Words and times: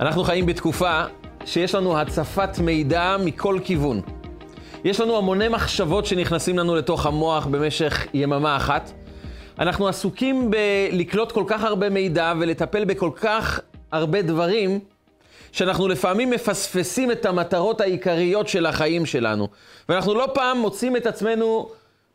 אנחנו 0.00 0.24
חיים 0.24 0.46
בתקופה 0.46 1.02
שיש 1.44 1.74
לנו 1.74 1.98
הצפת 1.98 2.58
מידע 2.58 3.16
מכל 3.24 3.58
כיוון. 3.64 4.00
יש 4.84 5.00
לנו 5.00 5.16
המוני 5.18 5.48
מחשבות 5.48 6.06
שנכנסים 6.06 6.58
לנו 6.58 6.76
לתוך 6.76 7.06
המוח 7.06 7.46
במשך 7.46 8.06
יממה 8.14 8.56
אחת. 8.56 8.90
אנחנו 9.58 9.88
עסוקים 9.88 10.50
בלקלוט 10.50 11.32
כל 11.32 11.44
כך 11.46 11.64
הרבה 11.64 11.90
מידע 11.90 12.32
ולטפל 12.40 12.84
בכל 12.84 13.10
כך 13.16 13.60
הרבה 13.92 14.22
דברים, 14.22 14.80
שאנחנו 15.52 15.88
לפעמים 15.88 16.30
מפספסים 16.30 17.10
את 17.10 17.26
המטרות 17.26 17.80
העיקריות 17.80 18.48
של 18.48 18.66
החיים 18.66 19.06
שלנו. 19.06 19.48
ואנחנו 19.88 20.14
לא 20.14 20.28
פעם 20.34 20.58
מוצאים 20.58 20.96
את 20.96 21.06
עצמנו 21.06 21.68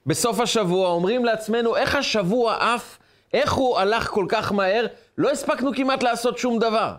בסוף 0.05 0.39
השבוע, 0.39 0.89
אומרים 0.89 1.25
לעצמנו, 1.25 1.75
איך 1.75 1.95
השבוע 1.95 2.73
עף, 2.75 2.97
איך 3.33 3.53
הוא 3.53 3.77
הלך 3.77 4.07
כל 4.07 4.25
כך 4.29 4.51
מהר, 4.51 4.85
לא 5.17 5.31
הספקנו 5.31 5.71
כמעט 5.75 6.03
לעשות 6.03 6.37
שום 6.37 6.59
דבר. 6.59 6.91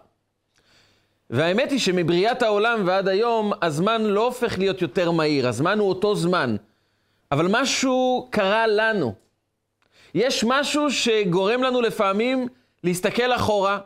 והאמת 1.32 1.70
היא 1.70 1.78
שמבריאת 1.78 2.42
העולם 2.42 2.82
ועד 2.86 3.08
היום, 3.08 3.52
הזמן 3.62 4.02
לא 4.02 4.24
הופך 4.24 4.58
להיות 4.58 4.82
יותר 4.82 5.10
מהיר, 5.10 5.48
הזמן 5.48 5.78
הוא 5.78 5.88
אותו 5.88 6.14
זמן. 6.16 6.56
אבל 7.32 7.46
משהו 7.50 8.28
קרה 8.30 8.66
לנו. 8.66 9.14
יש 10.14 10.44
משהו 10.44 10.90
שגורם 10.90 11.62
לנו 11.62 11.80
לפעמים 11.80 12.48
להסתכל 12.84 13.32
אחורה 13.32 13.78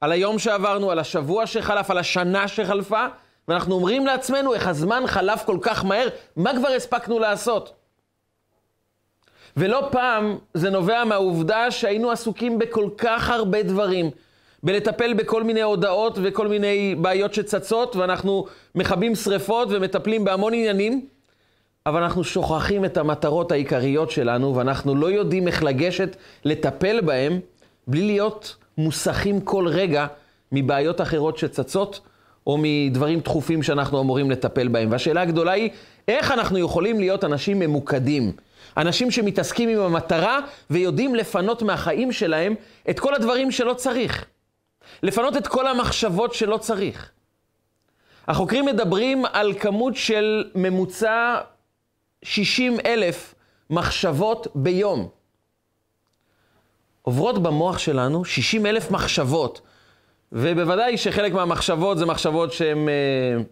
על 0.00 0.12
היום 0.12 0.38
שעברנו, 0.38 0.90
על 0.90 0.98
השבוע 0.98 1.46
שחלף, 1.46 1.90
על 1.90 1.98
השנה 1.98 2.48
שחלפה, 2.48 3.06
ואנחנו 3.48 3.74
אומרים 3.74 4.06
לעצמנו 4.06 4.54
איך 4.54 4.66
הזמן 4.66 5.02
חלף 5.06 5.44
כל 5.44 5.58
כך 5.62 5.84
מהר, 5.84 6.08
מה 6.36 6.50
כבר 6.56 6.68
הספקנו 6.68 7.18
לעשות? 7.18 7.72
ולא 9.56 9.88
פעם 9.92 10.38
זה 10.54 10.70
נובע 10.70 11.04
מהעובדה 11.04 11.70
שהיינו 11.70 12.10
עסוקים 12.10 12.58
בכל 12.58 12.90
כך 12.98 13.30
הרבה 13.30 13.62
דברים. 13.62 14.10
בלטפל 14.62 15.14
בכל 15.14 15.42
מיני 15.42 15.62
הודעות 15.62 16.18
וכל 16.22 16.48
מיני 16.48 16.94
בעיות 16.94 17.34
שצצות, 17.34 17.96
ואנחנו 17.96 18.46
מכבים 18.74 19.14
שריפות 19.14 19.68
ומטפלים 19.70 20.24
בהמון 20.24 20.54
עניינים, 20.54 21.06
אבל 21.86 22.02
אנחנו 22.02 22.24
שוכחים 22.24 22.84
את 22.84 22.96
המטרות 22.96 23.52
העיקריות 23.52 24.10
שלנו, 24.10 24.56
ואנחנו 24.56 24.94
לא 24.94 25.10
יודעים 25.10 25.46
איך 25.46 25.62
לגשת 25.62 26.16
לטפל 26.44 27.00
בהם, 27.00 27.40
בלי 27.86 28.06
להיות 28.06 28.56
מוסכים 28.78 29.40
כל 29.40 29.68
רגע 29.68 30.06
מבעיות 30.52 31.00
אחרות 31.00 31.38
שצצות, 31.38 32.00
או 32.46 32.58
מדברים 32.62 33.20
דחופים 33.20 33.62
שאנחנו 33.62 34.00
אמורים 34.00 34.30
לטפל 34.30 34.68
בהם. 34.68 34.90
והשאלה 34.92 35.22
הגדולה 35.22 35.52
היא, 35.52 35.70
איך 36.08 36.30
אנחנו 36.30 36.58
יכולים 36.58 37.00
להיות 37.00 37.24
אנשים 37.24 37.58
ממוקדים? 37.58 38.32
אנשים 38.76 39.10
שמתעסקים 39.10 39.68
עם 39.68 39.78
המטרה 39.78 40.38
ויודעים 40.70 41.14
לפנות 41.14 41.62
מהחיים 41.62 42.12
שלהם 42.12 42.54
את 42.90 43.00
כל 43.00 43.14
הדברים 43.14 43.50
שלא 43.50 43.74
צריך. 43.74 44.24
לפנות 45.02 45.36
את 45.36 45.46
כל 45.46 45.66
המחשבות 45.66 46.34
שלא 46.34 46.56
צריך. 46.56 47.10
החוקרים 48.28 48.66
מדברים 48.66 49.24
על 49.32 49.54
כמות 49.58 49.96
של 49.96 50.50
ממוצע 50.54 51.38
60 52.22 52.76
אלף 52.86 53.34
מחשבות 53.70 54.46
ביום. 54.54 55.08
עוברות 57.02 57.42
במוח 57.42 57.78
שלנו 57.78 58.24
60 58.24 58.66
אלף 58.66 58.90
מחשבות, 58.90 59.60
ובוודאי 60.32 60.98
שחלק 60.98 61.32
מהמחשבות 61.32 61.98
זה 61.98 62.06
מחשבות 62.06 62.52
שהן 62.52 62.88
אה, 62.88 63.42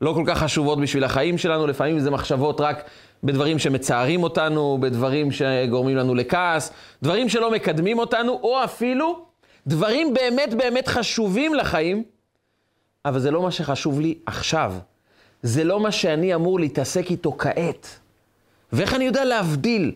לא 0.00 0.12
כל 0.12 0.24
כך 0.26 0.38
חשובות 0.38 0.80
בשביל 0.80 1.04
החיים 1.04 1.38
שלנו, 1.38 1.66
לפעמים 1.66 2.00
זה 2.00 2.10
מחשבות 2.10 2.60
רק 2.60 2.84
בדברים 3.24 3.58
שמצערים 3.58 4.22
אותנו, 4.22 4.78
בדברים 4.80 5.32
שגורמים 5.32 5.96
לנו 5.96 6.14
לכעס, 6.14 6.72
דברים 7.02 7.28
שלא 7.28 7.50
מקדמים 7.50 7.98
אותנו, 7.98 8.40
או 8.42 8.64
אפילו 8.64 9.27
דברים 9.68 10.14
באמת 10.14 10.54
באמת 10.54 10.88
חשובים 10.88 11.54
לחיים, 11.54 12.04
אבל 13.04 13.18
זה 13.18 13.30
לא 13.30 13.42
מה 13.42 13.50
שחשוב 13.50 14.00
לי 14.00 14.18
עכשיו. 14.26 14.74
זה 15.42 15.64
לא 15.64 15.80
מה 15.80 15.92
שאני 15.92 16.34
אמור 16.34 16.60
להתעסק 16.60 17.10
איתו 17.10 17.32
כעת. 17.38 17.98
ואיך 18.72 18.94
אני 18.94 19.04
יודע 19.04 19.24
להבדיל 19.24 19.92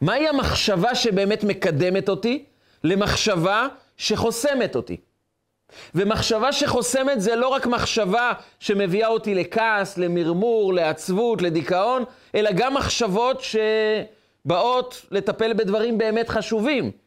מהי 0.00 0.28
המחשבה 0.28 0.94
שבאמת 0.94 1.44
מקדמת 1.44 2.08
אותי 2.08 2.44
למחשבה 2.84 3.68
שחוסמת 3.96 4.76
אותי? 4.76 4.96
ומחשבה 5.94 6.52
שחוסמת 6.52 7.20
זה 7.20 7.36
לא 7.36 7.48
רק 7.48 7.66
מחשבה 7.66 8.32
שמביאה 8.60 9.08
אותי 9.08 9.34
לכעס, 9.34 9.98
למרמור, 9.98 10.74
לעצבות, 10.74 11.42
לדיכאון, 11.42 12.04
אלא 12.34 12.50
גם 12.52 12.74
מחשבות 12.74 13.42
שבאות 14.44 15.06
לטפל 15.10 15.52
בדברים 15.52 15.98
באמת 15.98 16.28
חשובים. 16.28 17.03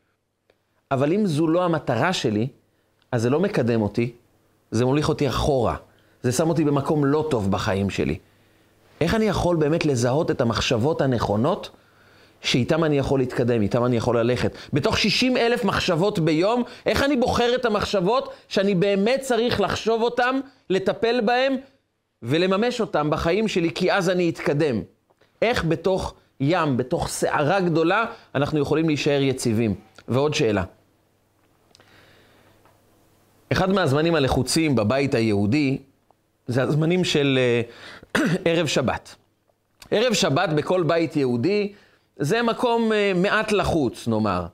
אבל 0.91 1.13
אם 1.13 1.25
זו 1.25 1.47
לא 1.47 1.63
המטרה 1.65 2.13
שלי, 2.13 2.47
אז 3.11 3.21
זה 3.21 3.29
לא 3.29 3.39
מקדם 3.39 3.81
אותי, 3.81 4.11
זה 4.71 4.85
מוליך 4.85 5.09
אותי 5.09 5.29
אחורה. 5.29 5.75
זה 6.23 6.31
שם 6.31 6.49
אותי 6.49 6.63
במקום 6.63 7.05
לא 7.05 7.27
טוב 7.29 7.51
בחיים 7.51 7.89
שלי. 7.89 8.17
איך 9.01 9.15
אני 9.15 9.25
יכול 9.25 9.55
באמת 9.55 9.85
לזהות 9.85 10.31
את 10.31 10.41
המחשבות 10.41 11.01
הנכונות 11.01 11.69
שאיתן 12.41 12.83
אני 12.83 12.97
יכול 12.97 13.19
להתקדם, 13.19 13.61
איתן 13.61 13.83
אני 13.83 13.97
יכול 13.97 14.19
ללכת? 14.19 14.57
בתוך 14.73 14.97
60 14.97 15.37
אלף 15.37 15.65
מחשבות 15.65 16.19
ביום, 16.19 16.63
איך 16.85 17.03
אני 17.03 17.15
בוחר 17.15 17.55
את 17.55 17.65
המחשבות 17.65 18.33
שאני 18.47 18.75
באמת 18.75 19.19
צריך 19.21 19.61
לחשוב 19.61 20.01
אותן, 20.01 20.39
לטפל 20.69 21.21
בהן 21.25 21.57
ולממש 22.23 22.81
אותן 22.81 23.09
בחיים 23.09 23.47
שלי, 23.47 23.71
כי 23.75 23.93
אז 23.93 24.09
אני 24.09 24.29
אתקדם? 24.29 24.81
איך 25.41 25.65
בתוך 25.65 26.13
ים, 26.39 26.77
בתוך 26.77 27.07
סערה 27.07 27.59
גדולה, 27.59 28.05
אנחנו 28.35 28.59
יכולים 28.59 28.87
להישאר 28.87 29.21
יציבים? 29.21 29.75
ועוד 30.07 30.33
שאלה. 30.33 30.63
אחד 33.51 33.69
מהזמנים 33.69 34.15
הלחוצים 34.15 34.75
בבית 34.75 35.15
היהודי 35.15 35.77
זה 36.47 36.63
הזמנים 36.63 37.03
של 37.03 37.39
uh, 38.17 38.19
ערב 38.45 38.67
שבת. 38.67 39.15
ערב 39.91 40.13
שבת 40.13 40.49
בכל 40.49 40.83
בית 40.83 41.15
יהודי 41.15 41.73
זה 42.17 42.41
מקום 42.41 42.91
uh, 42.91 43.17
מעט 43.17 43.51
לחוץ, 43.51 44.07
נאמר. 44.07 44.45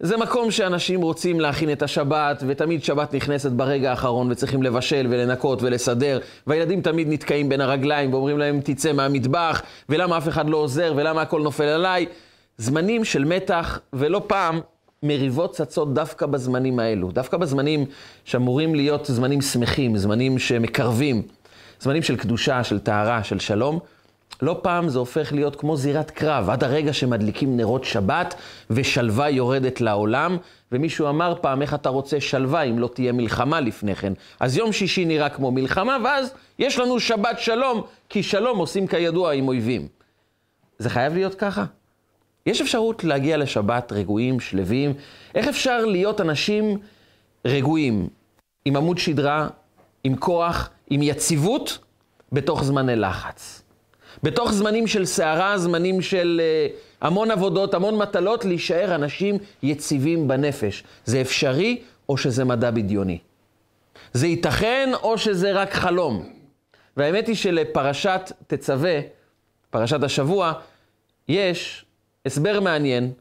זה 0.00 0.16
מקום 0.16 0.50
שאנשים 0.50 1.02
רוצים 1.02 1.40
להכין 1.40 1.72
את 1.72 1.82
השבת, 1.82 2.42
ותמיד 2.46 2.84
שבת 2.84 3.14
נכנסת 3.14 3.50
ברגע 3.50 3.90
האחרון, 3.90 4.32
וצריכים 4.32 4.62
לבשל 4.62 5.06
ולנקות 5.10 5.62
ולסדר, 5.62 6.18
והילדים 6.46 6.82
תמיד 6.82 7.08
נתקעים 7.10 7.48
בין 7.48 7.60
הרגליים 7.60 8.12
ואומרים 8.12 8.38
להם, 8.38 8.60
תצא 8.64 8.92
מהמטבח, 8.92 9.62
ולמה 9.88 10.18
אף 10.18 10.28
אחד 10.28 10.48
לא 10.48 10.56
עוזר, 10.56 10.92
ולמה 10.96 11.22
הכל 11.22 11.42
נופל 11.42 11.64
עליי. 11.64 12.06
זמנים 12.58 13.04
של 13.04 13.24
מתח, 13.24 13.80
ולא 13.92 14.22
פעם 14.26 14.60
מריבות 15.04 15.52
צצות 15.52 15.94
דווקא 15.94 16.26
בזמנים 16.26 16.78
האלו, 16.78 17.10
דווקא 17.10 17.36
בזמנים 17.36 17.86
שאמורים 18.24 18.74
להיות 18.74 19.04
זמנים 19.06 19.40
שמחים, 19.40 19.96
זמנים 19.96 20.38
שמקרבים, 20.38 21.22
זמנים 21.80 22.02
של 22.02 22.16
קדושה, 22.16 22.64
של 22.64 22.78
טהרה, 22.78 23.24
של 23.24 23.38
שלום. 23.38 23.78
לא 24.42 24.58
פעם 24.62 24.88
זה 24.88 24.98
הופך 24.98 25.32
להיות 25.32 25.56
כמו 25.56 25.76
זירת 25.76 26.10
קרב, 26.10 26.50
עד 26.50 26.64
הרגע 26.64 26.92
שמדליקים 26.92 27.56
נרות 27.56 27.84
שבת 27.84 28.34
ושלווה 28.70 29.30
יורדת 29.30 29.80
לעולם. 29.80 30.36
ומישהו 30.72 31.08
אמר 31.08 31.34
פעם, 31.40 31.62
איך 31.62 31.74
אתה 31.74 31.88
רוצה 31.88 32.20
שלווה 32.20 32.62
אם 32.62 32.78
לא 32.78 32.90
תהיה 32.94 33.12
מלחמה 33.12 33.60
לפני 33.60 33.94
כן? 33.94 34.12
אז 34.40 34.56
יום 34.56 34.72
שישי 34.72 35.04
נראה 35.04 35.28
כמו 35.28 35.50
מלחמה, 35.50 35.96
ואז 36.04 36.32
יש 36.58 36.78
לנו 36.78 37.00
שבת 37.00 37.38
שלום, 37.38 37.82
כי 38.08 38.22
שלום 38.22 38.58
עושים 38.58 38.86
כידוע 38.86 39.32
עם 39.32 39.48
אויבים. 39.48 39.88
זה 40.78 40.90
חייב 40.90 41.14
להיות 41.14 41.34
ככה? 41.34 41.64
יש 42.46 42.60
אפשרות 42.60 43.04
להגיע 43.04 43.36
לשבת 43.36 43.92
רגועים, 43.92 44.40
שלווים. 44.40 44.92
איך 45.34 45.48
אפשר 45.48 45.84
להיות 45.84 46.20
אנשים 46.20 46.78
רגועים, 47.44 48.08
עם 48.64 48.76
עמוד 48.76 48.98
שדרה, 48.98 49.48
עם 50.04 50.16
כוח, 50.16 50.70
עם 50.90 51.02
יציבות, 51.02 51.78
בתוך 52.32 52.64
זמני 52.64 52.96
לחץ? 52.96 53.62
בתוך 54.22 54.52
זמנים 54.52 54.86
של 54.86 55.04
סערה, 55.04 55.58
זמנים 55.58 56.02
של 56.02 56.40
uh, 56.70 57.06
המון 57.06 57.30
עבודות, 57.30 57.74
המון 57.74 57.98
מטלות, 57.98 58.44
להישאר 58.44 58.94
אנשים 58.94 59.38
יציבים 59.62 60.28
בנפש. 60.28 60.84
זה 61.04 61.20
אפשרי 61.20 61.82
או 62.08 62.16
שזה 62.16 62.44
מדע 62.44 62.70
בדיוני? 62.70 63.18
זה 64.12 64.26
ייתכן 64.26 64.90
או 65.02 65.18
שזה 65.18 65.52
רק 65.52 65.72
חלום? 65.72 66.28
והאמת 66.96 67.26
היא 67.26 67.36
שלפרשת 67.36 68.32
תצווה, 68.46 69.00
פרשת 69.70 70.02
השבוע, 70.02 70.52
יש 71.28 71.84
הסבר 72.26 72.60
מעניין 72.60 73.12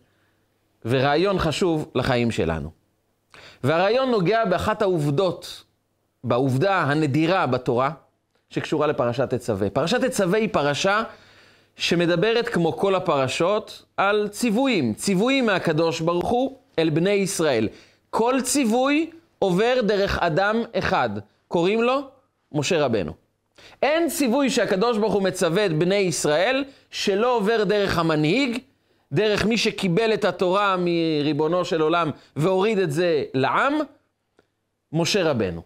ורעיון 0.86 1.40
חשוב 1.40 1.92
לחיים 1.96 2.32
שלנו. 2.32 2.70
והרעיון 3.64 4.12
נוגע 4.12 4.46
באחת 4.46 4.82
העובדות, 4.82 5.64
בעובדה 6.24 6.82
הנדירה 6.82 7.48
בתורה, 7.48 7.92
שקשורה 8.50 8.88
לפרשת 8.88 9.34
תצווה. 9.34 9.70
פרשת 9.70 10.04
תצווה 10.04 10.40
היא 10.40 10.50
פרשה 10.52 11.04
שמדברת, 11.76 12.48
כמו 12.48 12.78
כל 12.78 12.96
הפרשות, 12.96 13.86
על 13.98 14.28
ציוויים, 14.32 14.94
ציוויים 14.94 15.46
מהקדוש 15.46 16.02
ברוך 16.02 16.30
הוא 16.30 16.58
אל 16.80 16.90
בני 16.90 17.10
ישראל. 17.10 17.68
כל 18.10 18.42
ציווי 18.44 19.12
עובר 19.40 19.82
דרך 19.82 20.20
אדם 20.20 20.64
אחד, 20.76 21.10
קוראים 21.48 21.84
לו 21.84 22.02
משה 22.52 22.86
רבנו. 22.86 23.14
אין 23.82 24.10
ציווי 24.10 24.50
שהקדוש 24.50 24.98
ברוך 24.98 25.14
הוא 25.14 25.24
מצווה 25.24 25.66
את 25.66 25.78
בני 25.78 25.96
ישראל 25.96 26.64
שלא 26.92 27.36
עובר 27.36 27.64
דרך 27.64 27.98
המנהיג, 27.98 28.60
דרך 29.14 29.46
מי 29.46 29.58
שקיבל 29.58 30.14
את 30.14 30.26
התורה 30.26 30.76
מריבונו 30.80 31.66
של 31.66 31.82
עולם 31.82 32.12
והוריד 32.36 32.78
את 32.78 32.92
זה 32.92 33.24
לעם, 33.34 33.74
משה 34.92 35.24
רבנו. 35.24 35.62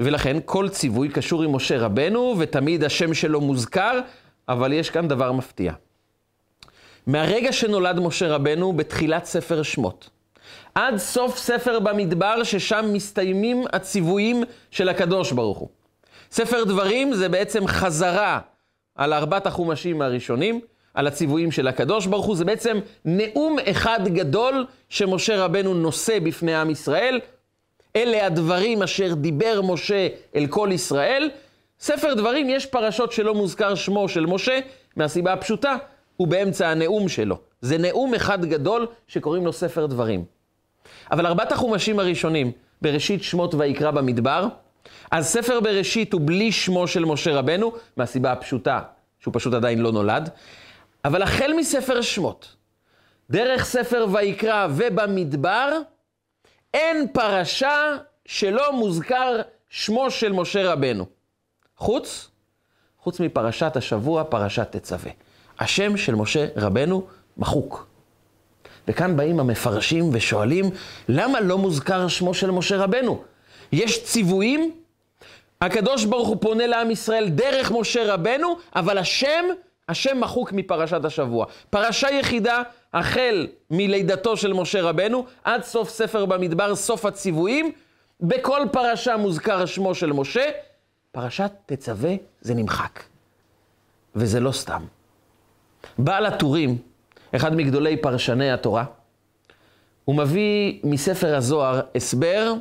ולכן 0.00 0.36
כל 0.44 0.68
ציווי 0.68 1.08
קשור 1.08 1.42
עם 1.42 1.56
משה 1.56 1.78
רבנו, 1.78 2.34
ותמיד 2.38 2.84
השם 2.84 3.14
שלו 3.14 3.40
מוזכר, 3.40 4.00
אבל 4.48 4.72
יש 4.72 4.90
כאן 4.90 5.08
דבר 5.08 5.32
מפתיע. 5.32 5.72
מהרגע 7.06 7.52
שנולד 7.52 8.00
משה 8.00 8.28
רבנו 8.28 8.72
בתחילת 8.72 9.24
ספר 9.24 9.62
שמות, 9.62 10.10
עד 10.74 10.96
סוף 10.96 11.38
ספר 11.38 11.80
במדבר, 11.80 12.42
ששם 12.42 12.84
מסתיימים 12.92 13.64
הציוויים 13.72 14.44
של 14.70 14.88
הקדוש 14.88 15.32
ברוך 15.32 15.58
הוא. 15.58 15.68
ספר 16.30 16.64
דברים 16.64 17.14
זה 17.14 17.28
בעצם 17.28 17.66
חזרה 17.66 18.40
על 18.94 19.12
ארבעת 19.12 19.46
החומשים 19.46 20.02
הראשונים, 20.02 20.60
על 20.98 21.06
הציוויים 21.06 21.50
של 21.50 21.68
הקדוש 21.68 22.06
ברוך 22.06 22.26
הוא, 22.26 22.36
זה 22.36 22.44
בעצם 22.44 22.78
נאום 23.04 23.56
אחד 23.70 24.00
גדול 24.04 24.66
שמשה 24.88 25.44
רבנו 25.44 25.74
נושא 25.74 26.18
בפני 26.18 26.54
עם 26.54 26.70
ישראל. 26.70 27.20
אלה 27.96 28.26
הדברים 28.26 28.82
אשר 28.82 29.14
דיבר 29.14 29.60
משה 29.62 30.08
אל 30.36 30.46
כל 30.46 30.68
ישראל. 30.72 31.30
ספר 31.80 32.14
דברים, 32.14 32.50
יש 32.50 32.66
פרשות 32.66 33.12
שלא 33.12 33.34
מוזכר 33.34 33.74
שמו 33.74 34.08
של 34.08 34.26
משה, 34.26 34.60
מהסיבה 34.96 35.32
הפשוטה, 35.32 35.76
הוא 36.16 36.28
באמצע 36.28 36.68
הנאום 36.68 37.08
שלו. 37.08 37.38
זה 37.60 37.78
נאום 37.78 38.14
אחד 38.14 38.44
גדול 38.44 38.86
שקוראים 39.08 39.46
לו 39.46 39.52
ספר 39.52 39.86
דברים. 39.86 40.24
אבל 41.10 41.26
ארבעת 41.26 41.52
החומשים 41.52 41.98
הראשונים, 41.98 42.52
בראשית 42.82 43.22
שמות 43.22 43.54
ויקרא 43.54 43.90
במדבר, 43.90 44.46
אז 45.10 45.26
ספר 45.26 45.60
בראשית 45.60 46.12
הוא 46.12 46.20
בלי 46.24 46.52
שמו 46.52 46.88
של 46.88 47.04
משה 47.04 47.34
רבנו, 47.34 47.72
מהסיבה 47.96 48.32
הפשוטה, 48.32 48.80
שהוא 49.20 49.34
פשוט 49.34 49.54
עדיין 49.54 49.78
לא 49.78 49.92
נולד. 49.92 50.30
אבל 51.04 51.22
החל 51.22 51.52
מספר 51.56 52.02
שמות, 52.02 52.54
דרך 53.30 53.64
ספר 53.64 54.06
ויקרא 54.12 54.66
ובמדבר, 54.70 55.78
אין 56.74 57.06
פרשה 57.12 57.96
שלא 58.26 58.72
מוזכר 58.72 59.40
שמו 59.68 60.10
של 60.10 60.32
משה 60.32 60.72
רבנו. 60.72 61.06
חוץ, 61.76 62.30
חוץ 62.98 63.20
מפרשת 63.20 63.76
השבוע, 63.76 64.24
פרשת 64.24 64.76
תצווה. 64.76 65.10
השם 65.58 65.96
של 65.96 66.14
משה 66.14 66.46
רבנו 66.56 67.06
מחוק. 67.36 67.86
וכאן 68.88 69.16
באים 69.16 69.40
המפרשים 69.40 70.10
ושואלים, 70.12 70.70
למה 71.08 71.40
לא 71.40 71.58
מוזכר 71.58 72.08
שמו 72.08 72.34
של 72.34 72.50
משה 72.50 72.76
רבנו? 72.76 73.22
יש 73.72 74.04
ציוויים, 74.04 74.72
הקדוש 75.60 76.04
ברוך 76.04 76.28
הוא 76.28 76.36
פונה 76.40 76.66
לעם 76.66 76.90
ישראל 76.90 77.28
דרך 77.28 77.72
משה 77.72 78.14
רבנו, 78.14 78.56
אבל 78.74 78.98
השם, 78.98 79.44
השם 79.88 80.20
מחוק 80.20 80.52
מפרשת 80.52 81.04
השבוע. 81.04 81.46
פרשה 81.70 82.10
יחידה, 82.10 82.62
החל 82.94 83.46
מלידתו 83.70 84.36
של 84.36 84.52
משה 84.52 84.82
רבנו, 84.82 85.24
עד 85.44 85.62
סוף 85.62 85.88
ספר 85.88 86.24
במדבר, 86.24 86.76
סוף 86.76 87.04
הציוויים, 87.04 87.72
בכל 88.20 88.60
פרשה 88.72 89.16
מוזכר 89.16 89.66
שמו 89.66 89.94
של 89.94 90.12
משה, 90.12 90.44
פרשת 91.12 91.50
תצווה 91.66 92.14
זה 92.40 92.54
נמחק. 92.54 93.02
וזה 94.14 94.40
לא 94.40 94.52
סתם. 94.52 94.82
בעל 95.98 96.26
הטורים, 96.26 96.78
אחד 97.36 97.56
מגדולי 97.56 97.96
פרשני 97.96 98.50
התורה, 98.50 98.84
הוא 100.04 100.16
מביא 100.16 100.80
מספר 100.84 101.36
הזוהר 101.36 101.80
הסבר 101.94 102.54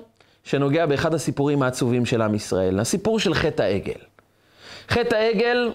שנוגע 0.44 0.85
באחד 0.85 1.13
הסיפורים 1.13 1.63
העצובים 1.63 2.06
של 2.06 2.21
עם 2.21 2.35
ישראל, 2.35 2.79
הסיפור 2.79 3.19
של 3.19 3.33
חטא 3.33 3.62
העגל. 3.62 4.00
חטא 4.89 5.15
העגל 5.15 5.71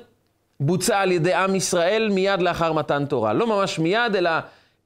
בוצע 0.63 1.01
על 1.01 1.13
ידי 1.13 1.35
עם 1.35 1.55
ישראל 1.55 2.09
מיד 2.09 2.43
לאחר 2.43 2.73
מתן 2.73 3.05
תורה. 3.07 3.33
לא 3.33 3.47
ממש 3.47 3.79
מיד, 3.79 4.17
אלא 4.17 4.31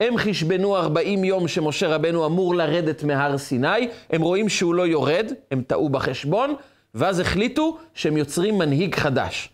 הם 0.00 0.16
חשבנו 0.18 0.76
40 0.76 1.24
יום 1.24 1.48
שמשה 1.48 1.88
רבנו 1.88 2.26
אמור 2.26 2.54
לרדת 2.54 3.02
מהר 3.02 3.38
סיני, 3.38 3.88
הם 4.10 4.22
רואים 4.22 4.48
שהוא 4.48 4.74
לא 4.74 4.86
יורד, 4.86 5.32
הם 5.50 5.62
טעו 5.66 5.88
בחשבון, 5.88 6.54
ואז 6.94 7.20
החליטו 7.20 7.78
שהם 7.94 8.16
יוצרים 8.16 8.58
מנהיג 8.58 8.94
חדש, 8.94 9.48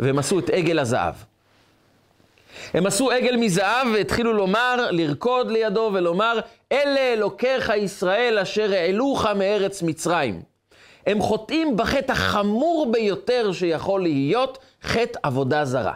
והם 0.00 0.18
עשו 0.18 0.38
את 0.38 0.50
עגל 0.50 0.78
הזהב. 0.78 1.14
הם 2.74 2.86
עשו 2.86 3.10
עגל 3.10 3.36
מזהב 3.36 3.86
והתחילו 3.94 4.32
לומר, 4.32 4.90
לרקוד 4.90 5.50
לידו 5.50 5.90
ולומר, 5.94 6.40
אלה 6.72 7.12
אלוקיך 7.12 7.72
ישראל 7.76 8.38
אשר 8.38 8.72
העלוך 8.72 9.26
מארץ 9.26 9.82
מצרים. 9.82 10.42
הם 11.06 11.20
חוטאים 11.20 11.76
בחטא 11.76 12.12
החמור 12.12 12.88
ביותר 12.92 13.52
שיכול 13.52 14.02
להיות, 14.02 14.58
חטא 14.84 15.18
עבודה 15.22 15.64
זרה. 15.64 15.92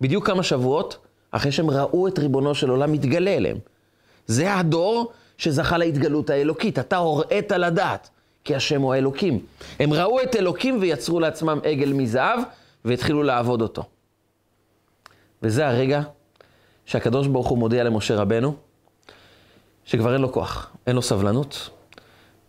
בדיוק 0.00 0.26
כמה 0.26 0.42
שבועות 0.42 0.98
אחרי 1.30 1.52
שהם 1.52 1.70
ראו 1.70 2.08
את 2.08 2.18
ריבונו 2.18 2.54
של 2.54 2.70
עולם 2.70 2.92
מתגלה 2.92 3.36
אליהם. 3.36 3.58
זה 4.26 4.54
הדור 4.54 5.12
שזכה 5.38 5.78
להתגלות 5.78 6.30
האלוקית, 6.30 6.78
אתה 6.78 6.96
הוראית 6.96 7.52
לדעת, 7.52 8.10
כי 8.44 8.54
השם 8.54 8.82
הוא 8.82 8.94
האלוקים. 8.94 9.38
הם 9.80 9.92
ראו 9.92 10.22
את 10.22 10.36
אלוקים 10.36 10.78
ויצרו 10.80 11.20
לעצמם 11.20 11.58
עגל 11.64 11.92
מזהב 11.92 12.40
והתחילו 12.84 13.22
לעבוד 13.22 13.62
אותו. 13.62 13.82
וזה 15.42 15.68
הרגע 15.68 16.02
שהקדוש 16.86 17.26
ברוך 17.26 17.48
הוא 17.48 17.58
מודיע 17.58 17.84
למשה 17.84 18.16
רבנו, 18.16 18.54
שכבר 19.84 20.12
אין 20.12 20.20
לו 20.20 20.32
כוח, 20.32 20.70
אין 20.86 20.96
לו 20.96 21.02
סבלנות, 21.02 21.70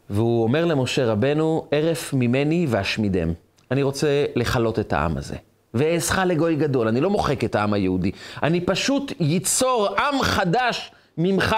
והוא 0.09 0.43
אומר 0.43 0.65
למשה 0.65 1.05
רבנו, 1.05 1.67
ערף 1.71 2.13
ממני 2.13 2.65
ואשמידם. 2.69 3.33
אני 3.71 3.83
רוצה 3.83 4.25
לכלות 4.35 4.79
את 4.79 4.93
העם 4.93 5.17
הזה. 5.17 5.35
ואעשך 5.73 6.17
לגוי 6.17 6.55
גדול, 6.55 6.87
אני 6.87 7.01
לא 7.01 7.09
מוחק 7.09 7.43
את 7.43 7.55
העם 7.55 7.73
היהודי. 7.73 8.11
אני 8.43 8.61
פשוט 8.61 9.11
ייצור 9.19 9.87
עם 9.99 10.21
חדש 10.21 10.91
ממך, 11.17 11.55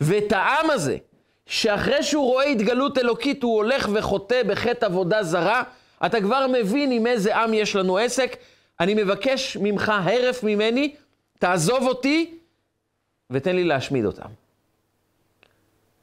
ואת 0.00 0.32
העם 0.32 0.70
הזה, 0.70 0.96
שאחרי 1.46 2.02
שהוא 2.02 2.24
רואה 2.24 2.44
התגלות 2.44 2.98
אלוקית, 2.98 3.42
הוא 3.42 3.54
הולך 3.56 3.88
וחוטא 3.92 4.42
בחטא 4.42 4.86
עבודה 4.86 5.22
זרה, 5.22 5.62
אתה 6.06 6.20
כבר 6.20 6.46
מבין 6.52 6.90
עם 6.90 7.06
איזה 7.06 7.36
עם 7.36 7.54
יש 7.54 7.76
לנו 7.76 7.98
עסק, 7.98 8.36
אני 8.80 8.94
מבקש 8.94 9.56
ממך 9.60 9.92
הרף 10.04 10.42
ממני, 10.42 10.94
תעזוב 11.38 11.82
אותי 11.82 12.38
ותן 13.30 13.56
לי 13.56 13.64
להשמיד 13.64 14.04
אותם. 14.04 14.28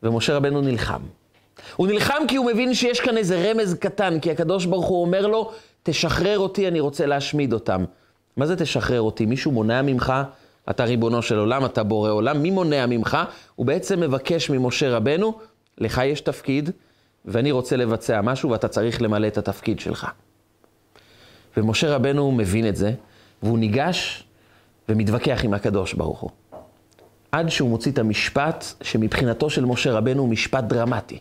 ומשה 0.03 0.35
רבנו 0.35 0.61
נלחם. 0.61 1.01
הוא 1.75 1.87
נלחם 1.87 2.23
כי 2.27 2.35
הוא 2.35 2.45
מבין 2.45 2.73
שיש 2.73 2.99
כאן 2.99 3.17
איזה 3.17 3.51
רמז 3.51 3.73
קטן, 3.73 4.19
כי 4.19 4.31
הקדוש 4.31 4.65
ברוך 4.65 4.85
הוא 4.85 5.01
אומר 5.01 5.27
לו, 5.27 5.51
תשחרר 5.83 6.39
אותי, 6.39 6.67
אני 6.67 6.79
רוצה 6.79 7.05
להשמיד 7.05 7.53
אותם. 7.53 7.85
מה 8.37 8.45
זה 8.45 8.55
תשחרר 8.55 9.01
אותי? 9.01 9.25
מישהו 9.25 9.51
מונע 9.51 9.81
ממך? 9.81 10.13
אתה 10.69 10.83
ריבונו 10.83 11.21
של 11.21 11.37
עולם, 11.37 11.65
אתה 11.65 11.83
בורא 11.83 12.11
עולם, 12.11 12.41
מי 12.41 12.51
מונע 12.51 12.85
ממך? 12.85 13.17
הוא 13.55 13.65
בעצם 13.65 13.99
מבקש 13.99 14.49
ממשה 14.49 14.89
רבנו, 14.89 15.39
לך 15.77 16.01
יש 16.05 16.21
תפקיד, 16.21 16.69
ואני 17.25 17.51
רוצה 17.51 17.75
לבצע 17.75 18.21
משהו, 18.21 18.49
ואתה 18.49 18.67
צריך 18.67 19.01
למלא 19.01 19.27
את 19.27 19.37
התפקיד 19.37 19.79
שלך. 19.79 20.07
ומשה 21.57 21.95
רבנו 21.95 22.31
מבין 22.31 22.67
את 22.67 22.75
זה, 22.75 22.91
והוא 23.43 23.59
ניגש 23.59 24.23
ומתווכח 24.89 25.41
עם 25.43 25.53
הקדוש 25.53 25.93
ברוך 25.93 26.19
הוא. 26.19 26.29
עד 27.31 27.49
שהוא 27.49 27.69
מוציא 27.69 27.91
את 27.91 27.99
המשפט 27.99 28.65
שמבחינתו 28.81 29.49
של 29.49 29.65
משה 29.65 29.91
רבנו 29.91 30.21
הוא 30.21 30.29
משפט 30.29 30.63
דרמטי. 30.63 31.19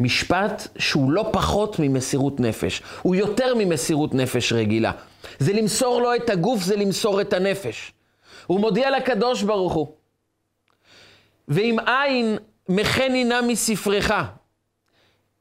משפט 0.00 0.68
שהוא 0.78 1.10
לא 1.10 1.28
פחות 1.32 1.76
ממסירות 1.78 2.40
נפש, 2.40 2.82
הוא 3.02 3.14
יותר 3.14 3.54
ממסירות 3.54 4.14
נפש 4.14 4.52
רגילה. 4.52 4.92
זה 5.38 5.52
למסור 5.52 6.02
לו 6.02 6.14
את 6.14 6.30
הגוף, 6.30 6.62
זה 6.62 6.76
למסור 6.76 7.20
את 7.20 7.32
הנפש. 7.32 7.92
הוא 8.46 8.60
מודיע 8.60 8.90
לקדוש 8.90 9.42
ברוך 9.42 9.72
הוא, 9.72 9.86
ואם 11.48 11.76
אין 11.80 12.38
מחני 12.68 13.24
נא 13.24 13.40
מספרך, 13.40 14.12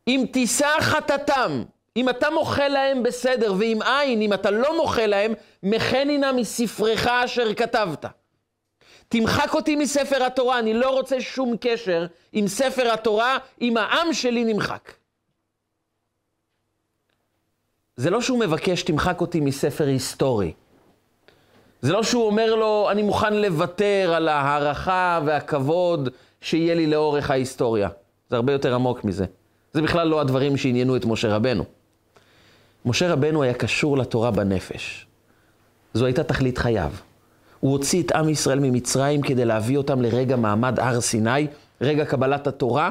אם 0.07 0.25
תישא 0.31 0.79
חטאתם 0.79 1.63
אם 1.97 2.09
אתה 2.09 2.29
מוחה 2.29 2.67
להם 2.67 3.03
בסדר, 3.03 3.53
ואם 3.59 3.81
אין, 3.81 4.21
אם 4.21 4.33
אתה 4.33 4.51
לא 4.51 4.77
מוחה 4.77 5.05
להם, 5.05 5.33
מחני 5.63 6.17
נא 6.17 6.31
מספרך 6.31 7.07
אשר 7.07 7.53
כתבת. 7.53 8.05
תמחק 9.09 9.53
אותי 9.53 9.75
מספר 9.75 10.23
התורה, 10.23 10.59
אני 10.59 10.73
לא 10.73 10.89
רוצה 10.89 11.21
שום 11.21 11.55
קשר 11.61 12.05
עם 12.33 12.47
ספר 12.47 12.91
התורה, 12.93 13.37
אם 13.61 13.77
העם 13.77 14.13
שלי 14.13 14.53
נמחק. 14.53 14.93
זה 17.95 18.09
לא 18.09 18.21
שהוא 18.21 18.39
מבקש, 18.39 18.83
תמחק 18.83 19.21
אותי 19.21 19.39
מספר 19.39 19.87
היסטורי. 19.87 20.53
זה 21.81 21.93
לא 21.93 22.03
שהוא 22.03 22.25
אומר 22.25 22.55
לו, 22.55 22.87
אני 22.91 23.01
מוכן 23.03 23.33
לוותר 23.33 24.13
על 24.15 24.27
ההערכה 24.27 25.19
והכבוד 25.25 26.09
שיהיה 26.41 26.75
לי 26.75 26.87
לאורך 26.87 27.31
ההיסטוריה. 27.31 27.89
זה 28.29 28.35
הרבה 28.35 28.51
יותר 28.51 28.75
עמוק 28.75 29.03
מזה. 29.03 29.25
זה 29.73 29.81
בכלל 29.81 30.07
לא 30.07 30.21
הדברים 30.21 30.57
שעניינו 30.57 30.95
את 30.95 31.05
משה 31.05 31.35
רבנו. 31.35 31.63
משה 32.85 33.13
רבנו 33.13 33.43
היה 33.43 33.53
קשור 33.53 33.97
לתורה 33.97 34.31
בנפש. 34.31 35.05
זו 35.93 36.05
הייתה 36.05 36.23
תכלית 36.23 36.57
חייו. 36.57 36.91
הוא 37.63 37.71
הוציא 37.71 38.03
את 38.03 38.11
עם 38.11 38.29
ישראל 38.29 38.59
ממצרים 38.59 39.21
כדי 39.21 39.45
להביא 39.45 39.77
אותם 39.77 40.01
לרגע 40.01 40.35
מעמד 40.35 40.79
הר 40.79 41.01
סיני, 41.01 41.47
רגע 41.81 42.05
קבלת 42.05 42.47
התורה, 42.47 42.89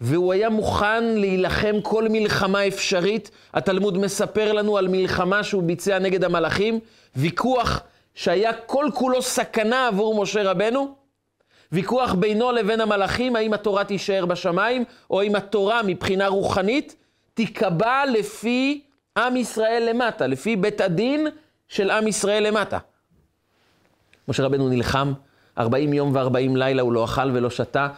והוא 0.00 0.32
היה 0.32 0.50
מוכן 0.50 1.04
להילחם 1.04 1.76
כל 1.82 2.08
מלחמה 2.08 2.66
אפשרית. 2.66 3.30
התלמוד 3.54 3.98
מספר 3.98 4.52
לנו 4.52 4.78
על 4.78 4.88
מלחמה 4.88 5.44
שהוא 5.44 5.62
ביצע 5.62 5.98
נגד 5.98 6.24
המלאכים, 6.24 6.80
ויכוח 7.16 7.80
שהיה 8.14 8.52
כל 8.52 8.86
כולו 8.94 9.22
סכנה 9.22 9.86
עבור 9.86 10.22
משה 10.22 10.50
רבנו, 10.50 10.94
ויכוח 11.72 12.14
בינו 12.14 12.52
לבין 12.52 12.80
המלאכים, 12.80 13.36
האם 13.36 13.52
התורה 13.52 13.84
תישאר 13.84 14.26
בשמיים, 14.26 14.84
או 15.10 15.22
אם 15.22 15.36
התורה 15.36 15.82
מבחינה 15.82 16.28
רוחנית 16.28 16.96
תיקבע 17.34 18.02
לפי 18.12 18.80
עם 19.18 19.36
ישראל 19.36 19.88
למטה, 19.90 20.26
לפי 20.26 20.56
בית 20.56 20.80
הדין 20.80 21.26
של 21.68 21.90
עם 21.90 22.06
ישראל 22.06 22.46
למטה. 22.46 22.78
משה 24.30 24.42
רבנו 24.42 24.68
נלחם, 24.68 25.12
40 25.58 25.92
יום 25.92 26.14
ו-40 26.14 26.56
לילה 26.56 26.82
הוא 26.82 26.92
לא 26.92 27.04
אכל 27.04 27.30
ולא 27.34 27.50
שתה, 27.50 27.88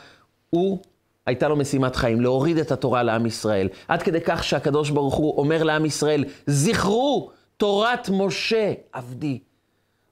הוא, 0.51 0.79
הייתה 1.27 1.49
לו 1.49 1.57
משימת 1.57 1.97
חיים, 1.97 2.21
להוריד 2.21 2.59
את 2.59 2.73
התורה 2.73 3.03
לעם 3.03 3.27
ישראל. 3.27 3.69
עד 3.89 4.03
כדי 4.03 4.21
כך 4.25 4.45
שהקדוש 4.45 4.91
ברוך 4.91 5.15
הוא 5.15 5.39
אומר 5.39 5.63
לעם 5.63 5.85
ישראל, 5.85 6.25
זכרו 6.47 7.31
תורת 7.57 8.09
משה 8.13 8.73
עבדי. 8.93 9.39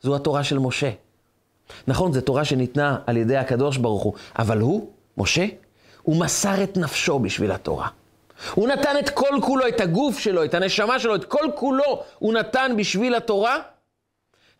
זו 0.02 0.16
התורה 0.16 0.44
של 0.44 0.58
משה. 0.58 0.90
נכון, 1.86 2.12
זו 2.12 2.20
תורה 2.20 2.44
שניתנה 2.44 2.98
על 3.06 3.16
ידי 3.16 3.36
הקדוש 3.36 3.76
ברוך 3.76 4.02
הוא, 4.02 4.12
אבל 4.38 4.60
הוא, 4.60 4.90
משה, 5.16 5.46
הוא 6.02 6.16
מסר 6.16 6.62
את 6.62 6.76
נפשו 6.76 7.18
בשביל 7.18 7.52
התורה. 7.52 7.88
הוא 8.54 8.68
נתן 8.68 8.98
את 8.98 9.10
כל 9.10 9.38
כולו, 9.42 9.68
את 9.68 9.80
הגוף 9.80 10.18
שלו, 10.18 10.44
את 10.44 10.54
הנשמה 10.54 10.98
שלו, 10.98 11.14
את 11.14 11.24
כל 11.24 11.44
כולו, 11.54 12.02
הוא 12.18 12.32
נתן 12.32 12.72
בשביל 12.76 13.14
התורה. 13.14 13.56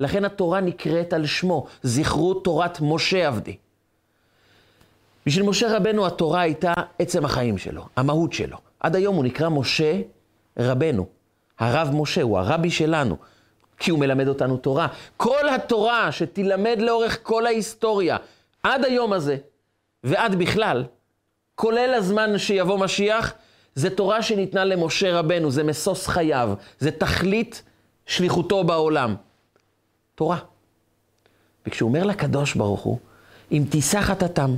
לכן 0.01 0.25
התורה 0.25 0.61
נקראת 0.61 1.13
על 1.13 1.27
שמו, 1.27 1.67
זכרו 1.83 2.35
תורת 2.35 2.79
משה 2.81 3.27
עבדי. 3.27 3.57
בשביל 5.27 5.47
משה 5.47 5.77
רבנו 5.77 6.07
התורה 6.07 6.41
הייתה 6.41 6.73
עצם 6.99 7.25
החיים 7.25 7.59
שלו, 7.59 7.87
המהות 7.97 8.33
שלו. 8.33 8.57
עד 8.81 8.97
היום 8.97 9.17
הוא 9.17 9.25
נקרא 9.25 9.49
משה 9.49 10.01
רבנו. 10.59 11.07
הרב 11.59 11.91
משה 11.93 12.23
הוא 12.23 12.39
הרבי 12.39 12.71
שלנו, 12.71 13.17
כי 13.79 13.91
הוא 13.91 13.99
מלמד 13.99 14.29
אותנו 14.29 14.57
תורה. 14.57 14.87
כל 15.17 15.49
התורה 15.49 16.13
שתילמד 16.13 16.77
לאורך 16.79 17.19
כל 17.23 17.47
ההיסטוריה, 17.47 18.17
עד 18.63 18.85
היום 18.85 19.13
הזה, 19.13 19.37
ועד 20.05 20.35
בכלל, 20.35 20.85
כולל 21.55 21.95
הזמן 21.95 22.39
שיבוא 22.39 22.79
משיח, 22.79 23.35
זה 23.75 23.91
תורה 23.91 24.23
שניתנה 24.23 24.65
למשה 24.65 25.19
רבנו, 25.19 25.51
זה 25.51 25.65
משוש 25.65 26.07
חייו, 26.07 26.53
זה 26.79 26.91
תכלית 26.91 27.63
שליחותו 28.07 28.65
בעולם. 28.65 29.15
תורה. 30.21 30.39
וכשהוא 31.67 31.89
אומר 31.89 32.05
לקדוש 32.05 32.55
ברוך 32.55 32.81
הוא, 32.81 32.99
אם 33.53 33.65
תישא 33.71 34.01
חטאתם, 34.01 34.57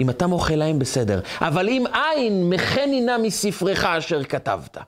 אם 0.00 0.10
אתה 0.10 0.26
מוחל 0.26 0.54
להם 0.54 0.78
בסדר, 0.78 1.20
אבל 1.40 1.68
אם 1.68 1.84
אין 1.86 2.50
מחני 2.50 3.00
נא 3.00 3.18
מספרך 3.18 3.84
אשר 3.84 4.24
כתבת. 4.24 4.78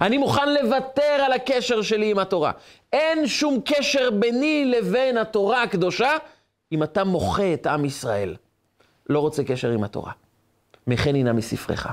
אני 0.00 0.18
מוכן 0.18 0.54
לוותר 0.54 1.22
על 1.26 1.32
הקשר 1.32 1.82
שלי 1.82 2.10
עם 2.10 2.18
התורה. 2.18 2.52
אין 2.92 3.26
שום 3.26 3.60
קשר 3.64 4.10
ביני 4.10 4.64
לבין 4.64 5.16
התורה 5.16 5.62
הקדושה 5.62 6.10
אם 6.72 6.82
אתה 6.82 7.04
מוחה 7.04 7.54
את 7.54 7.66
עם 7.66 7.84
ישראל. 7.84 8.36
לא 9.08 9.20
רוצה 9.20 9.44
קשר 9.44 9.70
עם 9.70 9.84
התורה. 9.84 10.12
מחני 10.86 11.22
נא 11.22 11.32
מספרך. 11.32 11.86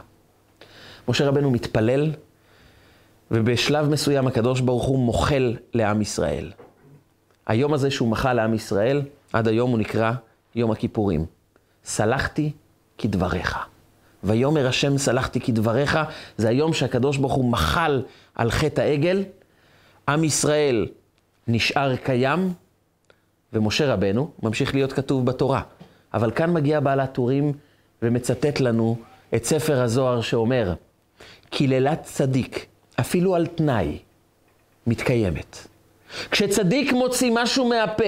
משה 1.07 1.27
רבנו 1.27 1.51
מתפלל, 1.51 2.11
ובשלב 3.31 3.89
מסוים 3.89 4.27
הקדוש 4.27 4.61
ברוך 4.61 4.83
הוא 4.83 4.99
מוחל 4.99 5.55
לעם 5.73 6.01
ישראל. 6.01 6.51
היום 7.47 7.73
הזה 7.73 7.91
שהוא 7.91 8.09
מחל 8.09 8.33
לעם 8.33 8.53
ישראל, 8.53 9.01
עד 9.33 9.47
היום 9.47 9.71
הוא 9.71 9.79
נקרא 9.79 10.11
יום 10.55 10.71
הכיפורים. 10.71 11.25
סלחתי 11.85 12.51
כדבריך. 12.97 13.57
ויאמר 14.23 14.67
השם 14.67 14.97
סלחתי 14.97 15.39
כדבריך, 15.39 15.99
זה 16.37 16.49
היום 16.49 16.73
שהקדוש 16.73 17.17
ברוך 17.17 17.33
הוא 17.33 17.51
מחל 17.51 18.01
על 18.35 18.51
חטא 18.51 18.81
העגל. 18.81 19.23
עם 20.09 20.23
ישראל 20.23 20.87
נשאר 21.47 21.95
קיים, 21.95 22.53
ומשה 23.53 23.93
רבנו 23.93 24.31
ממשיך 24.43 24.73
להיות 24.73 24.93
כתוב 24.93 25.25
בתורה. 25.25 25.61
אבל 26.13 26.31
כאן 26.31 26.53
מגיע 26.53 26.79
בעל 26.79 26.99
הטורים 26.99 27.53
ומצטט 28.01 28.59
לנו 28.59 28.97
את 29.35 29.45
ספר 29.45 29.81
הזוהר 29.81 30.21
שאומר, 30.21 30.73
קללת 31.49 32.03
צדיק, 32.03 32.65
אפילו 32.99 33.35
על 33.35 33.47
תנאי, 33.47 33.99
מתקיימת. 34.87 35.67
כשצדיק 36.31 36.93
מוציא 36.93 37.31
משהו 37.33 37.69
מהפה, 37.69 38.03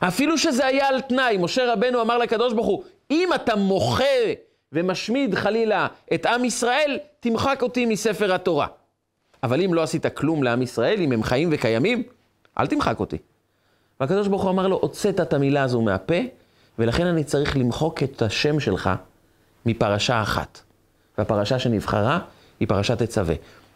אפילו 0.00 0.38
שזה 0.38 0.66
היה 0.66 0.88
על 0.88 1.00
תנאי, 1.00 1.36
משה 1.36 1.72
רבנו 1.72 2.02
אמר 2.02 2.18
לקדוש 2.18 2.52
ברוך 2.52 2.66
הוא, 2.66 2.84
אם 3.10 3.28
אתה 3.34 3.56
מוחה 3.56 4.04
ומשמיד 4.72 5.34
חלילה 5.34 5.86
את 6.14 6.26
עם 6.26 6.44
ישראל, 6.44 6.98
תמחק 7.20 7.62
אותי 7.62 7.86
מספר 7.86 8.34
התורה. 8.34 8.66
אבל 9.42 9.62
אם 9.62 9.74
לא 9.74 9.82
עשית 9.82 10.06
כלום 10.06 10.42
לעם 10.42 10.62
ישראל, 10.62 11.00
אם 11.00 11.12
הם 11.12 11.22
חיים 11.22 11.48
וקיימים, 11.52 12.02
אל 12.58 12.66
תמחק 12.66 13.00
אותי. 13.00 13.18
והקדוש 14.00 14.28
ברוך 14.28 14.42
הוא 14.42 14.50
אמר 14.50 14.68
לו, 14.68 14.78
הוצאת 14.82 15.20
את 15.20 15.32
המילה 15.32 15.62
הזו 15.62 15.82
מהפה, 15.82 16.14
ולכן 16.78 17.06
אני 17.06 17.24
צריך 17.24 17.56
למחוק 17.56 18.02
את 18.02 18.22
השם 18.22 18.60
שלך 18.60 18.90
מפרשה 19.66 20.22
אחת. 20.22 20.60
והפרשה 21.18 21.58
שנבחרה 21.58 22.18
היא 22.60 22.68
פרשת 22.68 23.02
תצווה. 23.02 23.34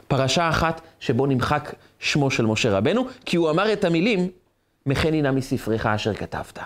פרשה 0.09 0.49
אחת 0.49 0.81
שבו 1.01 1.27
נמחק 1.27 1.75
שמו 2.05 2.31
של 2.31 2.47
משה 2.47 2.71
רבנו, 2.71 3.07
כי 3.25 3.37
הוא 3.37 3.51
אמר 3.51 3.73
את 3.73 3.85
המילים, 3.85 4.29
מחני 4.87 5.23
נא 5.23 5.31
מספרך 5.31 5.87
אשר 5.87 6.15
כתבת. 6.15 6.59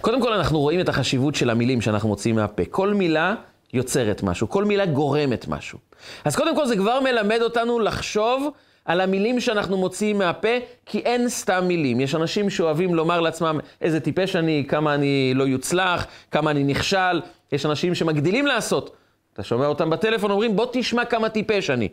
קודם 0.00 0.22
כל 0.22 0.32
אנחנו 0.32 0.60
רואים 0.60 0.80
את 0.80 0.88
החשיבות 0.88 1.34
של 1.34 1.50
המילים 1.50 1.80
שאנחנו 1.80 2.08
מוציאים 2.08 2.36
מהפה. 2.36 2.62
כל 2.70 2.94
מילה 2.94 3.34
יוצרת 3.72 4.22
משהו, 4.22 4.48
כל 4.48 4.64
מילה 4.64 4.86
גורמת 4.86 5.48
משהו. 5.48 5.78
אז 6.24 6.36
קודם 6.36 6.56
כל 6.56 6.66
זה 6.66 6.76
כבר 6.76 7.00
מלמד 7.00 7.38
אותנו 7.42 7.78
לחשוב 7.78 8.48
על 8.84 9.00
המילים 9.00 9.40
שאנחנו 9.40 9.76
מוציאים 9.76 10.18
מהפה, 10.18 10.48
כי 10.86 10.98
אין 10.98 11.28
סתם 11.28 11.64
מילים. 11.68 12.00
יש 12.00 12.14
אנשים 12.14 12.50
שאוהבים 12.50 12.94
לומר 12.94 13.20
לעצמם 13.20 13.58
איזה 13.80 14.00
טיפש 14.00 14.36
אני, 14.36 14.64
כמה 14.68 14.94
אני 14.94 15.32
לא 15.34 15.44
יוצלח, 15.44 16.06
כמה 16.30 16.50
אני 16.50 16.64
נכשל. 16.64 17.20
יש 17.52 17.66
אנשים 17.66 17.94
שמגדילים 17.94 18.46
לעשות. 18.46 18.96
אתה 19.32 19.42
שומע 19.42 19.66
אותם 19.66 19.90
בטלפון, 19.90 20.30
אומרים, 20.30 20.56
בוא 20.56 20.66
תשמע 20.72 21.04
כמה 21.04 21.28
טיפש 21.28 21.70
אני. 21.70 21.88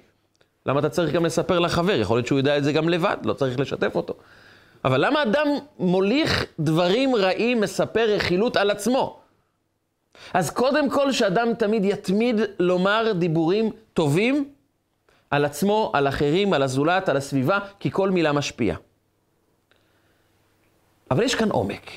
למה 0.66 0.80
אתה 0.80 0.90
צריך 0.90 1.14
גם 1.14 1.26
לספר 1.26 1.60
לחבר? 1.60 1.94
יכול 1.94 2.18
להיות 2.18 2.28
שהוא 2.28 2.38
יודע 2.40 2.58
את 2.58 2.64
זה 2.64 2.72
גם 2.72 2.90
לבד, 2.90 3.18
לא 3.24 3.34
צריך 3.34 3.60
לשתף 3.60 3.96
אותו. 3.96 4.14
אבל 4.86 5.06
למה 5.06 5.24
אדם 5.24 5.48
מוליך 5.80 6.46
דברים 6.60 7.16
רעים, 7.16 7.62
מספר 7.62 8.06
רכילות 8.16 8.58
על 8.58 8.72
עצמו? 8.72 9.20
אז 10.34 10.50
קודם 10.50 10.90
כל 10.90 11.12
שאדם 11.12 11.54
תמיד 11.54 11.86
יתמיד 11.86 12.36
לומר 12.60 13.12
דיבורים 13.16 13.72
טובים 13.94 14.50
על 15.30 15.46
עצמו, 15.46 15.92
על 15.94 16.08
אחרים, 16.08 16.54
על 16.54 16.64
הזולת, 16.64 17.10
על 17.10 17.18
הסביבה, 17.18 17.60
כי 17.80 17.92
כל 17.92 18.10
מילה 18.10 18.32
משפיעה. 18.32 18.78
אבל 21.12 21.24
יש 21.24 21.36
כאן 21.36 21.50
עומק. 21.50 21.92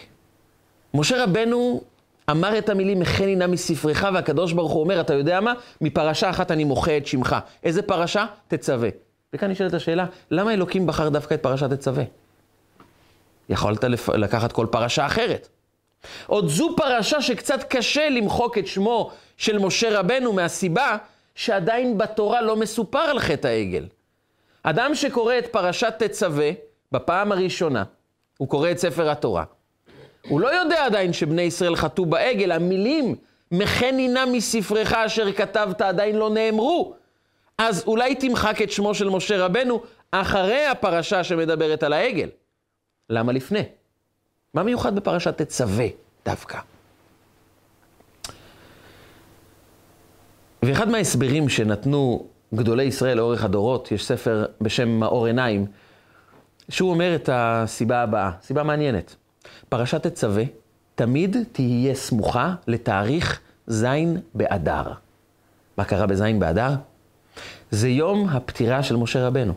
משה 0.95 1.25
רבנו 1.25 1.83
אמר 2.31 2.59
את 2.59 2.69
המילים, 2.69 3.01
מחני 3.01 3.37
נא 3.37 3.47
מספרך, 3.47 4.05
והקדוש 4.15 4.53
ברוך 4.53 4.73
הוא 4.73 4.81
אומר, 4.81 5.01
אתה 5.01 5.15
יודע 5.15 5.41
מה? 5.41 5.53
מפרשה 5.81 6.31
אחת 6.31 6.51
אני 6.51 6.65
מוחה 6.65 6.97
את 6.97 7.07
שמך. 7.07 7.37
איזה 7.65 7.83
פרשה? 7.83 8.27
תצווה. 8.49 8.89
וכאן 9.33 9.51
נשאלת 9.51 9.75
השאלה, 9.75 10.07
למה 10.31 10.53
אלוקים 10.53 10.87
בחר 10.87 11.09
דווקא 11.09 11.35
את 11.35 11.43
פרשת 11.43 11.71
תצווה? 11.71 12.05
יכולת 13.49 13.85
לפ... 13.85 14.09
לקחת 14.09 14.53
כל 14.53 14.67
פרשה 14.71 15.07
אחרת. 15.07 15.49
עוד 16.27 16.49
זו 16.49 16.75
פרשה 16.77 17.23
שקצת 17.23 17.63
קשה 17.69 18.09
למחוק 18.09 18.59
את 18.59 18.67
שמו 18.67 19.11
של 19.37 19.59
משה 19.59 20.01
רבנו 20.01 20.33
מהסיבה 20.33 20.97
שעדיין 21.35 21.99
בתורה 21.99 22.43
לא 22.43 22.57
מסופר 22.57 22.99
על 22.99 23.19
חטא 23.19 23.49
העגל. 23.49 23.87
אדם 24.63 24.95
שקורא 24.95 25.39
את 25.39 25.47
פרשת 25.47 25.95
תצווה 25.99 26.51
בפעם 26.93 27.33
הראשונה, 27.33 27.85
הוא 28.39 28.49
קורא 28.49 28.71
את 28.71 28.79
ספר 28.79 29.11
התורה. 29.11 29.45
הוא 30.29 30.41
לא 30.41 30.55
יודע 30.55 30.85
עדיין 30.85 31.13
שבני 31.13 31.43
ישראל 31.43 31.77
חטאו 31.77 32.07
בעגל, 32.07 32.53
המילים 32.53 33.15
מחני 33.53 34.09
נא 34.09 34.25
מספרך 34.33 34.93
אשר 34.93 35.33
כתבת 35.33 35.81
עדיין 35.81 36.17
לא 36.17 36.31
נאמרו. 36.31 36.95
אז 37.59 37.85
אולי 37.87 38.15
תמחק 38.15 38.63
את 38.63 38.71
שמו 38.71 38.95
של 38.95 39.09
משה 39.09 39.45
רבנו 39.45 39.83
אחרי 40.11 40.67
הפרשה 40.67 41.25
שמדברת 41.25 41.83
על 41.83 41.93
העגל. 41.93 42.29
למה 43.11 43.33
לפני? 43.33 43.63
מה 44.55 44.63
מיוחד 44.63 44.97
בפרשת 44.97 45.43
תצווה 45.43 45.87
דווקא? 46.25 46.59
ואחד 50.63 50.89
מההסברים 50.89 51.49
שנתנו 51.49 52.27
גדולי 52.55 52.85
ישראל 52.85 53.17
לאורך 53.17 53.45
הדורות, 53.45 53.93
יש 53.93 54.05
ספר 54.05 54.47
בשם 54.61 54.89
מאור 54.89 55.27
עיניים, 55.27 55.67
שהוא 56.69 56.91
אומר 56.91 57.15
את 57.15 57.29
הסיבה 57.33 58.03
הבאה, 58.03 58.31
סיבה 58.43 58.63
מעניינת. 58.63 59.17
פרשת 59.69 60.07
תצווה 60.07 60.45
תמיד 60.95 61.37
תהיה 61.53 61.95
סמוכה 61.95 62.55
לתאריך 62.67 63.41
ז' 63.67 63.87
באדר. 64.35 64.93
מה 65.77 65.85
קרה 65.85 66.07
בז' 66.07 66.23
באדר? 66.39 66.71
זה 67.71 67.89
יום 67.89 68.29
הפטירה 68.29 68.83
של 68.83 68.97
משה 68.97 69.27
רבנו. 69.27 69.55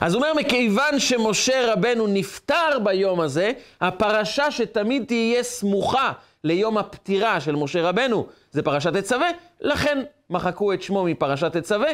אז 0.00 0.14
הוא 0.14 0.22
אומר, 0.22 0.34
מכיוון 0.40 0.98
שמשה 0.98 1.72
רבנו 1.72 2.06
נפטר 2.06 2.78
ביום 2.84 3.20
הזה, 3.20 3.52
הפרשה 3.80 4.50
שתמיד 4.50 5.04
תהיה 5.04 5.42
סמוכה 5.42 6.12
ליום 6.44 6.78
הפטירה 6.78 7.40
של 7.40 7.56
משה 7.56 7.82
רבנו, 7.82 8.26
זה 8.52 8.62
פרשת 8.62 8.96
תצווה, 8.96 9.28
לכן 9.60 10.02
מחקו 10.30 10.72
את 10.72 10.82
שמו 10.82 11.04
מפרשת 11.04 11.56
תצווה, 11.56 11.88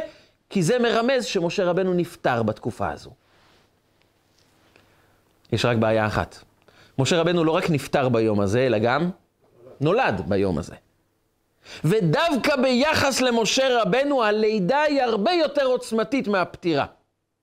כי 0.50 0.62
זה 0.62 0.78
מרמז 0.78 1.24
שמשה 1.24 1.64
רבנו 1.64 1.94
נפטר 1.94 2.42
בתקופה 2.42 2.90
הזו. 2.90 3.10
יש 5.52 5.64
רק 5.64 5.76
בעיה 5.76 6.06
אחת. 6.06 6.49
משה 7.00 7.20
רבנו 7.20 7.44
לא 7.44 7.52
רק 7.52 7.70
נפטר 7.70 8.08
ביום 8.08 8.40
הזה, 8.40 8.66
אלא 8.66 8.78
גם 8.78 9.10
נולד 9.80 10.22
ביום 10.28 10.58
הזה. 10.58 10.74
ודווקא 11.84 12.56
ביחס 12.56 13.20
למשה 13.20 13.82
רבנו, 13.82 14.24
הלידה 14.24 14.80
היא 14.80 15.02
הרבה 15.02 15.32
יותר 15.32 15.64
עוצמתית 15.64 16.28
מהפטירה. 16.28 16.86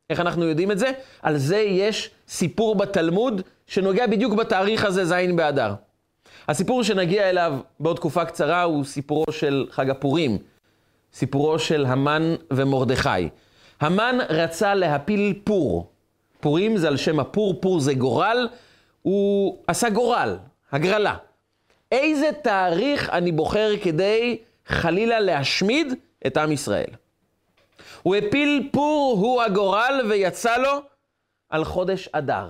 איך 0.10 0.20
אנחנו 0.20 0.46
יודעים 0.46 0.72
את 0.72 0.80
זה? 0.80 0.92
על 1.22 1.38
זה 1.38 1.58
יש 1.58 2.10
סיפור 2.28 2.76
בתלמוד 2.76 3.42
שנוגע 3.68 4.08
בדיוק 4.08 4.34
בתאריך 4.34 4.86
הזה, 4.86 5.06
ז' 5.06 5.14
באדר. 5.36 5.74
הסיפור 6.48 6.84
שנגיע 6.84 7.30
אליו 7.30 7.54
בעוד 7.80 7.96
תקופה 7.96 8.26
קצרה 8.26 8.64
הוא 8.64 8.84
סיפורו 8.84 9.32
של 9.32 9.68
חג 9.72 9.90
הפורים, 9.90 10.38
סיפורו 11.14 11.60
של 11.60 11.86
המן 11.86 12.36
ומרדכי. 12.54 13.30
המן 13.82 14.18
רצה 14.30 14.76
להפיל 14.76 15.34
פור. 15.44 15.92
פורים 16.40 16.78
זה 16.78 16.88
על 16.88 16.98
שם 16.98 17.20
הפור, 17.20 17.62
פור 17.62 17.80
זה 17.80 17.94
גורל, 17.94 18.48
הוא 19.08 19.58
עשה 19.68 19.90
גורל, 19.90 20.38
הגרלה. 20.72 21.16
איזה 21.92 22.30
תאריך 22.44 23.10
אני 23.10 23.32
בוחר 23.32 23.72
כדי 23.84 24.38
חלילה 24.66 25.20
להשמיד 25.20 25.94
את 26.28 26.38
עם 26.38 26.52
ישראל? 26.52 26.90
הוא 28.04 28.16
הפיל 28.16 28.70
פור, 28.72 29.18
הוא 29.22 29.42
הגורל, 29.42 30.06
ויצא 30.10 30.58
לו 30.58 30.82
על 31.50 31.64
חודש 31.64 32.10
אדר. 32.12 32.50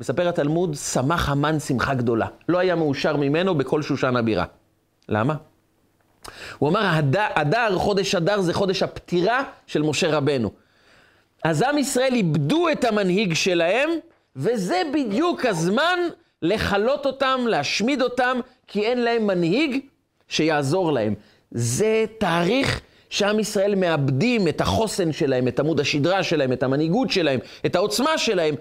מספר 0.00 0.28
התלמוד, 0.28 0.74
שמח 0.74 1.28
המן 1.28 1.60
שמחה 1.60 1.94
גדולה. 1.94 2.26
לא 2.48 2.58
היה 2.58 2.74
מאושר 2.74 3.16
ממנו 3.16 3.54
בכל 3.54 3.82
שושן 3.82 4.16
הבירה. 4.16 4.44
למה? 5.08 5.34
הוא 6.58 6.68
אמר, 6.68 7.00
אדר, 7.34 7.78
חודש 7.78 8.14
אדר, 8.14 8.40
זה 8.40 8.54
חודש 8.54 8.82
הפטירה 8.82 9.42
של 9.66 9.82
משה 9.82 10.16
רבנו. 10.16 10.50
אז 11.44 11.62
עם 11.62 11.78
ישראל 11.78 12.14
איבדו 12.14 12.68
את 12.72 12.84
המנהיג 12.84 13.34
שלהם, 13.34 13.90
וזה 14.36 14.82
בדיוק 14.94 15.46
הזמן 15.46 15.98
לכלות 16.42 17.06
אותם, 17.06 17.40
להשמיד 17.48 18.02
אותם, 18.02 18.40
כי 18.66 18.80
אין 18.80 19.04
להם 19.04 19.26
מנהיג 19.26 19.80
שיעזור 20.28 20.92
להם. 20.92 21.14
זה 21.50 22.04
תאריך 22.18 22.80
שעם 23.10 23.40
ישראל 23.40 23.74
מאבדים 23.74 24.48
את 24.48 24.60
החוסן 24.60 25.12
שלהם, 25.12 25.48
את 25.48 25.60
עמוד 25.60 25.80
השדרה 25.80 26.22
שלהם, 26.22 26.52
את 26.52 26.62
המנהיגות 26.62 27.10
שלהם, 27.10 27.40
את 27.66 27.76
העוצמה 27.76 28.18
שלהם. 28.18 28.54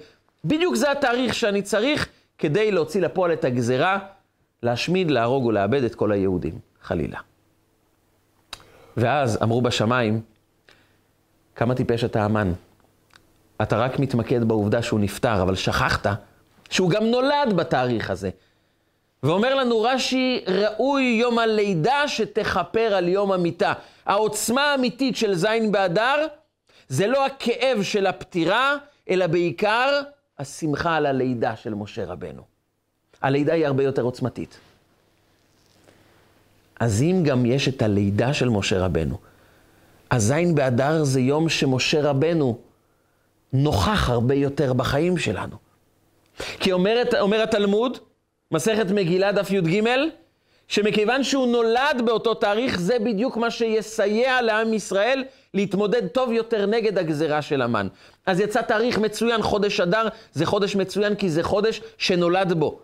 בדיוק 0.45 0.75
זה 0.75 0.91
התאריך 0.91 1.33
שאני 1.33 1.61
צריך 1.61 2.09
כדי 2.37 2.71
להוציא 2.71 3.01
לפועל 3.01 3.33
את 3.33 3.45
הגזרה, 3.45 3.99
להשמיד, 4.63 5.11
להרוג 5.11 5.45
ולאבד 5.45 5.83
את 5.83 5.95
כל 5.95 6.11
היהודים, 6.11 6.59
חלילה. 6.81 7.19
ואז 8.97 9.39
אמרו 9.43 9.61
בשמיים, 9.61 10.21
כמה 11.55 11.75
טיפש 11.75 12.03
אתה 12.03 12.25
המן. 12.25 12.53
אתה 13.63 13.77
רק 13.77 13.99
מתמקד 13.99 14.43
בעובדה 14.43 14.81
שהוא 14.81 14.99
נפטר, 14.99 15.41
אבל 15.41 15.55
שכחת 15.55 16.07
שהוא 16.69 16.89
גם 16.89 17.05
נולד 17.05 17.53
בתאריך 17.55 18.09
הזה. 18.09 18.29
ואומר 19.23 19.55
לנו 19.55 19.81
רש"י, 19.81 20.43
ראוי 20.47 21.03
יום 21.03 21.39
הלידה 21.39 22.07
שתכפר 22.07 22.93
על 22.95 23.07
יום 23.07 23.31
המיטה. 23.31 23.73
העוצמה 24.05 24.63
האמיתית 24.63 25.15
של 25.15 25.35
זין 25.35 25.71
באדר 25.71 26.27
זה 26.87 27.07
לא 27.07 27.25
הכאב 27.25 27.83
של 27.83 28.07
הפטירה, 28.07 28.75
אלא 29.09 29.27
בעיקר 29.27 30.01
השמחה 30.39 30.95
על 30.95 31.05
הלידה 31.05 31.55
של 31.55 31.73
משה 31.73 32.05
רבנו. 32.05 32.41
הלידה 33.21 33.53
היא 33.53 33.65
הרבה 33.65 33.83
יותר 33.83 34.01
עוצמתית. 34.01 34.57
אז 36.79 37.01
אם 37.01 37.23
גם 37.25 37.45
יש 37.45 37.67
את 37.67 37.81
הלידה 37.81 38.33
של 38.33 38.49
משה 38.49 38.79
רבנו, 38.79 39.17
אז 40.09 40.23
זין 40.23 40.55
באדר 40.55 41.03
זה 41.03 41.21
יום 41.21 41.49
שמשה 41.49 42.01
רבנו 42.01 42.57
נוכח 43.53 44.09
הרבה 44.09 44.35
יותר 44.35 44.73
בחיים 44.73 45.17
שלנו. 45.17 45.55
כי 46.59 46.71
אומרת, 46.71 47.13
אומר 47.13 47.41
התלמוד, 47.41 47.97
מסכת 48.51 48.91
מגילה 48.91 49.31
דף 49.31 49.51
י"ג, 49.51 49.83
שמכיוון 50.67 51.23
שהוא 51.23 51.47
נולד 51.47 52.01
באותו 52.05 52.33
תאריך, 52.33 52.79
זה 52.79 52.99
בדיוק 52.99 53.37
מה 53.37 53.51
שיסייע 53.51 54.41
לעם 54.41 54.73
ישראל 54.73 55.23
להתמודד 55.53 56.07
טוב 56.07 56.31
יותר 56.31 56.65
נגד 56.65 56.97
הגזרה 56.97 57.41
של 57.41 57.61
המן. 57.61 57.87
אז 58.25 58.39
יצא 58.39 58.61
תאריך 58.61 58.97
מצוין, 58.97 59.41
חודש 59.41 59.79
אדר, 59.79 60.07
זה 60.33 60.45
חודש 60.45 60.75
מצוין 60.75 61.15
כי 61.15 61.29
זה 61.29 61.43
חודש 61.43 61.81
שנולד 61.97 62.53
בו 62.53 62.79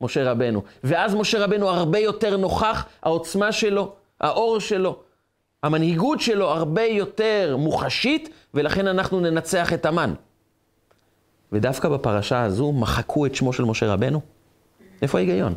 משה 0.00 0.30
רבנו. 0.30 0.62
ואז 0.84 1.14
משה 1.14 1.44
רבנו 1.44 1.68
הרבה 1.68 1.98
יותר 1.98 2.36
נוכח, 2.36 2.86
העוצמה 3.02 3.52
שלו, 3.52 3.92
האור 4.20 4.58
שלו, 4.58 4.98
המנהיגות 5.62 6.20
שלו 6.20 6.50
הרבה 6.50 6.82
יותר 6.82 7.56
מוחשית, 7.58 8.28
ולכן 8.54 8.86
אנחנו 8.86 9.20
ננצח 9.20 9.72
את 9.72 9.86
המן. 9.86 10.14
ודווקא 11.52 11.88
בפרשה 11.88 12.42
הזו 12.42 12.72
מחקו 12.72 13.26
את 13.26 13.34
שמו 13.34 13.52
של 13.52 13.64
משה 13.64 13.92
רבנו? 13.92 14.20
איפה 15.02 15.18
ההיגיון? 15.18 15.54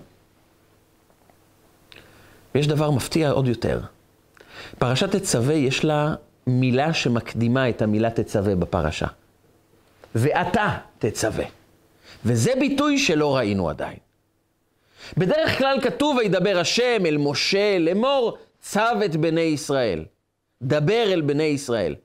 ויש 2.56 2.68
דבר 2.68 2.91
מפתיע 2.91 3.32
עוד 3.32 3.48
יותר. 3.48 3.80
פרשת 4.80 5.15
תצווה 5.15 5.54
יש 5.54 5.86
לה 5.86 6.15
מילה 6.48 6.94
שמקדימה 6.94 7.70
את 7.70 7.82
המילה 7.82 8.10
תצווה 8.10 8.56
בפרשה. 8.56 9.08
ואתה 10.15 10.78
תצווה. 11.00 11.46
וזה 12.26 12.52
ביטוי 12.60 12.98
שלא 12.98 13.36
ראינו 13.36 13.70
עדיין. 13.70 13.98
בדרך 15.18 15.58
כלל 15.58 15.82
כתוב, 15.82 16.18
וידבר 16.18 16.58
השם 16.60 17.06
אל 17.06 17.18
משה 17.18 17.80
לאמור, 17.80 18.38
צו 18.65 19.06
את 19.06 19.15
בני 19.15 19.41
ישראל. 19.41 20.06
דבר 20.62 21.13
אל 21.13 21.21
בני 21.21 21.43
ישראל. 21.43 21.95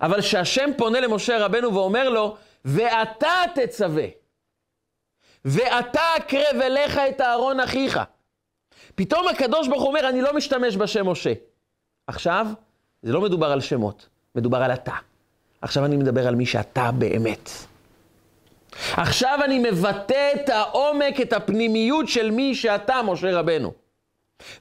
אבל 0.00 0.20
כשהשם 0.20 0.70
פונה 0.76 1.00
למשה 1.00 1.44
רבנו 1.44 1.74
ואומר 1.74 2.08
לו, 2.08 2.36
ואתה 2.64 3.42
תצווה, 3.54 4.06
ואתה 5.44 6.00
אקרב 6.16 6.60
אליך 6.62 6.98
את 7.08 7.20
אהרון 7.20 7.60
אחיך. 7.60 8.00
פתאום 8.94 9.28
הקדוש 9.28 9.68
ברוך 9.68 9.82
הוא 9.82 9.88
אומר, 9.88 10.08
אני 10.08 10.22
לא 10.22 10.36
משתמש 10.36 10.76
בשם 10.76 11.08
משה. 11.08 11.32
עכשיו, 12.06 12.46
זה 13.02 13.12
לא 13.12 13.20
מדובר 13.20 13.52
על 13.52 13.60
שמות, 13.60 14.08
מדובר 14.34 14.62
על 14.62 14.72
אתה. 14.72 14.94
עכשיו 15.62 15.84
אני 15.84 15.96
מדבר 15.96 16.28
על 16.28 16.34
מי 16.34 16.46
שאתה 16.46 16.90
באמת. 16.90 17.50
עכשיו 18.92 19.38
אני 19.44 19.58
מבטא 19.58 20.30
את 20.34 20.48
העומק, 20.48 21.20
את 21.22 21.32
הפנימיות 21.32 22.08
של 22.08 22.30
מי 22.30 22.54
שאתה, 22.54 23.02
משה 23.02 23.38
רבנו. 23.38 23.87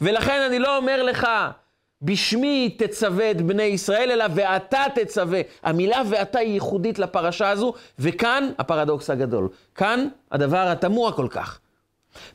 ולכן 0.01 0.41
אני 0.41 0.59
לא 0.59 0.77
אומר 0.77 1.03
לך, 1.03 1.27
בשמי 2.01 2.75
תצווה 2.77 3.31
את 3.31 3.41
בני 3.41 3.63
ישראל, 3.63 4.11
אלא 4.11 4.25
ואתה 4.35 4.83
תצווה. 4.95 5.41
המילה 5.63 6.01
ואתה 6.09 6.39
היא 6.39 6.53
ייחודית 6.53 6.99
לפרשה 6.99 7.49
הזו, 7.49 7.73
וכאן 7.99 8.51
הפרדוקס 8.57 9.09
הגדול. 9.09 9.49
כאן 9.75 10.07
הדבר 10.31 10.67
התמוה 10.67 11.11
כל 11.11 11.27
כך. 11.29 11.59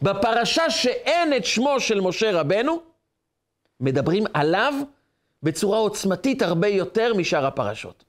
בפרשה 0.02 0.70
שאין 0.70 1.37
את 1.37 1.44
שמו 1.44 1.81
של 1.81 2.00
משה 2.00 2.40
רבנו, 2.40 2.81
מדברים 3.81 4.24
עליו 4.35 4.74
בצורה 5.42 5.78
עוצמתית 5.78 6.42
הרבה 6.42 6.68
יותר 6.68 7.14
משאר 7.14 7.46
הפרשות. 7.46 8.05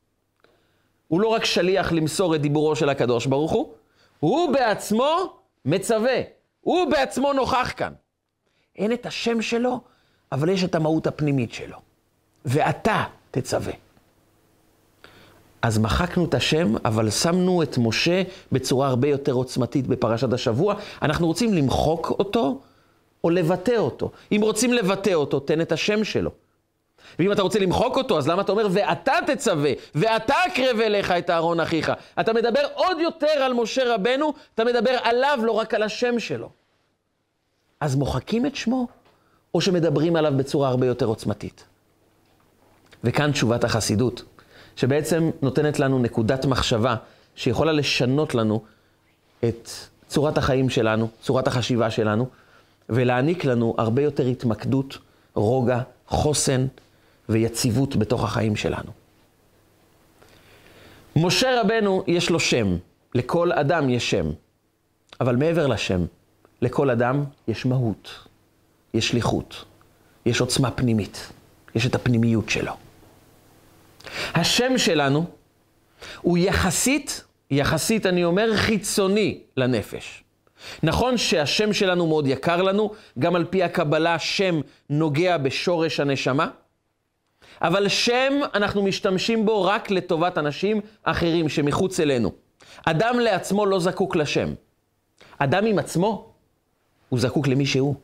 הוא 1.08 1.22
לא 1.22 1.28
רק 1.28 1.46
שליח 1.46 1.92
למסור 1.92 2.36
את 2.36 2.42
דיבורו 2.42 2.76
של 2.76 2.90
הקדוש 2.90 3.26
ברוך 3.26 3.52
הוא, 3.52 3.74
הוא 4.20 4.54
בעצמו 4.54 5.40
מצווה, 5.66 6.22
הוא 6.62 6.92
בעצמו 6.92 7.34
נוכח 7.34 7.74
כאן. 7.78 7.94
אין 8.76 8.92
את 8.94 9.06
השם 9.06 9.42
שלו, 9.42 9.80
אבל 10.32 10.50
יש 10.50 10.64
את 10.64 10.76
המהות 10.76 11.08
הפנימית 11.08 11.54
שלו. 11.54 11.78
ואתה 12.46 13.04
תצווה. 13.32 13.74
אז 15.62 15.78
מחקנו 15.78 16.26
את 16.26 16.34
השם, 16.34 16.74
אבל 16.86 17.10
שמנו 17.10 17.64
את 17.64 17.78
משה 17.78 18.24
בצורה 18.52 18.88
הרבה 18.88 19.08
יותר 19.08 19.32
עוצמתית 19.32 19.88
בפרשת 19.88 20.34
השבוע. 20.34 20.76
אנחנו 21.02 21.28
רוצים 21.28 21.54
למחוק 21.54 22.10
אותו 22.10 22.62
או 23.24 23.30
לבטא 23.30 23.78
אותו. 23.78 24.12
אם 24.32 24.40
רוצים 24.44 24.74
לבטא 24.74 25.14
אותו, 25.14 25.40
תן 25.40 25.62
את 25.62 25.72
השם 25.72 26.04
שלו. 26.04 26.32
ואם 27.20 27.32
אתה 27.32 27.42
רוצה 27.42 27.60
למחוק 27.60 27.98
אותו, 27.98 28.18
אז 28.18 28.28
למה 28.28 28.42
אתה 28.42 28.52
אומר, 28.52 28.68
ואתה 28.72 29.14
תצווה, 29.28 29.72
ואתה 29.96 30.36
אקרב 30.48 30.80
אליך 30.80 31.12
את 31.12 31.30
אהרון 31.30 31.60
אחיך? 31.60 31.92
אתה 32.20 32.34
מדבר 32.34 32.62
עוד 32.74 33.00
יותר 33.00 33.28
על 33.28 33.54
משה 33.54 33.96
רבנו, 33.96 34.34
אתה 34.56 34.64
מדבר 34.64 34.98
עליו, 35.04 35.40
לא 35.44 35.52
רק 35.52 35.74
על 35.74 35.84
השם 35.84 36.20
שלו. 36.20 36.50
אז 37.84 37.96
מוחקים 37.96 38.46
את 38.46 38.56
שמו, 38.56 38.88
או 39.54 39.62
שמדברים 39.62 40.16
עליו 40.16 40.34
בצורה 40.38 40.70
הרבה 40.70 40.86
יותר 40.86 41.06
עוצמתית? 41.06 41.64
וכאן 43.04 43.32
תשובת 43.32 43.64
החסידות, 43.64 44.24
שבעצם 44.76 45.30
נותנת 45.42 45.80
לנו 45.80 46.00
נקודת 46.00 46.46
מחשבה 46.46 46.96
שיכולה 47.36 47.72
לשנות 47.72 48.36
לנו 48.36 48.64
את 49.44 49.70
צורת 50.08 50.38
החיים 50.38 50.70
שלנו, 50.70 51.08
צורת 51.22 51.48
החשיבה 51.48 51.92
שלנו, 51.92 52.28
ולהעניק 52.90 53.46
לנו 53.46 53.76
הרבה 53.78 54.02
יותר 54.02 54.26
התמקדות, 54.26 54.98
רוגע, 55.34 55.82
חוסן 56.08 56.66
ויציבות 57.30 57.96
בתוך 57.96 58.24
החיים 58.24 58.56
שלנו. 58.56 58.92
משה 61.16 61.62
רבנו 61.62 62.04
יש 62.08 62.30
לו 62.30 62.40
שם, 62.40 62.78
לכל 63.16 63.52
אדם 63.52 63.90
יש 63.90 64.12
שם, 64.12 64.26
אבל 65.22 65.36
מעבר 65.36 65.68
לשם, 65.68 66.06
לכל 66.64 66.90
אדם 66.90 67.24
יש 67.48 67.66
מהות, 67.66 68.10
יש 68.94 69.08
שליחות, 69.08 69.66
יש 70.26 70.42
עוצמה 70.42 70.72
פנימית, 70.72 71.32
יש 71.76 71.86
את 71.86 71.96
הפנימיות 71.96 72.50
שלו. 72.50 72.74
השם 74.34 74.78
שלנו 74.78 75.26
הוא 76.22 76.38
יחסית, 76.38 77.24
יחסית 77.52 78.06
אני 78.06 78.24
אומר, 78.24 78.56
חיצוני 78.56 79.40
לנפש. 79.58 80.24
נכון 80.84 81.18
שהשם 81.18 81.74
שלנו 81.74 82.08
מאוד 82.08 82.28
יקר 82.28 82.62
לנו, 82.62 82.92
גם 83.20 83.36
על 83.36 83.46
פי 83.46 83.64
הקבלה 83.64 84.20
שם 84.20 84.62
נוגע 84.90 85.38
בשורש 85.38 86.00
הנשמה, 86.00 86.48
אבל 87.62 87.88
שם 87.88 88.34
אנחנו 88.54 88.84
משתמשים 88.84 89.46
בו 89.46 89.64
רק 89.64 89.92
לטובת 89.92 90.38
אנשים 90.38 90.82
אחרים 91.04 91.50
שמחוץ 91.50 92.00
אלינו. 92.00 92.32
אדם 92.86 93.20
לעצמו 93.20 93.66
לא 93.66 93.80
זקוק 93.80 94.16
לשם. 94.16 94.54
אדם 95.40 95.66
עם 95.66 95.80
עצמו, 95.80 96.33
הוא 97.10 97.20
זקוק 97.20 97.48
למי 97.48 97.66
שהוא. 97.66 97.96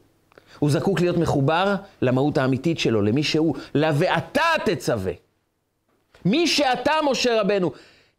הוא 0.60 0.70
זקוק 0.70 1.02
להיות 1.02 1.18
מחובר 1.18 1.76
למהות 2.02 2.38
האמיתית 2.38 2.80
שלו, 2.80 3.02
למי 3.02 3.24
שהוא. 3.24 3.56
ל"ואתה 3.76 4.42
תצווה". 4.66 5.14
מי 6.26 6.48
שאתה, 6.48 6.94
משה 7.12 7.42
רבנו. 7.42 7.72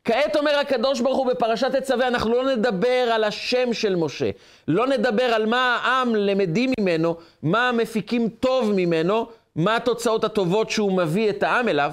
כעת 0.05 0.37
אומר 0.37 0.59
הקדוש 0.59 1.01
ברוך 1.01 1.19
הוא 1.19 1.27
בפרשת 1.27 1.77
תצווה, 1.77 2.09
אנחנו 2.09 2.31
לא 2.33 2.57
נדבר 2.57 3.09
על 3.13 3.25
השם 3.25 3.73
של 3.73 3.97
משה. 3.97 4.31
לא 4.69 4.87
נדבר 4.87 5.23
על 5.25 5.47
מה 5.47 5.79
העם 5.83 6.15
למדים 6.15 6.73
ממנו, 6.81 7.17
מה 7.43 7.73
מפיקים 7.73 8.29
טוב 8.29 8.73
ממנו, 8.73 9.27
מה 9.57 9.77
התוצאות 9.77 10.25
הטובות 10.25 10.71
שהוא 10.71 10.93
מביא 10.93 11.31
את 11.31 11.43
העם 11.43 11.69
אליו. 11.69 11.93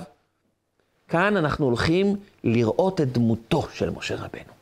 כאן 1.08 1.38
אנחנו 1.38 1.66
הולכים 1.66 2.16
לראות 2.44 3.02
את 3.02 3.12
דמותו 3.12 3.64
של 3.74 3.90
משה 3.90 4.16
רבנו. 4.16 4.54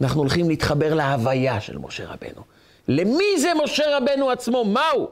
אנחנו 0.00 0.20
הולכים 0.20 0.48
להתחבר 0.48 0.94
להוויה 0.94 1.60
של 1.60 1.78
משה 1.78 2.04
רבנו. 2.06 2.42
למי 2.88 3.38
זה 3.38 3.52
משה 3.64 3.96
רבנו 3.96 4.30
עצמו? 4.30 4.64
מהו? 4.64 5.08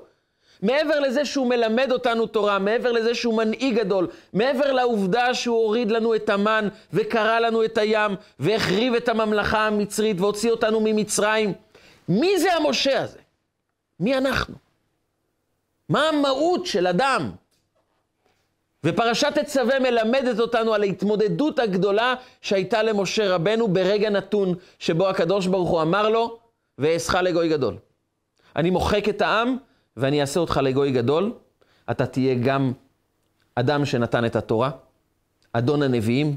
מעבר 0.63 1.01
לזה 1.01 1.25
שהוא 1.25 1.47
מלמד 1.47 1.93
אותנו 1.93 2.27
תורה, 2.27 2.59
מעבר 2.59 2.93
לזה 2.93 3.15
שהוא 3.15 3.37
מנהיג 3.37 3.79
גדול, 3.79 4.09
מעבר 4.33 4.73
לעובדה 4.73 5.35
שהוא 5.35 5.57
הוריד 5.57 5.91
לנו 5.91 6.15
את 6.15 6.29
המן 6.29 6.69
וקרע 6.93 7.41
לנו 7.41 7.65
את 7.65 7.79
הים 7.79 8.17
והחריב 8.39 8.95
את 8.95 9.09
הממלכה 9.09 9.67
המצרית 9.67 10.21
והוציא 10.21 10.51
אותנו 10.51 10.81
ממצרים, 10.85 11.53
מי 12.09 12.39
זה 12.39 12.55
המשה 12.55 13.03
הזה? 13.03 13.19
מי 14.01 14.19
אנחנו? 14.19 14.55
מה 15.89 16.09
המהות 16.09 16.67
של 16.67 16.87
אדם? 16.87 17.31
ופרשת 18.85 19.39
תצווה 19.39 19.79
מלמדת 19.79 20.41
אותנו 20.41 20.75
על 20.75 20.83
ההתמודדות 20.83 21.59
הגדולה 21.59 22.15
שהייתה 22.41 22.83
למשה 22.83 23.35
רבנו 23.35 23.69
ברגע 23.69 24.11
נתון 24.11 24.55
שבו 24.79 25.09
הקדוש 25.09 25.47
ברוך 25.47 25.69
הוא 25.69 25.83
אמר 25.83 26.09
לו, 26.09 26.39
ואעשך 26.81 27.15
לגוי 27.15 27.49
גדול. 27.49 27.77
אני 28.57 28.71
מוחק 28.71 29.09
את 29.09 29.23
העם 29.23 29.57
ואני 29.97 30.21
אעשה 30.21 30.41
אותך 30.41 30.61
לגוי 30.63 30.93
גדול, 30.93 31.33
אתה 31.91 32.07
תהיה 32.07 32.35
גם 32.35 32.73
אדם 33.55 33.85
שנתן 33.85 34.25
את 34.25 34.37
התורה, 34.37 34.71
אדון 35.53 35.83
הנביאים, 35.83 36.37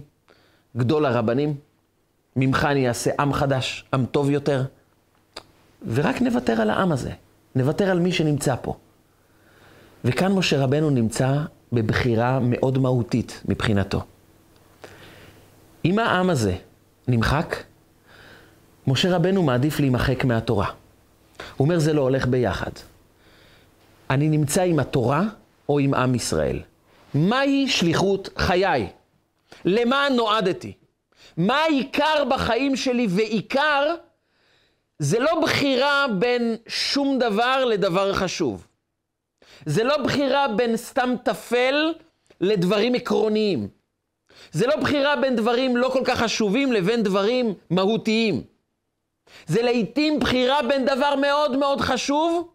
גדול 0.77 1.05
הרבנים, 1.05 1.55
ממך 2.35 2.67
אני 2.71 2.87
אעשה 2.87 3.11
עם 3.19 3.33
חדש, 3.33 3.85
עם 3.93 4.05
טוב 4.05 4.29
יותר, 4.29 4.65
ורק 5.87 6.21
נוותר 6.21 6.61
על 6.61 6.69
העם 6.69 6.91
הזה, 6.91 7.11
נוותר 7.55 7.89
על 7.89 7.99
מי 7.99 8.11
שנמצא 8.11 8.55
פה. 8.61 8.75
וכאן 10.05 10.31
משה 10.31 10.63
רבנו 10.63 10.89
נמצא 10.89 11.41
בבחירה 11.73 12.39
מאוד 12.41 12.77
מהותית 12.77 13.41
מבחינתו. 13.45 14.03
אם 15.85 15.99
העם 15.99 16.29
הזה 16.29 16.55
נמחק, 17.07 17.55
משה 18.87 19.15
רבנו 19.15 19.43
מעדיף 19.43 19.79
להימחק 19.79 20.25
מהתורה. 20.25 20.67
הוא 21.57 21.65
אומר, 21.65 21.79
זה 21.79 21.93
לא 21.93 22.01
הולך 22.01 22.27
ביחד. 22.27 22.71
אני 24.09 24.29
נמצא 24.29 24.61
עם 24.61 24.79
התורה 24.79 25.23
או 25.69 25.79
עם 25.79 25.93
עם 25.93 26.15
ישראל? 26.15 26.59
מהי 27.13 27.67
שליחות 27.67 28.29
חיי? 28.37 28.87
למה 29.65 30.07
נועדתי? 30.15 30.73
מה 31.37 31.55
העיקר 31.55 32.23
בחיים 32.29 32.75
שלי? 32.75 33.07
ועיקר 33.09 33.95
זה 34.99 35.19
לא 35.19 35.41
בחירה 35.41 36.05
בין 36.19 36.55
שום 36.67 37.19
דבר 37.19 37.65
לדבר 37.65 38.13
חשוב. 38.13 38.67
זה 39.65 39.83
לא 39.83 39.97
בחירה 39.97 40.47
בין 40.47 40.77
סתם 40.77 41.15
טפל 41.23 41.93
לדברים 42.41 42.95
עקרוניים. 42.95 43.67
זה 44.51 44.67
לא 44.67 44.75
בחירה 44.75 45.15
בין 45.15 45.35
דברים 45.35 45.77
לא 45.77 45.89
כל 45.93 46.01
כך 46.05 46.19
חשובים 46.19 46.73
לבין 46.73 47.03
דברים 47.03 47.53
מהותיים. 47.69 48.43
זה 49.47 49.61
לעיתים 49.61 50.19
בחירה 50.19 50.59
בין 50.67 50.85
דבר 50.85 51.15
מאוד 51.15 51.57
מאוד 51.57 51.81
חשוב 51.81 52.53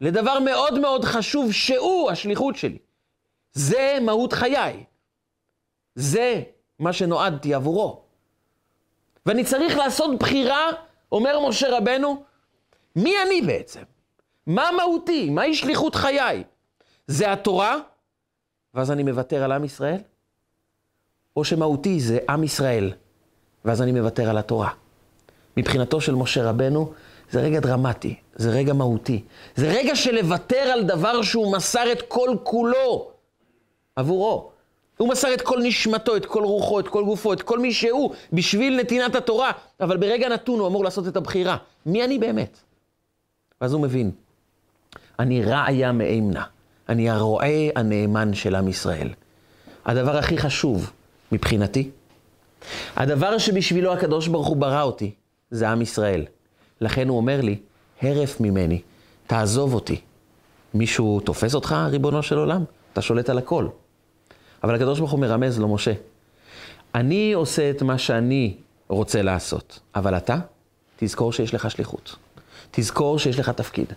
לדבר 0.00 0.38
מאוד 0.40 0.78
מאוד 0.78 1.04
חשוב 1.04 1.52
שהוא 1.52 2.10
השליחות 2.10 2.56
שלי. 2.56 2.78
זה 3.52 3.98
מהות 4.02 4.32
חיי. 4.32 4.84
זה 5.94 6.42
מה 6.78 6.92
שנועדתי 6.92 7.54
עבורו. 7.54 8.02
ואני 9.26 9.44
צריך 9.44 9.76
לעשות 9.76 10.18
בחירה, 10.18 10.70
אומר 11.12 11.48
משה 11.48 11.76
רבנו, 11.78 12.24
מי 12.96 13.14
אני 13.26 13.42
בעצם? 13.42 13.82
מה 14.46 14.70
מהותי? 14.76 15.30
מהי 15.30 15.54
שליחות 15.54 15.94
חיי? 15.94 16.44
זה 17.06 17.32
התורה, 17.32 17.76
ואז 18.74 18.90
אני 18.90 19.02
מוותר 19.02 19.44
על 19.44 19.52
עם 19.52 19.64
ישראל? 19.64 20.00
או 21.36 21.44
שמהותי 21.44 22.00
זה 22.00 22.18
עם 22.28 22.44
ישראל, 22.44 22.92
ואז 23.64 23.82
אני 23.82 23.92
מוותר 23.92 24.30
על 24.30 24.38
התורה. 24.38 24.70
מבחינתו 25.60 26.00
של 26.00 26.14
משה 26.14 26.50
רבנו, 26.50 26.92
זה 27.30 27.40
רגע 27.40 27.60
דרמטי, 27.60 28.14
זה 28.36 28.50
רגע 28.50 28.72
מהותי. 28.72 29.22
זה 29.56 29.68
רגע 29.68 29.96
של 29.96 30.14
לוותר 30.14 30.56
על 30.56 30.82
דבר 30.82 31.22
שהוא 31.22 31.52
מסר 31.52 31.92
את 31.92 32.02
כל 32.08 32.36
כולו 32.42 33.10
עבורו. 33.96 34.50
הוא 34.96 35.08
מסר 35.08 35.34
את 35.34 35.40
כל 35.40 35.58
נשמתו, 35.62 36.16
את 36.16 36.26
כל 36.26 36.44
רוחו, 36.44 36.80
את 36.80 36.88
כל 36.88 37.04
גופו, 37.04 37.32
את 37.32 37.42
כל 37.42 37.58
מי 37.58 37.72
שהוא, 37.72 38.14
בשביל 38.32 38.80
נתינת 38.80 39.14
התורה. 39.14 39.52
אבל 39.80 39.96
ברגע 39.96 40.28
נתון 40.28 40.60
הוא 40.60 40.68
אמור 40.68 40.84
לעשות 40.84 41.08
את 41.08 41.16
הבחירה. 41.16 41.56
מי 41.86 42.04
אני 42.04 42.18
באמת? 42.18 42.58
ואז 43.60 43.72
הוא 43.72 43.80
מבין, 43.80 44.10
אני 45.18 45.42
רעיה 45.42 45.92
מאמנה. 45.92 46.44
אני 46.88 47.10
הרועה 47.10 47.68
הנאמן 47.76 48.34
של 48.34 48.54
עם 48.54 48.68
ישראל. 48.68 49.08
הדבר 49.86 50.16
הכי 50.16 50.38
חשוב 50.38 50.90
מבחינתי, 51.32 51.90
הדבר 52.96 53.38
שבשבילו 53.38 53.92
הקדוש 53.92 54.28
ברוך 54.28 54.46
הוא 54.46 54.56
ברא 54.56 54.82
אותי, 54.82 55.10
זה 55.50 55.70
עם 55.70 55.82
ישראל. 55.82 56.24
לכן 56.80 57.08
הוא 57.08 57.16
אומר 57.16 57.40
לי, 57.40 57.58
הרף 58.02 58.40
ממני, 58.40 58.80
תעזוב 59.26 59.74
אותי. 59.74 60.00
מישהו 60.74 61.20
תופס 61.20 61.54
אותך, 61.54 61.76
ריבונו 61.90 62.22
של 62.22 62.38
עולם? 62.38 62.64
אתה 62.92 63.02
שולט 63.02 63.30
על 63.30 63.38
הכל. 63.38 63.66
אבל 64.64 64.74
הקדוש 64.74 64.98
ברוך 64.98 65.10
הוא 65.10 65.20
מרמז 65.20 65.58
לו, 65.58 65.74
משה, 65.74 65.92
אני 66.94 67.32
עושה 67.32 67.70
את 67.70 67.82
מה 67.82 67.98
שאני 67.98 68.54
רוצה 68.88 69.22
לעשות, 69.22 69.80
אבל 69.94 70.16
אתה, 70.16 70.38
תזכור 70.96 71.32
שיש 71.32 71.54
לך 71.54 71.70
שליחות. 71.70 72.16
תזכור 72.70 73.18
שיש 73.18 73.38
לך 73.38 73.48
תפקיד. 73.48 73.92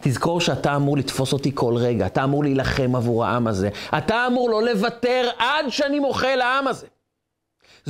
תזכור 0.00 0.40
שאתה 0.40 0.76
אמור 0.76 0.96
לתפוס 0.96 1.32
אותי 1.32 1.50
כל 1.54 1.74
רגע, 1.76 2.06
אתה 2.06 2.24
אמור 2.24 2.44
להילחם 2.44 2.96
עבור 2.96 3.24
העם 3.24 3.46
הזה. 3.46 3.68
אתה 3.98 4.26
אמור 4.26 4.50
לא 4.50 4.62
לוותר 4.62 5.28
עד 5.38 5.68
שאני 5.68 5.98
מוחה 5.98 6.36
לעם 6.36 6.68
הזה. 6.68 6.86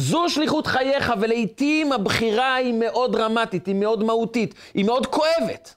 זו 0.00 0.28
שליחות 0.28 0.66
חייך, 0.66 1.12
ולעיתים 1.20 1.92
הבחירה 1.92 2.54
היא 2.54 2.74
מאוד 2.74 3.12
דרמטית, 3.12 3.66
היא 3.66 3.74
מאוד 3.74 4.04
מהותית, 4.04 4.54
היא 4.74 4.84
מאוד 4.84 5.06
כואבת. 5.06 5.74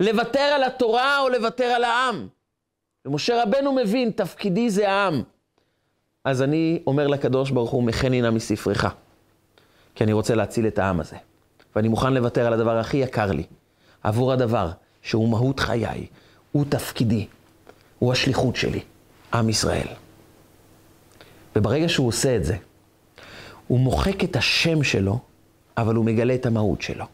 לוותר 0.00 0.40
על 0.40 0.64
התורה 0.64 1.20
או 1.20 1.28
לוותר 1.28 1.64
על 1.64 1.84
העם. 1.84 2.28
ומשה 3.06 3.42
רבנו 3.42 3.72
מבין, 3.72 4.10
תפקידי 4.10 4.70
זה 4.70 4.90
העם. 4.90 5.22
אז 6.24 6.42
אני 6.42 6.82
אומר 6.86 7.06
לקדוש 7.06 7.50
ברוך 7.50 7.70
הוא, 7.70 7.82
מכני 7.82 8.22
נא 8.22 8.30
מספרך. 8.30 8.86
כי 9.94 10.04
אני 10.04 10.12
רוצה 10.12 10.34
להציל 10.34 10.66
את 10.66 10.78
העם 10.78 11.00
הזה. 11.00 11.16
ואני 11.76 11.88
מוכן 11.88 12.14
לוותר 12.14 12.46
על 12.46 12.52
הדבר 12.52 12.78
הכי 12.78 12.96
יקר 12.96 13.32
לי, 13.32 13.44
עבור 14.02 14.32
הדבר 14.32 14.70
שהוא 15.02 15.28
מהות 15.28 15.60
חיי, 15.60 16.06
הוא 16.52 16.64
תפקידי, 16.68 17.26
הוא 17.98 18.12
השליחות 18.12 18.56
שלי, 18.56 18.80
עם 19.34 19.48
ישראל. 19.48 19.86
וברגע 21.56 21.88
שהוא 21.88 22.08
עושה 22.08 22.36
את 22.36 22.44
זה, 22.44 22.56
הוא 23.68 23.80
מוחק 23.80 24.24
את 24.24 24.36
השם 24.36 24.82
שלו, 24.82 25.18
אבל 25.76 25.94
הוא 25.94 26.04
מגלה 26.04 26.34
את 26.34 26.46
המהות 26.46 26.82
שלו. 26.82 27.04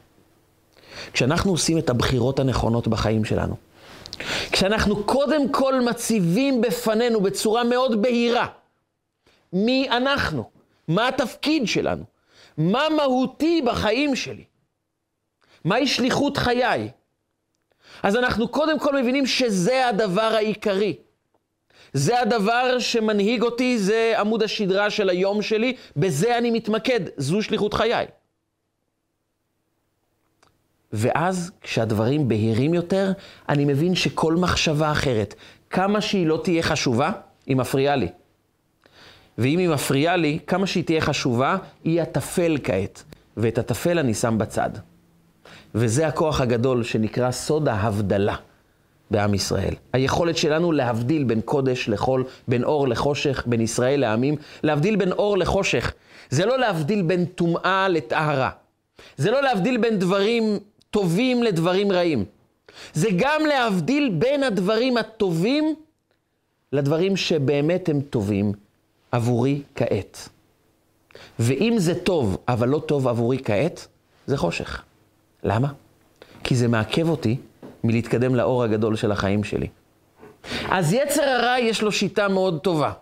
כשאנחנו 1.12 1.50
עושים 1.50 1.78
את 1.78 1.90
הבחירות 1.90 2.40
הנכונות 2.40 2.88
בחיים 2.88 3.24
שלנו, 3.24 3.56
כשאנחנו 4.52 5.04
קודם 5.04 5.52
כל 5.52 5.80
מציבים 5.80 6.60
בפנינו 6.60 7.20
בצורה 7.20 7.64
מאוד 7.64 8.02
בהירה 8.02 8.46
מי 9.54 9.88
אנחנו, 9.90 10.50
מה 10.88 11.08
התפקיד 11.08 11.68
שלנו, 11.68 12.04
מה 12.58 12.82
מהותי 12.96 13.62
בחיים 13.66 14.16
שלי, 14.16 14.44
מהי 15.64 15.86
שליחות 15.86 16.36
חיי, 16.36 16.90
אז 18.02 18.16
אנחנו 18.16 18.48
קודם 18.48 18.78
כל 18.78 19.02
מבינים 19.02 19.26
שזה 19.26 19.88
הדבר 19.88 20.22
העיקרי. 20.22 20.96
זה 21.94 22.20
הדבר 22.20 22.78
שמנהיג 22.78 23.42
אותי, 23.42 23.78
זה 23.78 24.14
עמוד 24.18 24.42
השדרה 24.42 24.90
של 24.90 25.08
היום 25.08 25.42
שלי, 25.42 25.76
בזה 25.96 26.38
אני 26.38 26.50
מתמקד, 26.50 27.00
זו 27.16 27.42
שליחות 27.42 27.74
חיי. 27.74 28.06
ואז 30.92 31.50
כשהדברים 31.60 32.28
בהירים 32.28 32.74
יותר, 32.74 33.12
אני 33.48 33.64
מבין 33.64 33.94
שכל 33.94 34.34
מחשבה 34.34 34.92
אחרת, 34.92 35.34
כמה 35.70 36.00
שהיא 36.00 36.26
לא 36.26 36.40
תהיה 36.44 36.62
חשובה, 36.62 37.12
היא 37.46 37.56
מפריעה 37.56 37.96
לי. 37.96 38.08
ואם 39.38 39.58
היא 39.58 39.68
מפריעה 39.68 40.16
לי, 40.16 40.38
כמה 40.46 40.66
שהיא 40.66 40.84
תהיה 40.84 41.00
חשובה, 41.00 41.56
היא 41.84 42.02
הטפל 42.02 42.56
כעת. 42.64 43.04
ואת 43.36 43.58
הטפל 43.58 43.98
אני 43.98 44.14
שם 44.14 44.38
בצד. 44.38 44.70
וזה 45.74 46.06
הכוח 46.06 46.40
הגדול 46.40 46.82
שנקרא 46.82 47.30
סוד 47.30 47.68
ההבדלה 47.68 48.36
בעם 49.14 49.34
ישראל. 49.34 49.74
היכולת 49.92 50.36
שלנו 50.36 50.72
להבדיל 50.72 51.24
בין 51.24 51.40
קודש 51.40 51.88
לחול, 51.88 52.24
בין 52.48 52.64
אור 52.64 52.88
לחושך, 52.88 53.42
בין 53.46 53.60
ישראל 53.60 54.00
לעמים, 54.00 54.36
להבדיל 54.62 54.96
בין 54.96 55.12
אור 55.12 55.38
לחושך. 55.38 55.92
זה 56.30 56.46
לא 56.46 56.58
להבדיל 56.58 57.02
בין 57.02 57.24
טומאה 57.24 57.88
לטהרה. 57.88 58.50
זה 59.16 59.30
לא 59.30 59.42
להבדיל 59.42 59.76
בין 59.76 59.98
דברים 59.98 60.58
טובים 60.90 61.42
לדברים 61.42 61.92
רעים. 61.92 62.24
זה 62.94 63.08
גם 63.16 63.46
להבדיל 63.46 64.14
בין 64.18 64.42
הדברים 64.42 64.96
הטובים 64.96 65.74
לדברים 66.72 67.16
שבאמת 67.16 67.88
הם 67.88 68.00
טובים 68.00 68.52
עבורי 69.12 69.62
כעת. 69.74 70.28
ואם 71.38 71.74
זה 71.78 71.94
טוב, 71.94 72.38
אבל 72.48 72.68
לא 72.68 72.78
טוב 72.78 73.08
עבורי 73.08 73.38
כעת, 73.44 73.86
זה 74.26 74.36
חושך. 74.36 74.82
למה? 75.44 75.72
כי 76.44 76.56
זה 76.56 76.68
מעכב 76.68 77.08
אותי 77.08 77.36
מלהתקדם 77.84 78.34
לאור 78.34 78.64
הגדול 78.64 78.96
של 78.96 79.12
החיים 79.12 79.44
שלי. 79.44 79.68
אז 80.70 80.92
יצר 80.92 81.22
הרע 81.22 81.58
יש 81.58 81.82
לו 81.82 81.92
שיטה 81.92 82.28
מאוד 82.28 82.60
טובה. 82.60 82.92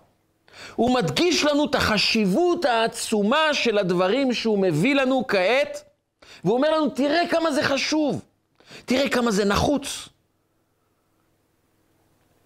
הוא 0.75 0.95
מדגיש 0.95 1.45
לנו 1.45 1.65
את 1.65 1.75
החשיבות 1.75 2.65
העצומה 2.65 3.55
של 3.55 3.79
הדברים 3.79 4.33
שהוא 4.33 4.59
מביא 4.59 4.95
לנו 4.95 5.25
כעת, 5.29 5.85
והוא 6.45 6.57
אומר 6.57 6.77
לנו, 6.77 6.89
תראה 6.89 7.21
כמה 7.31 7.53
זה 7.53 7.63
חשוב, 7.63 8.23
תראה 8.85 9.09
כמה 9.09 9.31
זה 9.31 9.45
נחוץ. 9.45 10.09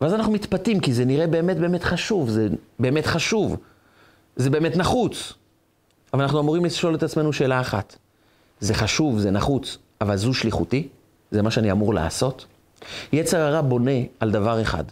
ואז 0.00 0.14
אנחנו 0.14 0.32
מתפתים, 0.32 0.80
כי 0.80 0.92
זה 0.92 1.04
נראה 1.04 1.26
באמת 1.26 1.56
באמת 1.56 1.84
חשוב, 1.84 2.28
זה 2.28 2.48
באמת 2.78 3.06
חשוב, 3.06 3.56
זה 4.36 4.50
באמת 4.50 4.76
נחוץ. 4.76 5.32
אבל 6.14 6.22
אנחנו 6.22 6.40
אמורים 6.40 6.64
לשאול 6.64 6.94
את 6.94 7.02
עצמנו 7.02 7.32
שאלה 7.32 7.60
אחת, 7.60 7.96
זה 8.60 8.74
חשוב, 8.74 9.18
זה 9.18 9.30
נחוץ, 9.30 9.78
אבל 10.00 10.16
זו 10.16 10.34
שליחותי? 10.34 10.88
זה 11.30 11.42
מה 11.42 11.50
שאני 11.50 11.72
אמור 11.72 11.94
לעשות? 11.94 12.46
יצר 13.12 13.40
הרע 13.40 13.60
בונה 13.60 14.00
על 14.20 14.30
דבר 14.30 14.62
אחד, 14.62 14.84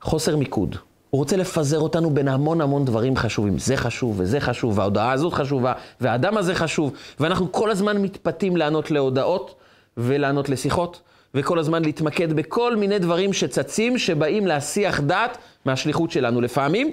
חוסר 0.00 0.36
מיקוד. 0.36 0.76
הוא 1.10 1.18
רוצה 1.18 1.36
לפזר 1.36 1.78
אותנו 1.78 2.10
בין 2.10 2.28
המון 2.28 2.60
המון 2.60 2.84
דברים 2.84 3.16
חשובים. 3.16 3.58
זה 3.58 3.76
חשוב, 3.76 4.14
וזה 4.20 4.40
חשוב, 4.40 4.78
וההודעה 4.78 5.12
הזאת 5.12 5.32
חשובה, 5.32 5.72
והאדם 6.00 6.36
הזה 6.36 6.54
חשוב, 6.54 6.92
ואנחנו 7.20 7.52
כל 7.52 7.70
הזמן 7.70 8.02
מתפתים 8.02 8.56
לענות 8.56 8.90
להודעות 8.90 9.54
ולענות 9.96 10.48
לשיחות, 10.48 11.00
וכל 11.34 11.58
הזמן 11.58 11.84
להתמקד 11.84 12.32
בכל 12.32 12.76
מיני 12.76 12.98
דברים 12.98 13.32
שצצים, 13.32 13.98
שבאים 13.98 14.46
להסיח 14.46 15.00
דעת 15.00 15.38
מהשליחות 15.64 16.10
שלנו. 16.10 16.40
לפעמים 16.40 16.90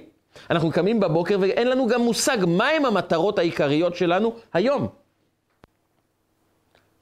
אנחנו 0.49 0.71
קמים 0.71 0.99
בבוקר 0.99 1.37
ואין 1.41 1.69
לנו 1.69 1.87
גם 1.87 2.01
מושג 2.01 2.37
מהם 2.47 2.85
המטרות 2.85 3.39
העיקריות 3.39 3.95
שלנו 3.95 4.33
היום. 4.53 4.87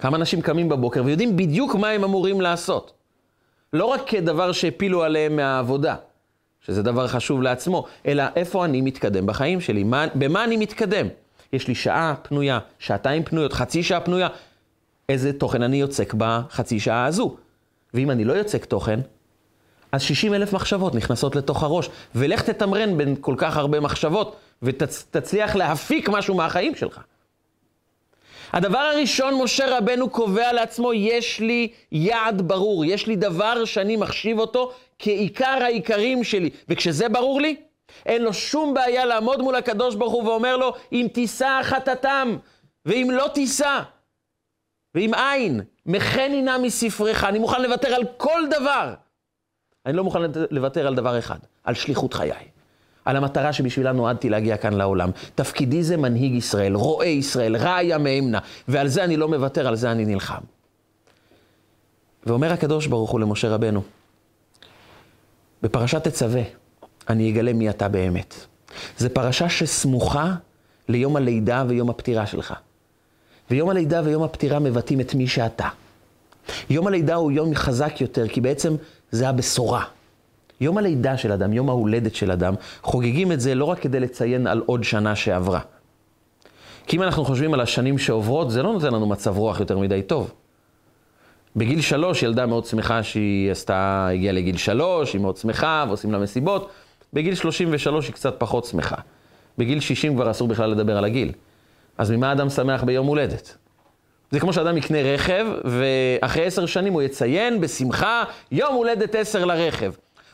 כמה 0.02 0.18
אנשים 0.18 0.42
קמים 0.42 0.70
בבוקר 0.70 1.04
ויודעים 1.06 1.38
בדיוק 1.38 1.76
מה 1.76 1.90
הם 1.90 2.04
אמורים 2.04 2.42
לעשות. 2.42 2.92
לא 3.74 3.86
רק 3.86 4.02
כדבר 4.08 4.52
שהפילו 4.52 5.04
עליהם 5.04 5.36
מהעבודה, 5.36 5.96
שזה 6.66 6.84
דבר 6.84 7.08
חשוב 7.08 7.42
לעצמו, 7.42 7.86
אלא 8.06 8.24
איפה 8.36 8.66
אני 8.66 8.82
מתקדם 8.82 9.26
בחיים 9.26 9.62
שלי, 9.62 9.84
מה, 9.84 10.06
במה 10.16 10.44
אני 10.44 10.58
מתקדם. 10.58 11.08
יש 11.54 11.68
לי 11.68 11.76
שעה 11.76 12.16
פנויה, 12.22 12.60
שעתיים 12.80 13.24
פנויות, 13.24 13.54
חצי 13.54 13.84
שעה 13.84 14.00
פנויה, 14.00 14.28
איזה 15.10 15.34
תוכן 15.34 15.62
אני 15.62 15.78
יוצק 15.78 16.14
בחצי 16.18 16.80
שעה 16.80 17.06
הזו. 17.06 17.36
ואם 17.94 18.12
אני 18.12 18.24
לא 18.24 18.34
יוצק 18.34 18.66
תוכן, 18.66 19.00
אז 19.92 20.02
60 20.02 20.34
אלף 20.34 20.54
מחשבות 20.54 20.96
נכנסות 20.96 21.36
לתוך 21.36 21.64
הראש, 21.64 21.90
ולך 22.16 22.42
תתמרן 22.42 22.98
בין 22.98 23.16
כל 23.22 23.36
כך 23.38 23.58
הרבה 23.58 23.80
מחשבות, 23.80 24.36
ותצליח 24.64 25.56
להפיק 25.56 26.10
משהו 26.10 26.36
מהחיים 26.36 26.76
שלך. 26.76 27.00
הדבר 28.54 28.78
הראשון, 28.78 29.44
משה 29.44 29.78
רבנו 29.78 30.10
קובע 30.10 30.54
לעצמו, 30.54 30.94
יש 30.94 31.40
לי 31.40 31.72
יעד 31.92 32.42
ברור, 32.42 32.86
יש 32.86 33.08
לי 33.08 33.16
דבר 33.16 33.66
שאני 33.66 33.96
מחשיב 33.96 34.40
אותו 34.40 34.72
כעיקר 35.00 35.58
העיקרים 35.62 36.24
שלי. 36.24 36.50
וכשזה 36.70 37.10
ברור 37.10 37.42
לי, 37.42 37.56
אין 38.06 38.24
לו 38.24 38.34
שום 38.34 38.74
בעיה 38.74 39.06
לעמוד 39.06 39.42
מול 39.42 39.56
הקדוש 39.56 39.96
ברוך 39.96 40.14
הוא 40.14 40.24
ואומר 40.24 40.58
לו, 40.58 40.74
אם 40.92 41.08
תישא 41.14 41.60
חטאתם, 41.64 42.38
ואם 42.86 43.08
לא 43.12 43.28
תישא, 43.34 43.80
ואם 44.96 45.14
אין, 45.14 45.62
מחני 45.86 46.42
נא 46.42 46.58
מספרך, 46.58 47.24
אני 47.24 47.40
מוכן 47.40 47.62
לוותר 47.62 47.96
על 47.96 48.04
כל 48.18 48.42
דבר. 48.50 48.94
אני 49.86 49.98
לא 49.98 50.04
מוכן 50.04 50.20
לוותר 50.52 50.88
על 50.88 50.96
דבר 50.96 51.20
אחד, 51.20 51.40
על 51.64 51.74
שליחות 51.74 52.14
חיי. 52.14 52.48
על 53.06 53.18
המטרה 53.18 53.54
שבשבילה 53.54 53.92
נועדתי 53.92 54.30
להגיע 54.30 54.58
כאן 54.58 54.74
לעולם. 54.74 55.10
תפקידי 55.36 55.84
זה 55.84 55.98
מנהיג 55.98 56.34
ישראל, 56.34 56.76
רועה 56.76 57.08
ישראל, 57.08 57.56
ראיה 57.56 57.98
מאמנה, 57.98 58.40
ועל 58.68 58.88
זה 58.88 59.04
אני 59.04 59.18
לא 59.18 59.28
מוותר, 59.28 59.68
על 59.68 59.76
זה 59.76 59.92
אני 59.92 60.06
נלחם. 60.06 60.42
ואומר 62.26 62.54
הקדוש 62.54 62.88
ברוך 62.88 63.12
הוא 63.12 63.20
למשה 63.20 63.50
רבנו, 63.50 63.82
בפרשת 65.62 66.08
תצווה, 66.08 66.42
אני 67.10 67.32
אגלה 67.32 67.54
מי 67.54 67.70
אתה 67.70 67.88
באמת. 67.88 68.36
זו 68.98 69.10
פרשה 69.14 69.50
שסמוכה 69.50 70.34
ליום 70.90 71.16
הלידה 71.16 71.64
ויום 71.68 71.90
הפטירה 71.90 72.26
שלך. 72.26 72.54
ויום 73.52 73.70
הלידה 73.70 74.02
ויום 74.06 74.24
הפטירה 74.24 74.60
מבטאים 74.60 75.02
את 75.02 75.16
מי 75.16 75.28
שאתה. 75.28 75.68
יום 76.70 76.88
הלידה 76.88 77.16
הוא 77.16 77.32
יום 77.32 77.56
חזק 77.56 78.02
יותר, 78.02 78.28
כי 78.28 78.42
בעצם 78.42 78.76
זה 79.12 79.30
הבשורה. 79.30 79.86
יום 80.62 80.78
הלידה 80.78 81.17
של 81.17 81.32
אדם, 81.32 81.54
יום 81.54 81.69
ההולדת 81.69 82.15
של 82.15 82.32
אדם, 82.32 82.54
חוגגים 82.82 83.32
את 83.32 83.39
זה 83.39 83.56
לא 83.56 83.65
רק 83.65 83.80
כדי 83.80 84.00
לציין 84.00 84.47
על 84.47 84.62
עוד 84.65 84.84
שנה 84.84 85.15
שעברה. 85.15 85.60
כי 86.88 86.97
אם 86.97 87.04
אנחנו 87.04 87.26
חושבים 87.26 87.54
על 87.54 87.62
השנים 87.62 87.97
שעוברות, 87.97 88.52
זה 88.52 88.63
לא 88.63 88.74
נותן 88.74 88.88
לנו 88.88 89.08
מצב 89.08 89.38
רוח 89.38 89.60
יותר 89.60 89.78
מדי 89.78 90.02
טוב. 90.02 90.34
בגיל 91.56 91.82
שלוש 91.82 92.24
ילדה 92.24 92.45
מאוד 92.45 92.65
שמחה 92.65 93.04
שהיא 93.04 93.52
עשתה, 93.52 94.08
הגיעה 94.13 94.34
לגיל 94.34 94.58
שלוש, 94.58 95.13
היא 95.13 95.21
מאוד 95.21 95.38
שמחה, 95.38 95.86
ועושים 95.88 96.12
לה 96.12 96.19
מסיבות. 96.19 96.69
בגיל 97.13 97.36
33 97.36 98.08
היא 98.08 98.13
קצת 98.13 98.36
פחות 98.38 98.65
שמחה. 98.65 98.95
בגיל 99.58 99.80
60 99.80 100.15
כבר 100.15 100.32
אסור 100.32 100.47
בכלל 100.47 100.69
לדבר 100.69 100.97
על 100.97 101.06
הגיל. 101.06 101.32
אז 101.97 102.12
ממה 102.12 102.32
אדם 102.32 102.50
שמח 102.50 102.84
ביום 102.84 103.08
הולדת? 103.08 103.58
זה 104.32 104.39
כמו 104.39 104.54
שאדם 104.54 104.78
יקנה 104.78 105.02
רכב, 105.02 105.45
ואחרי 105.63 106.45
עשר 106.45 106.65
שנים 106.65 106.93
הוא 106.93 107.02
יציין 107.02 107.62
בשמחה, 107.62 108.24
יום 108.52 108.76
הולדת 108.76 109.15
עשר 109.15 109.45
לרכב. 109.45 109.91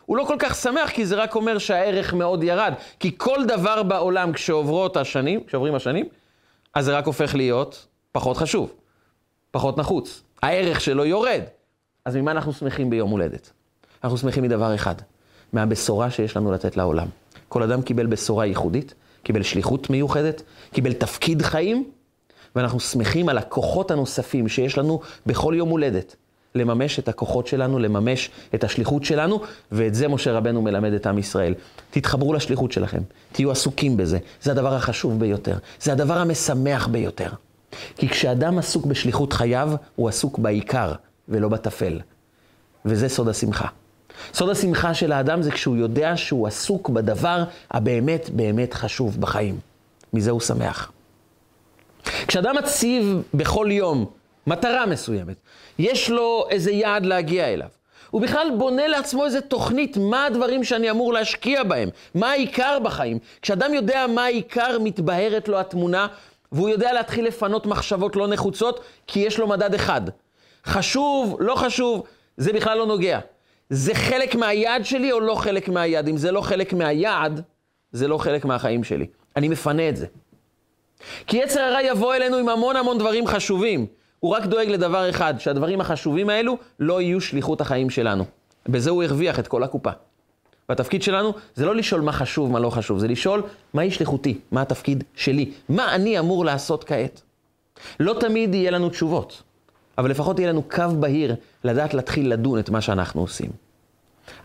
הוא 0.08 0.18
לא 0.18 0.24
כל 0.28 0.36
כך 0.40 0.56
שמח, 0.56 0.90
כי 0.90 1.06
זה 1.06 1.16
רק 1.16 1.36
אומר 1.36 1.58
שהערך 1.58 2.14
מאוד 2.14 2.44
ירד. 2.44 2.74
כי 3.00 3.12
כל 3.18 3.46
דבר 3.48 3.84
בעולם, 3.84 4.34
כשעוברות 4.34 4.98
השנים, 4.98 5.44
כשעוברים 5.44 5.76
השנים, 5.76 6.06
אז 6.74 6.86
זה 6.86 6.98
רק 6.98 7.06
הופך 7.06 7.36
להיות 7.36 7.88
פחות 8.12 8.38
חשוב, 8.38 8.74
פחות 9.52 9.78
נחוץ. 9.78 10.24
הערך 10.42 10.82
שלו 10.82 11.06
יורד. 11.06 11.42
אז 12.06 12.16
ממה 12.16 12.32
אנחנו 12.32 12.54
שמחים 12.54 12.90
ביום 12.90 13.10
הולדת? 13.10 13.52
אנחנו 14.04 14.18
שמחים 14.18 14.44
מדבר 14.44 14.76
אחד, 14.76 14.96
מהבשורה 15.54 16.12
שיש 16.12 16.38
לנו 16.38 16.52
לתת 16.52 16.78
לעולם. 16.78 17.08
כל 17.50 17.64
אדם 17.64 17.82
קיבל 17.82 18.06
בשורה 18.06 18.46
ייחודית, 18.46 18.94
קיבל 19.24 19.44
שליחות 19.44 19.90
מיוחדת, 19.90 20.42
קיבל 20.74 20.94
תפקיד 20.94 21.42
חיים, 21.42 21.90
ואנחנו 22.56 22.80
שמחים 22.80 23.30
על 23.30 23.38
הכוחות 23.38 23.92
הנוספים 23.92 24.48
שיש 24.48 24.78
לנו 24.78 25.00
בכל 25.26 25.54
יום 25.58 25.70
הולדת. 25.70 26.16
לממש 26.58 27.00
את 27.00 27.08
הכוחות 27.08 27.48
שלנו, 27.48 27.80
לממש 27.80 28.30
את 28.56 28.64
השליחות 28.64 29.04
שלנו, 29.04 29.42
ואת 29.72 29.96
זה 29.96 30.08
משה 30.08 30.32
רבנו 30.32 30.62
מלמד 30.62 30.94
את 30.94 31.08
עם 31.08 31.18
ישראל. 31.18 31.54
תתחברו 31.92 32.34
לשליחות 32.34 32.72
שלכם, 32.72 33.02
תהיו 33.32 33.52
עסוקים 33.52 33.98
בזה, 33.98 34.18
זה 34.42 34.52
הדבר 34.52 34.74
החשוב 34.74 35.20
ביותר, 35.20 35.58
זה 35.82 35.92
הדבר 35.92 36.18
המשמח 36.18 36.88
ביותר. 36.88 37.30
כי 37.98 38.10
כשאדם 38.10 38.58
עסוק 38.58 38.86
בשליחות 38.86 39.34
חייו, 39.34 39.72
הוא 39.96 40.10
עסוק 40.10 40.40
בעיקר 40.40 40.94
ולא 41.30 41.50
בטפל. 41.50 42.00
וזה 42.86 43.10
סוד 43.10 43.28
השמחה. 43.28 43.68
סוד 44.34 44.50
השמחה 44.50 44.94
של 44.94 45.12
האדם 45.12 45.42
זה 45.42 45.52
כשהוא 45.52 45.76
יודע 45.76 46.18
שהוא 46.18 46.48
עסוק 46.48 46.90
בדבר 46.90 47.44
הבאמת 47.72 48.30
באמת 48.34 48.74
חשוב 48.74 49.22
בחיים. 49.22 49.60
מזה 50.14 50.32
הוא 50.32 50.42
שמח. 50.42 50.92
כשאדם 52.28 52.56
מציב 52.56 53.22
בכל 53.34 53.68
יום 53.72 54.06
מטרה 54.48 54.86
מסוימת, 54.86 55.36
יש 55.80 56.10
לו 56.10 56.48
איזה 56.50 56.72
יעד 56.72 57.06
להגיע 57.06 57.54
אליו. 57.54 57.68
הוא 58.10 58.22
בכלל 58.22 58.48
בונה 58.58 58.88
לעצמו 58.88 59.26
איזה 59.26 59.42
תוכנית, 59.42 59.98
מה 59.98 60.26
הדברים 60.26 60.64
שאני 60.64 60.92
אמור 60.92 61.14
להשקיע 61.14 61.64
בהם, 61.64 61.90
מה 62.16 62.32
העיקר 62.32 62.80
בחיים. 62.84 63.20
כשאדם 63.42 63.74
יודע 63.74 64.06
מה 64.08 64.26
העיקר, 64.26 64.80
מתבהרת 64.80 65.48
לו 65.48 65.60
התמונה, 65.60 66.08
והוא 66.52 66.70
יודע 66.70 66.94
להתחיל 66.94 67.28
לפנות 67.28 67.66
מחשבות 67.66 68.16
לא 68.16 68.28
נחוצות, 68.28 68.80
כי 69.08 69.20
יש 69.20 69.40
לו 69.40 69.48
מדד 69.48 69.74
אחד. 69.74 70.02
חשוב, 70.66 71.38
לא 71.40 71.56
חשוב, 71.56 72.04
זה 72.38 72.54
בכלל 72.54 72.78
לא 72.78 72.86
נוגע. 72.86 73.20
זה 73.70 73.94
חלק 73.94 74.36
מהיעד 74.36 74.86
שלי 74.86 75.12
או 75.12 75.20
לא 75.20 75.36
חלק 75.36 75.70
מהיעד? 75.70 76.08
אם 76.08 76.18
זה 76.18 76.32
לא 76.32 76.42
חלק 76.42 76.74
מהיעד, 76.74 77.42
זה 77.92 78.08
לא 78.08 78.18
חלק 78.18 78.46
מהחיים 78.46 78.84
שלי. 78.84 79.06
אני 79.36 79.48
מפנה 79.48 79.90
את 79.90 79.98
זה. 79.98 80.06
כי 81.28 81.38
יצר 81.38 81.60
הרע 81.60 81.82
יבוא 81.82 82.16
אלינו 82.16 82.38
עם 82.38 82.50
המון 82.50 82.76
המון 82.76 82.98
דברים 82.98 83.28
חשובים. 83.28 83.88
הוא 84.20 84.36
רק 84.36 84.46
דואג 84.46 84.68
לדבר 84.68 85.10
אחד, 85.10 85.34
שהדברים 85.40 85.82
החשובים 85.82 86.30
האלו 86.30 86.58
לא 86.80 87.02
יהיו 87.02 87.22
שליחות 87.22 87.62
החיים 87.62 87.90
שלנו. 87.90 88.26
בזה 88.70 88.90
הוא 88.90 89.04
הרוויח 89.04 89.40
את 89.40 89.48
כל 89.48 89.64
הקופה. 89.64 89.92
והתפקיד 90.70 91.04
שלנו 91.04 91.34
זה 91.56 91.66
לא 91.66 91.76
לשאול 91.76 92.02
מה 92.02 92.12
חשוב, 92.12 92.52
מה 92.52 92.60
לא 92.60 92.70
חשוב, 92.70 93.00
זה 93.00 93.08
לשאול 93.08 93.44
מהי 93.74 93.92
שליחותי, 93.92 94.40
מה 94.52 94.62
התפקיד 94.62 95.04
שלי, 95.16 95.52
מה 95.70 95.96
אני 95.96 96.20
אמור 96.20 96.46
לעשות 96.46 96.84
כעת. 96.84 97.22
לא 98.00 98.16
תמיד 98.20 98.56
יהיה 98.56 98.72
לנו 98.72 98.90
תשובות. 98.90 99.44
אבל 99.98 100.10
לפחות 100.10 100.40
יהיה 100.40 100.50
לנו 100.50 100.64
קו 100.64 100.84
בהיר 101.00 101.36
לדעת 101.64 101.94
להתחיל 101.94 102.32
לדון 102.32 102.60
את 102.60 102.70
מה 102.70 102.82
שאנחנו 102.82 103.22
עושים. 103.22 103.50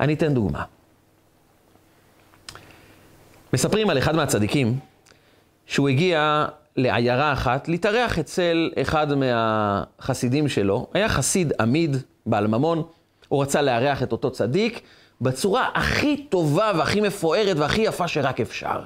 אני 0.00 0.14
אתן 0.14 0.34
דוגמה. 0.34 0.64
מספרים 3.52 3.90
על 3.90 3.98
אחד 3.98 4.16
מהצדיקים 4.16 4.78
שהוא 5.66 5.88
הגיע 5.88 6.46
לעיירה 6.76 7.32
אחת 7.32 7.68
להתארח 7.68 8.18
אצל 8.18 8.70
אחד 8.82 9.14
מהחסידים 9.14 10.48
שלו. 10.48 10.86
היה 10.94 11.08
חסיד 11.08 11.52
עמיד, 11.60 11.96
בעל 12.26 12.46
ממון, 12.46 12.82
הוא 13.28 13.42
רצה 13.42 13.62
לארח 13.62 14.02
את 14.02 14.12
אותו 14.12 14.30
צדיק 14.30 14.80
בצורה 15.20 15.68
הכי 15.74 16.16
טובה 16.16 16.72
והכי 16.76 17.00
מפוארת 17.00 17.56
והכי 17.56 17.80
יפה 17.80 18.08
שרק 18.08 18.40
אפשר. 18.40 18.80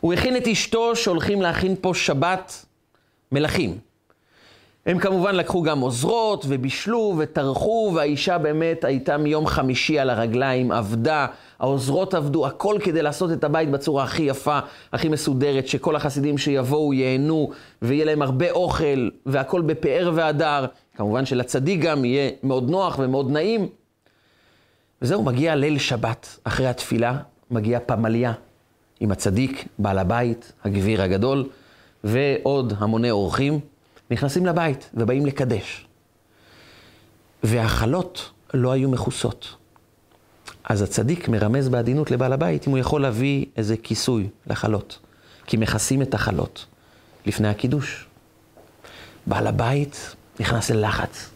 הוא 0.00 0.12
הכין 0.12 0.36
את 0.36 0.46
אשתו 0.46 0.96
שהולכים 0.96 1.42
להכין 1.42 1.74
פה 1.80 1.94
שבת 1.94 2.66
מלכים. 3.32 3.78
הם 4.86 4.98
כמובן 4.98 5.34
לקחו 5.34 5.62
גם 5.62 5.80
עוזרות 5.80 6.44
ובישלו 6.48 7.14
וטרחו, 7.18 7.92
והאישה 7.94 8.38
באמת 8.38 8.84
הייתה 8.84 9.16
מיום 9.16 9.46
חמישי 9.46 9.98
על 9.98 10.10
הרגליים, 10.10 10.72
עבדה, 10.72 11.26
העוזרות 11.58 12.14
עבדו, 12.14 12.46
הכל 12.46 12.76
כדי 12.84 13.02
לעשות 13.02 13.32
את 13.32 13.44
הבית 13.44 13.70
בצורה 13.70 14.04
הכי 14.04 14.22
יפה, 14.22 14.58
הכי 14.92 15.08
מסודרת, 15.08 15.68
שכל 15.68 15.96
החסידים 15.96 16.38
שיבואו 16.38 16.94
ייהנו, 16.94 17.50
ויהיה 17.82 18.04
להם 18.04 18.22
הרבה 18.22 18.50
אוכל, 18.50 19.08
והכל 19.26 19.60
בפאר 19.60 20.10
והדר. 20.14 20.66
כמובן 20.96 21.26
שלצדיק 21.26 21.80
גם 21.80 22.04
יהיה 22.04 22.30
מאוד 22.42 22.70
נוח 22.70 22.98
ומאוד 22.98 23.30
נעים. 23.30 23.68
וזהו, 25.02 25.22
מגיע 25.22 25.54
ליל 25.54 25.78
שבת, 25.78 26.38
אחרי 26.44 26.66
התפילה, 26.66 27.18
מגיע 27.50 27.78
פמליה 27.86 28.32
עם 29.00 29.10
הצדיק, 29.10 29.68
בעל 29.78 29.98
הבית, 29.98 30.52
הגביר 30.64 31.02
הגדול, 31.02 31.48
ועוד 32.04 32.72
המוני 32.78 33.10
אורחים. 33.10 33.60
נכנסים 34.10 34.46
לבית 34.46 34.90
ובאים 34.94 35.26
לקדש. 35.26 35.86
והחלות 37.42 38.30
לא 38.54 38.72
היו 38.72 38.90
מכוסות. 38.90 39.54
אז 40.66 40.82
הצדיק 40.82 41.28
מרמז 41.28 41.68
בעדינות 41.68 42.10
לבעל 42.10 42.32
הבית 42.32 42.66
אם 42.66 42.72
הוא 42.72 42.78
יכול 42.78 43.02
להביא 43.02 43.46
איזה 43.56 43.76
כיסוי 43.76 44.28
לחלות. 44.46 44.98
כי 45.46 45.56
מכסים 45.56 46.02
את 46.02 46.14
החלות 46.14 46.66
לפני 47.26 47.48
הקידוש. 47.48 48.06
בעל 49.26 49.46
הבית 49.46 50.16
נכנס 50.40 50.70
ללחץ. 50.70 51.30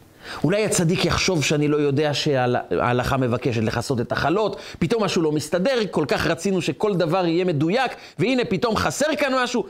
אולי 0.45 0.65
הצדיק 0.65 1.05
יחשוב 1.05 1.45
שאני 1.45 1.69
לא 1.69 1.77
יודע 1.77 2.15
שההלכה 2.15 3.17
מבקשת 3.17 3.63
לכסות 3.63 4.01
את 4.01 4.13
החלות, 4.13 4.61
פתאום 4.79 5.05
משהו 5.05 5.23
לא 5.23 5.33
מסתדר, 5.33 5.79
כל 5.91 6.05
כך 6.09 6.27
רצינו 6.27 6.63
שכל 6.63 6.97
דבר 6.97 7.27
יהיה 7.27 7.45
מדויק, 7.45 7.93
והנה 8.19 8.45
פתאום 8.45 8.77
חסר 8.77 9.07
כאן 9.19 9.33
משהו. 9.35 9.65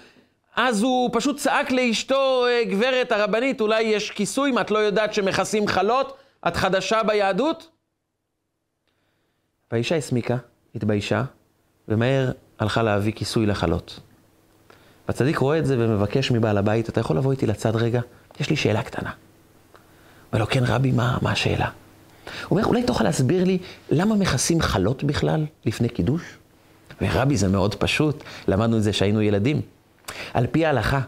אז 0.56 0.82
הוא 0.82 1.10
פשוט 1.12 1.36
צעק 1.38 1.70
לאשתו, 1.70 2.46
אה, 2.46 2.64
גברת 2.64 3.12
הרבנית, 3.12 3.60
אולי 3.60 3.82
יש 3.82 4.10
כיסוי, 4.10 4.50
אם 4.50 4.58
את 4.58 4.70
לא 4.70 4.78
יודעת 4.78 5.14
שמכסים 5.14 5.68
חלות? 5.68 6.16
את 6.48 6.56
חדשה 6.56 7.02
ביהדות? 7.02 7.68
והאישה 9.72 9.96
הסמיקה, 9.96 10.36
התביישה, 10.74 11.24
ומהר 11.88 12.30
הלכה 12.58 12.82
להביא 12.82 13.12
כיסוי 13.12 13.46
לחלות. 13.46 14.00
והצדיק 15.08 15.38
רואה 15.38 15.58
את 15.58 15.66
זה 15.66 15.76
ומבקש 15.78 16.30
מבעל 16.30 16.58
הבית, 16.58 16.88
אתה 16.88 17.00
יכול 17.00 17.16
לבוא 17.16 17.32
איתי 17.32 17.46
לצד 17.46 17.76
רגע? 17.76 18.00
יש 18.40 18.50
לי 18.50 18.56
שאלה 18.56 18.82
קטנה. 18.82 19.10
אומר 20.32 20.42
לו, 20.42 20.50
כן 20.50 20.64
רבי, 20.66 20.90
מה, 20.90 21.18
מה 21.22 21.32
השאלה? 21.32 21.68
הוא 21.68 21.70
אומר, 22.50 22.64
אולי 22.64 22.82
תוכל 22.82 23.04
להסביר 23.04 23.44
לי 23.44 23.58
למה 23.90 24.14
מכסים 24.14 24.60
חלות 24.60 25.04
בכלל 25.04 25.46
לפני 25.64 25.88
קידוש? 25.88 26.22
ורבי, 27.02 27.36
זה 27.36 27.48
מאוד 27.48 27.74
פשוט, 27.74 28.24
למדנו 28.48 28.76
את 28.76 28.82
זה 28.82 28.90
כשהיינו 28.90 29.22
ילדים. 29.22 29.60
על 30.34 30.46
פי 30.46 30.66
ההלכה, 30.66 31.00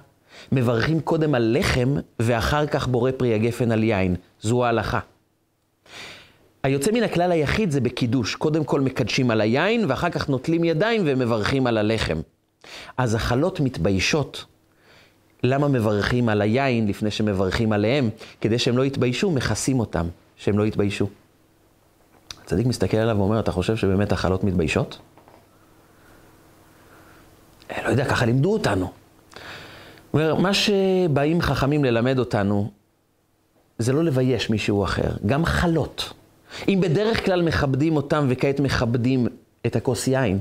מברכים 0.53 1.01
קודם 1.01 1.35
על 1.35 1.57
לחם 1.59 1.95
ואחר 2.19 2.67
כך 2.67 2.89
בורא 2.89 3.11
פרי 3.17 3.35
הגפן 3.35 3.73
על 3.73 3.83
יין. 3.83 4.17
זו 4.41 4.65
ההלכה. 4.65 5.01
היוצא 6.63 6.91
מן 6.93 7.03
הכלל 7.03 7.33
היחיד 7.33 7.71
זה 7.71 7.81
בקידוש. 7.81 8.35
קודם 8.35 8.65
כל 8.65 8.81
מקדשים 8.81 9.31
על 9.31 9.41
היין 9.41 9.85
ואחר 9.89 10.11
כך 10.11 10.29
נוטלים 10.29 10.65
ידיים 10.65 11.03
ומברכים 11.05 11.67
על 11.67 11.79
הלחם. 11.79 12.21
אז 12.97 13.15
החלות 13.15 13.61
מתביישות. 13.61 14.45
למה 15.43 15.69
מברכים 15.69 16.29
על 16.29 16.43
היין 16.43 16.89
לפני 16.89 17.11
שמברכים 17.11 17.73
עליהם? 17.73 18.11
כדי 18.41 18.59
שהם 18.59 18.77
לא 18.77 18.85
יתביישו, 18.85 19.31
מכסים 19.31 19.81
אותם, 19.81 20.07
שהם 20.37 20.59
לא 20.59 20.67
יתביישו. 20.67 21.09
הצדיק 22.45 22.67
מסתכל 22.67 22.97
עליו 22.97 23.17
ואומר, 23.19 23.41
אתה 23.41 23.53
חושב 23.53 23.77
שבאמת 23.77 24.13
החלות 24.13 24.45
מתביישות? 24.45 24.99
לא 27.85 27.89
יודע, 27.89 28.05
ככה 28.05 28.27
לימדו 28.27 28.53
אותנו. 28.53 28.93
אומר, 30.15 30.35
מה 30.35 30.55
שבאים 30.55 31.41
חכמים 31.41 31.85
ללמד 31.85 32.19
אותנו, 32.19 32.71
זה 33.79 33.93
לא 33.93 34.05
לבייש 34.05 34.51
מישהו 34.51 34.85
אחר, 34.85 35.11
גם 35.27 35.45
חלות. 35.45 36.13
אם 36.69 36.79
בדרך 36.83 37.25
כלל 37.25 37.43
מכבדים 37.43 37.97
אותם 37.97 38.27
וכעת 38.29 38.61
מכבדים 38.61 39.27
את 39.67 39.77
הכוס 39.77 40.09
יין, 40.09 40.41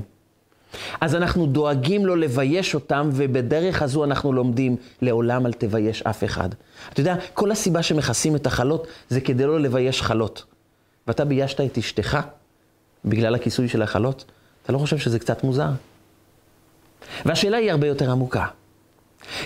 אז 1.00 1.14
אנחנו 1.14 1.46
דואגים 1.46 2.06
לא 2.06 2.18
לבייש 2.18 2.74
אותם, 2.74 3.10
ובדרך 3.12 3.82
הזו 3.82 4.04
אנחנו 4.04 4.32
לומדים, 4.32 4.76
לעולם 5.02 5.46
אל 5.46 5.52
תבייש 5.52 6.02
אף 6.02 6.24
אחד. 6.24 6.48
אתה 6.92 7.00
יודע, 7.00 7.16
כל 7.34 7.50
הסיבה 7.50 7.82
שמכסים 7.82 8.36
את 8.36 8.46
החלות, 8.46 8.86
זה 9.08 9.20
כדי 9.20 9.46
לא 9.46 9.60
לבייש 9.60 10.02
חלות. 10.02 10.44
ואתה 11.06 11.24
ביישת 11.24 11.60
את 11.60 11.78
אשתך 11.78 12.18
בגלל 13.04 13.34
הכיסוי 13.34 13.68
של 13.68 13.82
החלות? 13.82 14.24
אתה 14.62 14.72
לא 14.72 14.78
חושב 14.78 14.98
שזה 14.98 15.18
קצת 15.18 15.44
מוזר? 15.44 15.68
והשאלה 17.24 17.56
היא 17.56 17.70
הרבה 17.70 17.86
יותר 17.86 18.10
עמוקה. 18.10 18.46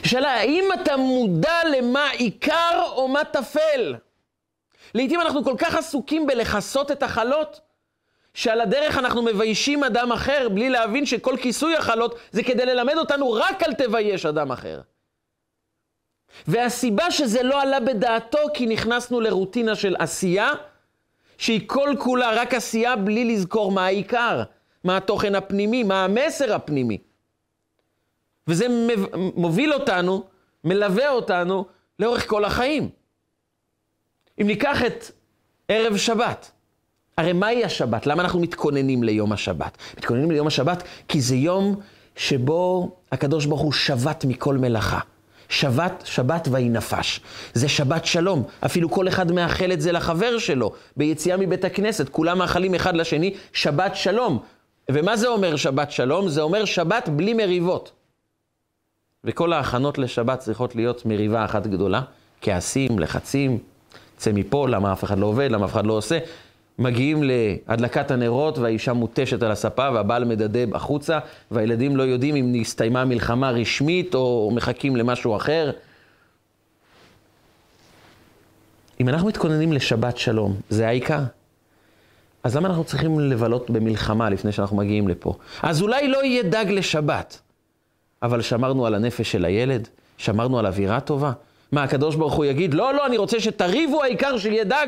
השאלה, 0.05 0.29
האם 0.29 0.65
אתה 0.83 0.97
מודע 0.97 1.59
למה 1.79 2.11
עיקר 2.11 2.83
או 2.97 3.09
מה 3.09 3.25
טפל? 3.25 3.95
לעתים 4.94 5.20
אנחנו 5.20 5.44
כל 5.44 5.55
כך 5.59 5.75
עסוקים 5.75 6.27
בלכסות 6.27 6.90
את 6.90 7.03
החלות, 7.03 7.61
שעל 8.35 8.61
הדרך 8.61 8.99
אנחנו 8.99 9.22
מביישים 9.22 9.85
אדם 9.85 10.12
אחר, 10.12 10.49
בלי 10.49 10.70
להבין 10.70 11.07
שכל 11.07 11.37
כיסוי 11.42 11.77
החלות 11.77 12.18
זה 12.31 12.42
כדי 12.42 12.66
ללמד 12.66 12.94
אותנו 12.96 13.33
רק 13.33 13.62
אל 13.62 13.75
תבייש 13.75 14.27
אדם 14.27 14.53
אחר. 14.53 14.81
והסיבה 16.46 17.11
שזה 17.11 17.42
לא 17.42 17.62
עלה 17.62 17.81
בדעתו, 17.81 18.38
כי 18.55 18.66
נכנסנו 18.66 19.20
לרוטינה 19.20 19.75
של 19.75 19.96
עשייה, 19.99 20.51
שהיא 21.38 21.61
כל 21.66 21.94
כולה 21.99 22.31
רק 22.35 22.55
עשייה 22.55 22.96
בלי 22.96 23.25
לזכור 23.25 23.72
מה 23.72 23.87
העיקר, 23.87 24.42
מה 24.85 24.96
התוכן 24.96 25.35
הפנימי, 25.35 25.83
מה 25.83 26.05
המסר 26.05 26.55
הפנימי. 26.55 26.99
וזה 28.49 28.66
מוביל 29.14 29.75
אותנו, 29.75 30.25
מלווה 30.64 31.09
אותנו 31.09 31.64
לאורך 31.99 32.29
כל 32.29 32.44
החיים. 32.44 32.88
אם 34.40 34.46
ניקח 34.46 34.85
את 34.85 35.11
ערב 35.68 35.96
שבת, 35.96 36.51
הרי 37.18 37.33
מהי 37.33 37.64
השבת? 37.64 38.07
למה 38.07 38.22
אנחנו 38.22 38.40
מתכוננים 38.40 39.03
ליום 39.03 39.33
השבת? 39.33 39.79
מתכוננים 39.99 40.31
ליום 40.31 40.46
השבת 40.46 40.83
כי 41.09 41.20
זה 41.20 41.37
יום 41.37 41.81
שבו 42.16 42.90
הקדוש 43.12 43.46
ברוך 43.46 43.61
הוא 43.61 43.72
שבת 43.72 44.25
מכל 44.25 44.57
מלאכה. 44.57 45.01
שבת, 45.49 46.03
שבת 46.07 46.49
ויהי 46.51 46.68
נפש. 46.68 47.20
זה 47.55 47.68
שבת 47.68 48.05
שלום. 48.05 48.42
אפילו 48.61 48.90
כל 48.90 49.09
אחד 49.09 49.33
מאחל 49.33 49.72
את 49.72 49.81
זה 49.81 49.92
לחבר 49.92 50.38
שלו. 50.38 50.72
ביציאה 50.96 51.37
מבית 51.37 51.64
הכנסת, 51.64 52.09
כולם 52.09 52.38
מאחלים 52.38 52.75
אחד 52.75 52.96
לשני 52.96 53.35
שבת 53.53 53.96
שלום. 53.96 54.38
ומה 54.90 55.16
זה 55.16 55.29
אומר 55.29 55.57
שבת 55.57 55.90
שלום? 55.90 56.29
זה 56.29 56.42
אומר 56.42 56.64
שבת 56.64 57.09
בלי 57.09 57.35
מריבות. 57.35 57.92
וכל 59.25 59.53
ההכנות 59.53 59.99
לשבת 59.99 60.38
צריכות 60.38 60.77
להיות 60.77 61.07
מריבה 61.07 61.44
אחת 61.44 61.66
גדולה, 61.66 62.03
כעסים, 62.40 62.99
לחצים, 62.99 63.59
צא 64.17 64.31
מפה, 64.35 64.69
למה 64.69 64.93
אף 64.93 65.05
אחד 65.05 65.19
לא 65.19 65.27
עובד, 65.27 65.51
למה 65.51 65.67
אף 65.67 65.73
אחד 65.73 65.87
לא 65.87 65.93
עושה. 65.93 66.19
מגיעים 66.79 67.23
להדלקת 67.23 68.11
הנרות 68.11 68.59
והאישה 68.59 68.93
מותשת 68.93 69.43
על 69.43 69.51
הספה 69.51 69.89
והבעל 69.95 70.25
מדדה 70.25 70.61
החוצה 70.75 71.19
והילדים 71.51 71.97
לא 71.97 72.03
יודעים 72.03 72.37
אם 72.37 72.49
נסתיימה 72.53 73.05
מלחמה 73.05 73.51
רשמית 73.51 74.15
או 74.15 74.51
מחכים 74.55 74.97
למשהו 74.97 75.37
אחר. 75.37 75.71
אם 79.01 79.09
אנחנו 79.09 79.29
מתכוננים 79.29 79.73
לשבת 79.73 80.17
שלום, 80.17 80.57
זה 80.71 80.89
העיקר. 80.89 81.21
אז 82.45 82.57
למה 82.57 82.69
אנחנו 82.69 82.85
צריכים 82.85 83.21
לבלות 83.21 83.71
במלחמה 83.71 84.31
לפני 84.31 84.53
שאנחנו 84.53 84.77
מגיעים 84.77 85.09
לפה? 85.09 85.35
אז 85.62 85.83
אולי 85.83 86.09
לא 86.09 86.25
יהיה 86.25 86.43
דג 86.43 86.67
לשבת. 86.69 87.41
אבל 88.23 88.43
שמרנו 88.43 88.87
על 88.87 88.95
הנפש 88.95 89.33
של 89.33 89.45
הילד? 89.45 89.89
שמרנו 90.19 90.59
על 90.59 90.67
אווירה 90.67 91.01
טובה? 91.01 91.33
מה, 91.73 91.83
הקדוש 91.83 92.17
ברוך 92.17 92.35
הוא 92.35 92.45
יגיד, 92.45 92.75
לא, 92.75 92.95
לא, 92.95 93.07
אני 93.07 93.17
רוצה 93.17 93.41
שתריבו, 93.41 94.03
העיקר 94.03 94.39
שיהיה 94.39 94.64
דג. 94.64 94.87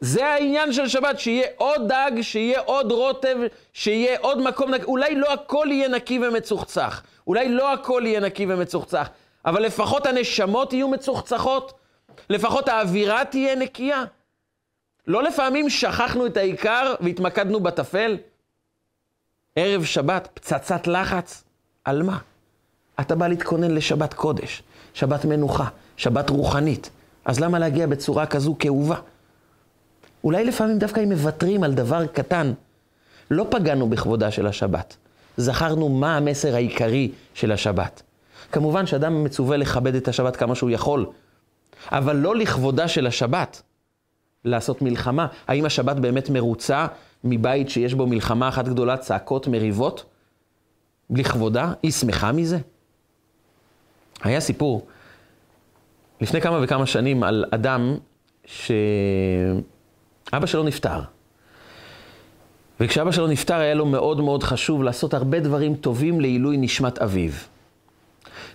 זה 0.00 0.26
העניין 0.26 0.72
של 0.72 0.88
שבת, 0.88 1.18
שיהיה 1.18 1.48
עוד 1.56 1.92
דג, 1.92 2.20
שיהיה 2.20 2.60
עוד 2.60 2.92
רוטב, 2.92 3.36
שיהיה 3.72 4.18
עוד 4.20 4.42
מקום 4.42 4.74
נקי. 4.74 4.84
אולי 4.84 5.14
לא 5.14 5.32
הכל 5.32 5.66
יהיה 5.70 5.88
נקי 5.88 6.18
ומצוחצח. 6.18 7.02
אולי 7.26 7.48
לא 7.48 7.72
הכל 7.72 8.02
יהיה 8.06 8.20
נקי 8.20 8.46
ומצוחצח. 8.48 9.08
אבל 9.44 9.62
לפחות 9.62 10.06
הנשמות 10.06 10.72
יהיו 10.72 10.88
מצוחצחות. 10.88 11.72
לפחות 12.30 12.68
האווירה 12.68 13.24
תהיה 13.24 13.54
נקייה. 13.54 14.04
לא 15.06 15.22
לפעמים 15.22 15.70
שכחנו 15.70 16.26
את 16.26 16.36
העיקר 16.36 16.94
והתמקדנו 17.00 17.60
בטפל? 17.60 18.16
ערב 19.56 19.84
שבת, 19.84 20.28
פצצת 20.34 20.86
לחץ. 20.86 21.44
על 21.84 22.02
מה? 22.02 22.18
אתה 23.00 23.14
בא 23.14 23.28
להתכונן 23.28 23.70
לשבת 23.70 24.14
קודש, 24.14 24.62
שבת 24.98 25.24
מנוחה, 25.24 25.68
שבת 25.96 26.30
רוחנית. 26.30 26.90
אז 27.24 27.40
למה 27.40 27.58
להגיע 27.58 27.86
בצורה 27.86 28.26
כזו 28.26 28.56
כאובה? 28.58 28.96
אולי 30.24 30.44
לפעמים 30.44 30.78
דווקא 30.78 31.00
אם 31.00 31.08
מוותרים 31.08 31.62
על 31.62 31.74
דבר 31.74 32.06
קטן, 32.06 32.52
לא 33.30 33.46
פגענו 33.50 33.88
בכבודה 33.88 34.30
של 34.30 34.46
השבת. 34.46 34.96
זכרנו 35.36 35.88
מה 35.88 36.16
המסר 36.16 36.54
העיקרי 36.54 37.10
של 37.34 37.52
השבת. 37.52 38.02
כמובן 38.52 38.86
שאדם 38.86 39.24
מצווה 39.24 39.56
לכבד 39.56 39.94
את 39.94 40.08
השבת 40.08 40.36
כמה 40.36 40.54
שהוא 40.54 40.70
יכול, 40.70 41.06
אבל 41.92 42.16
לא 42.16 42.36
לכבודה 42.36 42.88
של 42.88 43.06
השבת. 43.06 43.62
לעשות 44.44 44.82
מלחמה. 44.82 45.26
האם 45.48 45.64
השבת 45.64 45.96
באמת 45.96 46.30
מרוצה 46.30 46.86
מבית 47.24 47.70
שיש 47.70 47.94
בו 47.94 48.06
מלחמה 48.06 48.48
אחת 48.48 48.68
גדולה, 48.68 48.96
צעקות, 48.96 49.48
מריבות? 49.48 50.04
לכבודה? 51.10 51.72
היא 51.82 51.92
שמחה 51.92 52.32
מזה? 52.32 52.58
היה 54.22 54.40
סיפור 54.40 54.86
לפני 56.20 56.40
כמה 56.40 56.58
וכמה 56.62 56.86
שנים 56.86 57.22
על 57.22 57.44
אדם 57.50 57.96
שאבא 58.44 59.56
שלו 60.46 60.62
נפטר. 60.62 61.00
וכשאבא 62.80 63.12
שלו 63.12 63.26
נפטר 63.26 63.54
היה 63.54 63.74
לו 63.74 63.86
מאוד 63.86 64.20
מאוד 64.20 64.42
חשוב 64.42 64.82
לעשות 64.82 65.14
הרבה 65.14 65.40
דברים 65.40 65.74
טובים 65.74 66.20
לעילוי 66.20 66.56
נשמת 66.56 66.98
אביו. 66.98 67.32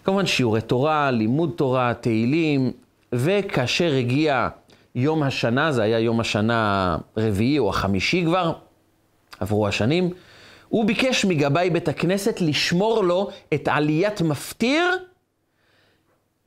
כמובן 0.03 0.25
שיעורי 0.25 0.61
תורה, 0.61 1.11
לימוד 1.11 1.53
תורה, 1.55 1.93
תהילים, 1.93 2.71
וכאשר 3.13 3.93
הגיע 3.93 4.47
יום 4.95 5.23
השנה, 5.23 5.71
זה 5.71 5.83
היה 5.83 5.99
יום 5.99 6.19
השנה 6.19 6.97
הרביעי 7.15 7.59
או 7.59 7.69
החמישי 7.69 8.23
כבר, 8.25 8.53
עברו 9.39 9.67
השנים, 9.67 10.09
הוא 10.69 10.85
ביקש 10.85 11.25
מגבאי 11.25 11.69
בית 11.69 11.87
הכנסת 11.87 12.41
לשמור 12.41 13.03
לו 13.03 13.29
את 13.53 13.67
עליית 13.67 14.21
מפטיר 14.21 14.83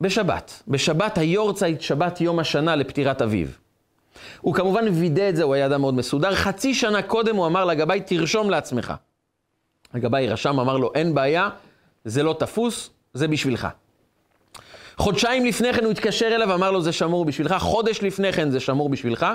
בשבת. 0.01 0.63
בשבת 0.69 1.19
היורצייט, 1.19 1.81
שבת 1.81 2.21
יום 2.21 2.39
השנה 2.39 2.77
לפטירת 2.77 3.23
אביו. 3.23 3.47
הוא 4.41 4.55
כמובן 4.55 4.85
וידא 4.93 5.29
את 5.29 5.37
זה, 5.37 5.43
הוא 5.43 5.55
היה 5.55 5.67
אדם 5.67 5.81
מאוד 5.81 5.95
מסודר. 5.95 6.35
חצי 6.35 6.75
שנה 6.75 7.03
קודם 7.03 7.37
הוא 7.37 7.47
אמר 7.47 7.65
לגבאי, 7.65 8.01
תרשום 8.01 8.51
לעצמך. 8.51 8.95
הגבאי 9.95 10.29
רשם, 10.29 10.61
אמר 10.61 10.77
לו, 10.77 10.91
אין 10.95 11.15
בעיה, 11.15 11.49
זה 12.05 12.23
לא 12.23 12.37
תפוס, 12.39 12.91
זה 13.15 13.29
בשבילך. 13.29 13.69
חודשיים 14.97 15.47
לפני 15.47 15.73
כן 15.73 15.85
הוא 15.85 15.93
התקשר 15.93 16.27
אליו 16.27 16.49
ואמר 16.49 16.71
לו, 16.71 16.83
זה 16.83 16.93
שמור 16.93 17.25
בשבילך. 17.25 17.55
חודש 17.59 18.03
לפני 18.03 18.33
כן 18.33 18.51
זה 18.51 18.61
שמור 18.61 18.89
בשבילך. 18.89 19.27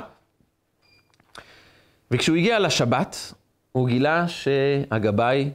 וכשהוא 2.12 2.38
הגיע 2.38 2.60
לשבת, 2.60 3.34
הוא 3.72 3.88
גילה 3.88 4.28
שהגבאי 4.28 5.52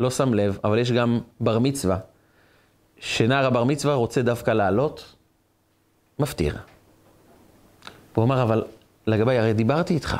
לא 0.00 0.10
שם 0.10 0.34
לב, 0.34 0.58
אבל 0.64 0.78
יש 0.78 0.92
גם 0.92 1.20
בר 1.40 1.58
מצווה, 1.58 1.98
שנער 3.00 3.46
הבר 3.46 3.64
מצווה 3.64 3.94
רוצה 3.94 4.22
דווקא 4.22 4.50
לעלות, 4.50 5.14
מפטיר. 6.18 6.56
והוא 8.14 8.24
אמר, 8.24 8.42
אבל 8.42 8.64
לגבאי, 9.06 9.38
הרי 9.38 9.52
דיברתי 9.52 9.94
איתך. 9.94 10.16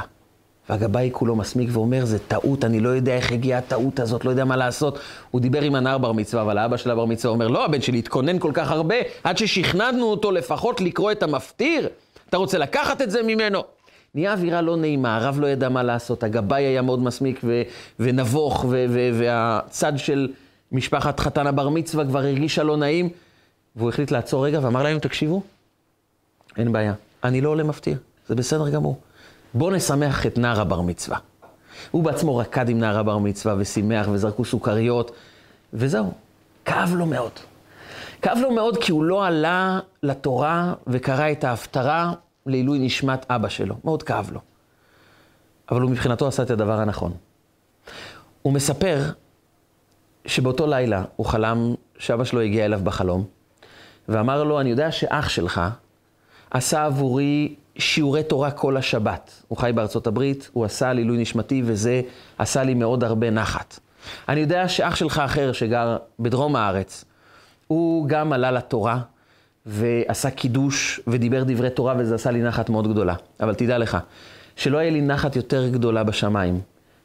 והגבאי 0.68 1.10
כולו 1.12 1.36
מסמיק 1.36 1.68
ואומר, 1.72 2.04
זה 2.04 2.18
טעות, 2.18 2.64
אני 2.64 2.80
לא 2.80 2.88
יודע 2.88 3.16
איך 3.16 3.32
הגיעה 3.32 3.58
הטעות 3.58 4.00
הזאת, 4.00 4.24
לא 4.24 4.30
יודע 4.30 4.44
מה 4.44 4.56
לעשות. 4.56 4.98
הוא 5.30 5.40
דיבר 5.40 5.62
עם 5.62 5.74
הנער 5.74 5.98
בר 5.98 6.12
מצווה, 6.12 6.42
אבל 6.42 6.58
האבא 6.58 6.76
של 6.76 6.90
הבר 6.90 7.04
מצווה 7.04 7.34
אומר, 7.34 7.48
לא, 7.48 7.64
הבן 7.64 7.80
שלי 7.80 7.98
התכונן 7.98 8.38
כל 8.38 8.50
כך 8.54 8.70
הרבה, 8.70 8.94
עד 9.24 9.38
ששכנענו 9.38 10.04
אותו 10.04 10.30
לפחות 10.32 10.80
לקרוא 10.80 11.12
את 11.12 11.22
המפטיר. 11.22 11.88
אתה 12.28 12.36
רוצה 12.36 12.58
לקחת 12.58 13.02
את 13.02 13.10
זה 13.10 13.22
ממנו? 13.22 13.62
נהיה 14.14 14.32
אווירה 14.32 14.60
לא 14.60 14.76
נעימה, 14.76 15.16
הרב 15.16 15.40
לא 15.40 15.46
ידע 15.46 15.68
מה 15.68 15.82
לעשות, 15.82 16.22
הגבאי 16.22 16.62
היה 16.62 16.82
מאוד 16.82 17.02
מסמיק 17.02 17.40
ו- 17.44 17.62
ונבוך, 18.00 18.64
ו- 18.64 18.84
ו- 18.88 19.10
והצד 19.18 19.92
של 19.96 20.28
משפחת 20.72 21.20
חתן 21.20 21.46
הבר 21.46 21.68
מצווה 21.68 22.04
כבר 22.04 22.18
הרגישה 22.18 22.62
לא 22.62 22.76
נעים, 22.76 23.08
והוא 23.76 23.88
החליט 23.88 24.10
לעצור 24.10 24.46
רגע 24.46 24.60
ואמר 24.62 24.82
להם, 24.82 24.98
תקשיבו, 24.98 25.42
אין 26.56 26.72
בעיה, 26.72 26.94
אני 27.24 27.40
לא 27.40 27.48
עולה 27.48 27.62
מפטיר, 27.62 27.98
זה 28.28 28.34
בסדר 28.34 28.68
גמור. 28.68 29.00
בואו 29.54 29.70
נשמח 29.70 30.26
את 30.26 30.38
נער 30.38 30.60
הבר 30.60 30.80
מצווה. 30.80 31.18
הוא 31.90 32.02
בעצמו 32.02 32.36
רקד 32.36 32.68
עם 32.68 32.78
נער 32.78 32.98
הבר 32.98 33.18
מצווה 33.18 33.54
ושימח 33.58 34.08
וזרקו 34.12 34.44
סוכריות, 34.44 35.10
וזהו. 35.72 36.12
כאב 36.64 36.94
לו 36.94 37.06
מאוד. 37.06 37.32
כאב 38.22 38.38
לו 38.42 38.50
מאוד 38.50 38.76
כי 38.76 38.92
הוא 38.92 39.04
לא 39.04 39.26
עלה 39.26 39.80
לתורה 40.02 40.74
וקרא 40.86 41.32
את 41.32 41.44
ההפטרה 41.44 42.12
לעילוי 42.46 42.78
נשמת 42.78 43.26
אבא 43.30 43.48
שלו. 43.48 43.76
מאוד 43.84 44.02
כאב 44.02 44.30
לו. 44.32 44.40
אבל 45.70 45.80
הוא 45.80 45.90
מבחינתו 45.90 46.28
עשה 46.28 46.42
את 46.42 46.50
הדבר 46.50 46.80
הנכון. 46.80 47.12
הוא 48.42 48.52
מספר 48.52 49.02
שבאותו 50.26 50.66
לילה 50.66 51.04
הוא 51.16 51.26
חלם 51.26 51.74
שאבא 51.98 52.24
שלו 52.24 52.40
הגיע 52.40 52.64
אליו 52.64 52.80
בחלום, 52.84 53.24
ואמר 54.08 54.44
לו, 54.44 54.60
אני 54.60 54.70
יודע 54.70 54.92
שאח 54.92 55.28
שלך 55.28 55.60
עשה 56.50 56.84
עבורי 56.84 57.54
שיעורי 57.78 58.22
תורה 58.22 58.50
כל 58.50 58.76
השבת. 58.76 59.42
הוא 59.48 59.58
חי 59.58 59.72
בארצות 59.74 60.06
הברית, 60.06 60.50
הוא 60.52 60.64
עשה 60.64 60.90
עילוי 60.90 61.18
נשמתי, 61.18 61.62
וזה 61.64 62.00
עשה 62.38 62.62
לי 62.62 62.74
מאוד 62.74 63.04
הרבה 63.04 63.30
נחת. 63.30 63.78
אני 64.28 64.40
יודע 64.40 64.68
שאח 64.68 64.96
שלך 64.96 65.18
אחר, 65.18 65.52
שגר 65.52 65.96
בדרום 66.20 66.56
הארץ, 66.56 67.04
הוא 67.66 68.08
גם 68.08 68.32
עלה 68.32 68.50
לתורה, 68.50 69.00
ועשה 69.66 70.30
קידוש, 70.30 71.00
ודיבר 71.06 71.44
דברי 71.46 71.70
תורה, 71.70 71.94
וזה 71.98 72.14
עשה 72.14 72.30
לי 72.30 72.42
נחת 72.42 72.70
מאוד 72.70 72.88
גדולה. 72.88 73.14
אבל 73.40 73.54
תדע 73.54 73.78
לך, 73.78 73.98
שלא 74.56 74.78
היה 74.78 74.90
לי 74.90 75.00
נחת 75.00 75.36
יותר 75.36 75.68
גדולה 75.68 76.04
בשמיים, 76.04 76.60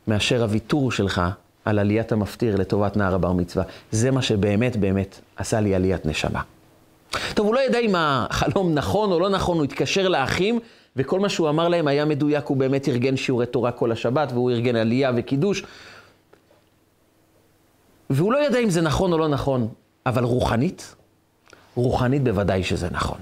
מאשר 0.07 0.41
הוויתור 0.41 0.91
שלך 0.91 1.21
על 1.65 1.79
עליית 1.79 2.11
המפטיר 2.11 2.55
לטובת 2.55 2.97
נער 2.97 3.15
הבר 3.15 3.31
מצווה. 3.33 3.63
זה 3.91 4.11
מה 4.11 4.21
שבאמת 4.21 4.75
באמת 4.75 5.19
עשה 5.37 5.59
לי 5.59 5.75
עליית 5.75 6.05
נשמה. 6.05 6.41
טוב, 7.33 7.47
הוא 7.47 7.55
לא 7.55 7.59
ידע 7.59 7.79
אם 7.79 7.95
החלום 7.97 8.73
נכון 8.73 9.11
או 9.11 9.19
לא 9.19 9.29
נכון, 9.29 9.57
הוא 9.57 9.63
התקשר 9.63 10.07
לאחים, 10.07 10.59
וכל 10.95 11.19
מה 11.19 11.29
שהוא 11.29 11.49
אמר 11.49 11.67
להם 11.67 11.87
היה 11.87 12.05
מדויק, 12.05 12.45
הוא 12.45 12.57
באמת 12.57 12.89
ארגן 12.89 13.17
שיעורי 13.17 13.45
תורה 13.45 13.71
כל 13.71 13.91
השבת, 13.91 14.31
והוא 14.31 14.51
ארגן 14.51 14.75
עלייה 14.75 15.11
וקידוש. 15.15 15.63
והוא 18.09 18.33
לא 18.33 18.45
ידע 18.45 18.59
אם 18.59 18.69
זה 18.69 18.81
נכון 18.81 19.13
או 19.13 19.17
לא 19.17 19.27
נכון, 19.27 19.67
אבל 20.05 20.23
רוחנית, 20.23 20.95
רוחנית 21.75 22.23
בוודאי 22.23 22.63
שזה 22.63 22.87
נכון. 22.91 23.17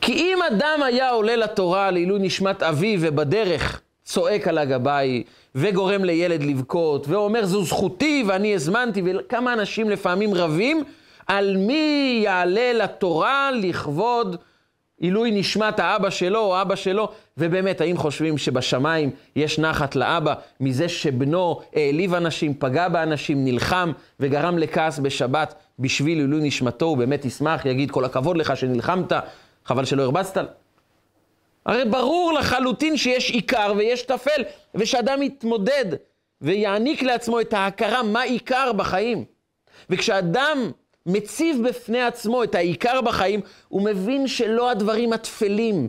כי 0.00 0.12
אם 0.12 0.38
אדם 0.52 0.82
היה 0.84 1.10
עולה 1.10 1.36
לתורה 1.36 1.90
לעילוי 1.90 2.18
נשמת 2.18 2.62
אביו 2.62 2.98
ובדרך 3.02 3.80
צועק 4.04 4.48
על 4.48 4.58
הגבאי 4.58 5.22
וגורם 5.54 6.04
לילד 6.04 6.42
לבכות 6.42 7.08
ואומר 7.08 7.44
זו 7.44 7.64
זכותי 7.64 8.24
ואני 8.26 8.54
הזמנתי 8.54 9.02
וכמה 9.04 9.52
אנשים 9.52 9.90
לפעמים 9.90 10.34
רבים 10.34 10.84
על 11.26 11.56
מי 11.56 12.20
יעלה 12.24 12.72
לתורה 12.72 13.50
לכבוד 13.50 14.36
עילוי 15.02 15.30
נשמת 15.30 15.80
האבא 15.80 16.10
שלו 16.10 16.40
או 16.40 16.62
אבא 16.62 16.74
שלו, 16.74 17.08
ובאמת, 17.38 17.80
האם 17.80 17.96
חושבים 17.96 18.38
שבשמיים 18.38 19.10
יש 19.36 19.58
נחת 19.58 19.96
לאבא 19.96 20.34
מזה 20.60 20.88
שבנו 20.88 21.60
העליב 21.74 22.14
אנשים, 22.14 22.54
פגע 22.54 22.88
באנשים, 22.88 23.44
נלחם 23.44 23.92
וגרם 24.20 24.58
לכעס 24.58 24.98
בשבת 24.98 25.54
בשביל 25.78 26.18
עילוי 26.18 26.40
נשמתו, 26.42 26.86
הוא 26.86 26.96
באמת 26.96 27.24
ישמח, 27.24 27.66
יגיד 27.66 27.90
כל 27.90 28.04
הכבוד 28.04 28.36
לך 28.36 28.56
שנלחמת, 28.56 29.12
חבל 29.64 29.84
שלא 29.84 30.02
הרבצת. 30.02 30.61
הרי 31.66 31.84
ברור 31.84 32.32
לחלוטין 32.32 32.96
שיש 32.96 33.30
עיקר 33.30 33.72
ויש 33.76 34.02
טפל, 34.02 34.42
ושאדם 34.74 35.22
יתמודד 35.22 35.84
ויעניק 36.40 37.02
לעצמו 37.02 37.40
את 37.40 37.52
ההכרה 37.52 38.02
מה 38.02 38.22
עיקר 38.22 38.72
בחיים. 38.72 39.24
וכשאדם 39.90 40.70
מציב 41.06 41.68
בפני 41.68 42.02
עצמו 42.02 42.44
את 42.44 42.54
העיקר 42.54 43.00
בחיים, 43.00 43.40
הוא 43.68 43.82
מבין 43.82 44.26
שלא 44.26 44.70
הדברים 44.70 45.12
הטפלים 45.12 45.88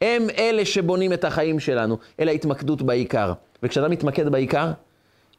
הם 0.00 0.26
אלה 0.38 0.64
שבונים 0.64 1.12
את 1.12 1.24
החיים 1.24 1.60
שלנו, 1.60 1.98
אלא 2.20 2.30
התמקדות 2.30 2.82
בעיקר. 2.82 3.32
וכשאתה 3.62 3.88
מתמקד 3.88 4.28
בעיקר, 4.28 4.72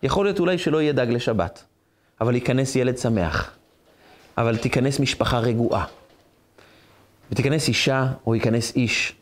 יכול 0.03 0.25
להיות 0.25 0.39
אולי 0.39 0.57
שלא 0.57 0.81
יהיה 0.81 0.93
דג 0.93 1.07
לשבת, 1.09 1.63
אבל 2.21 2.35
ייכנס 2.35 2.75
ילד 2.75 2.97
שמח, 2.97 3.55
אבל 4.37 4.57
תיכנס 4.57 4.99
משפחה 4.99 5.39
רגועה, 5.39 5.85
ותיכנס 7.31 7.67
אישה 7.67 8.07
או 8.27 8.35
ייכנס 8.35 8.75
איש 8.75 9.15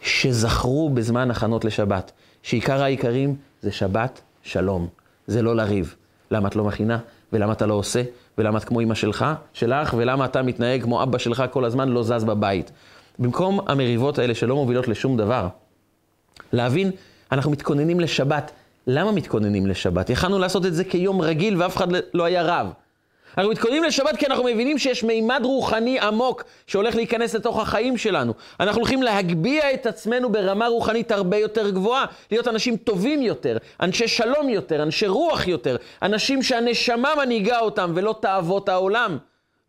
שזכרו 0.00 0.90
בזמן 0.90 1.30
הכנות 1.30 1.64
לשבת, 1.64 2.12
שעיקר 2.42 2.82
העיקרים 2.82 3.36
זה 3.62 3.72
שבת 3.72 4.20
שלום, 4.42 4.88
זה 5.26 5.42
לא 5.42 5.56
לריב. 5.56 5.94
למה 6.30 6.48
את 6.48 6.56
לא 6.56 6.64
מכינה? 6.64 6.98
ולמה 7.32 7.52
אתה 7.52 7.66
לא 7.66 7.74
עושה? 7.74 8.02
ולמה 8.38 8.58
את 8.58 8.64
כמו 8.64 8.80
אמא 8.80 8.94
שלך, 8.94 9.24
שלך, 9.52 9.94
ולמה 9.98 10.24
אתה 10.24 10.42
מתנהג 10.42 10.82
כמו 10.82 11.02
אבא 11.02 11.18
שלך 11.18 11.44
כל 11.50 11.64
הזמן 11.64 11.88
לא 11.88 12.02
זז 12.02 12.24
בבית. 12.24 12.70
במקום 13.18 13.60
המריבות 13.66 14.18
האלה 14.18 14.34
שלא 14.34 14.54
מובילות 14.54 14.88
לשום 14.88 15.16
דבר, 15.16 15.48
להבין, 16.52 16.90
אנחנו 17.32 17.50
מתכוננים 17.50 18.00
לשבת. 18.00 18.50
למה 18.86 19.12
מתכוננים 19.12 19.66
לשבת? 19.66 20.10
יכלנו 20.10 20.38
לעשות 20.38 20.66
את 20.66 20.74
זה 20.74 20.84
כיום 20.84 21.20
רגיל 21.20 21.62
ואף 21.62 21.76
אחד 21.76 21.88
לא 22.14 22.24
היה 22.24 22.42
רב. 22.42 22.72
אנחנו 23.38 23.52
מתכוננים 23.52 23.84
לשבת 23.84 24.16
כי 24.16 24.26
אנחנו 24.26 24.44
מבינים 24.44 24.78
שיש 24.78 25.04
מימד 25.04 25.40
רוחני 25.44 26.00
עמוק 26.00 26.44
שהולך 26.66 26.94
להיכנס 26.94 27.34
לתוך 27.34 27.58
החיים 27.58 27.96
שלנו. 27.96 28.34
אנחנו 28.60 28.80
הולכים 28.80 29.02
להגביה 29.02 29.74
את 29.74 29.86
עצמנו 29.86 30.32
ברמה 30.32 30.66
רוחנית 30.66 31.12
הרבה 31.12 31.36
יותר 31.36 31.70
גבוהה, 31.70 32.04
להיות 32.30 32.48
אנשים 32.48 32.76
טובים 32.76 33.22
יותר, 33.22 33.56
אנשי 33.80 34.08
שלום 34.08 34.48
יותר, 34.48 34.82
אנשי 34.82 35.06
רוח 35.06 35.48
יותר, 35.48 35.76
אנשים 36.02 36.42
שהנשמה 36.42 37.08
מנהיגה 37.18 37.58
אותם 37.58 37.92
ולא 37.94 38.14
תאוות 38.20 38.68
העולם. 38.68 39.18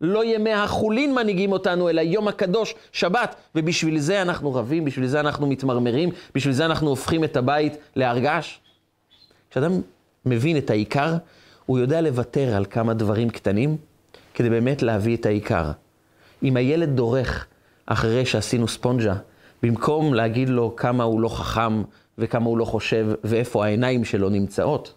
לא 0.00 0.24
ימי 0.24 0.52
החולין 0.52 1.14
מנהיגים 1.14 1.52
אותנו, 1.52 1.88
אלא 1.88 2.00
יום 2.00 2.28
הקדוש, 2.28 2.74
שבת. 2.92 3.34
ובשביל 3.54 3.98
זה 3.98 4.22
אנחנו 4.22 4.54
רבים, 4.54 4.84
בשביל 4.84 5.06
זה 5.06 5.20
אנחנו 5.20 5.46
מתמרמרים, 5.46 6.10
בשביל 6.34 6.54
זה 6.54 6.64
אנחנו 6.64 6.88
הופכים 6.88 7.24
את 7.24 7.36
הבית 7.36 7.76
להרגש. 7.96 8.60
כשאדם 9.50 9.80
מבין 10.26 10.56
את 10.56 10.70
העיקר, 10.70 11.14
הוא 11.70 11.78
יודע 11.78 12.00
לוותר 12.00 12.56
על 12.56 12.64
כמה 12.64 12.94
דברים 12.94 13.30
קטנים, 13.30 13.76
כדי 14.34 14.50
באמת 14.50 14.82
להביא 14.82 15.16
את 15.16 15.26
העיקר. 15.26 15.70
אם 16.42 16.56
הילד 16.56 16.96
דורך 16.96 17.46
אחרי 17.86 18.26
שעשינו 18.26 18.68
ספונג'ה, 18.68 19.14
במקום 19.62 20.14
להגיד 20.14 20.48
לו 20.48 20.76
כמה 20.76 21.04
הוא 21.04 21.20
לא 21.20 21.28
חכם 21.28 21.82
וכמה 22.18 22.46
הוא 22.46 22.58
לא 22.58 22.64
חושב 22.64 23.06
ואיפה 23.24 23.64
העיניים 23.64 24.04
שלו 24.04 24.28
נמצאות, 24.28 24.94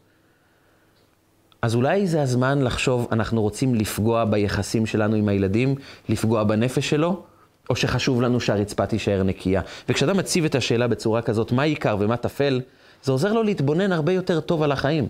אז 1.62 1.76
אולי 1.76 2.08
זה 2.08 2.22
הזמן 2.22 2.62
לחשוב, 2.62 3.08
אנחנו 3.12 3.42
רוצים 3.42 3.76
לפגוע 3.76 4.26
ביחסים 4.26 4.86
שלנו 4.86 5.16
עם 5.16 5.30
הילדים, 5.30 5.76
לפגוע 6.10 6.44
בנפש 6.44 6.90
שלו, 6.90 7.24
או 7.70 7.76
שחשוב 7.76 8.22
לנו 8.22 8.40
שהרצפה 8.40 8.86
תישאר 8.86 9.24
נקייה. 9.24 9.62
וכשאתה 9.90 10.14
מציב 10.14 10.46
את 10.46 10.56
השאלה 10.56 10.88
בצורה 10.88 11.22
כזאת, 11.22 11.52
מה 11.52 11.64
עיקר 11.64 11.98
ומה 12.00 12.18
טפל, 12.18 12.62
זה 13.04 13.12
עוזר 13.12 13.34
לו 13.34 13.44
להתבונן 13.44 13.92
הרבה 13.92 14.12
יותר 14.12 14.40
טוב 14.40 14.64
על 14.64 14.72
החיים. 14.72 15.08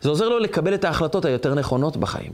זה 0.00 0.08
עוזר 0.08 0.28
לו 0.28 0.38
לקבל 0.38 0.74
את 0.74 0.84
ההחלטות 0.84 1.24
היותר 1.24 1.54
נכונות 1.54 1.96
בחיים. 1.96 2.32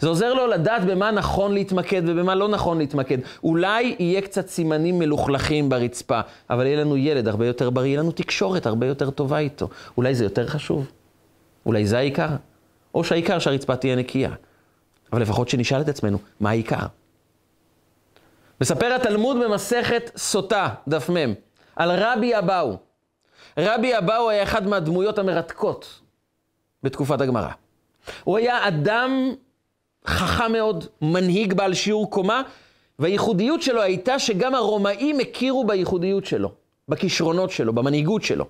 זה 0.00 0.08
עוזר 0.08 0.34
לו 0.34 0.46
לדעת 0.46 0.84
במה 0.84 1.10
נכון 1.10 1.54
להתמקד 1.54 2.02
ובמה 2.06 2.34
לא 2.34 2.48
נכון 2.48 2.78
להתמקד. 2.78 3.18
אולי 3.44 3.96
יהיה 3.98 4.20
קצת 4.20 4.48
סימנים 4.48 4.98
מלוכלכים 4.98 5.68
ברצפה, 5.68 6.20
אבל 6.50 6.66
יהיה 6.66 6.80
לנו 6.80 6.96
ילד 6.96 7.28
הרבה 7.28 7.46
יותר 7.46 7.70
בריא, 7.70 7.88
יהיה 7.88 8.00
לנו 8.00 8.12
תקשורת 8.12 8.66
הרבה 8.66 8.86
יותר 8.86 9.10
טובה 9.10 9.38
איתו. 9.38 9.68
אולי 9.96 10.14
זה 10.14 10.24
יותר 10.24 10.46
חשוב? 10.46 10.90
אולי 11.66 11.86
זה 11.86 11.98
העיקר? 11.98 12.28
או 12.94 13.04
שהעיקר 13.04 13.38
שהרצפה 13.38 13.76
תהיה 13.76 13.96
נקייה. 13.96 14.30
אבל 15.12 15.22
לפחות 15.22 15.48
שנשאל 15.48 15.80
את 15.80 15.88
עצמנו, 15.88 16.18
מה 16.40 16.50
העיקר? 16.50 16.86
מספר 18.60 18.92
התלמוד 18.94 19.36
במסכת 19.44 20.10
סוטה, 20.16 20.68
דף 20.88 21.10
מ', 21.10 21.34
על 21.76 21.90
רבי 21.92 22.38
אבאו. 22.38 22.76
רבי 23.58 23.98
אבאו 23.98 24.30
היה 24.30 24.42
אחד 24.42 24.66
מהדמויות 24.66 25.18
המרתקות 25.18 26.00
בתקופת 26.82 27.20
הגמרא. 27.20 27.48
הוא 28.24 28.38
היה 28.38 28.68
אדם 28.68 29.34
חכם 30.06 30.52
מאוד, 30.52 30.84
מנהיג 31.02 31.54
בעל 31.54 31.74
שיעור 31.74 32.10
קומה, 32.10 32.42
והייחודיות 32.98 33.62
שלו 33.62 33.82
הייתה 33.82 34.18
שגם 34.18 34.54
הרומאים 34.54 35.20
הכירו 35.20 35.64
בייחודיות 35.64 36.26
שלו, 36.26 36.52
בכישרונות 36.88 37.50
שלו, 37.50 37.72
במנהיגות 37.72 38.22
שלו. 38.22 38.44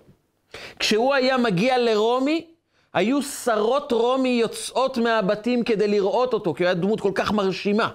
כשהוא 0.79 1.15
היה 1.15 1.39
מגיע 1.39 1.79
לרומי, 1.79 2.47
היו 2.95 3.23
שרות 3.23 3.93
רומי 3.93 4.29
יוצאות 4.29 4.99
מהבתים 4.99 5.65
כדי 5.65 5.89
לראות 5.89 6.35
אותו, 6.35 6.55
כי 6.55 6.63
הוא 6.63 6.67
היה 6.67 6.75
דמות 6.75 7.01
כל 7.01 7.13
כך 7.15 7.33
מרשימה, 7.33 7.89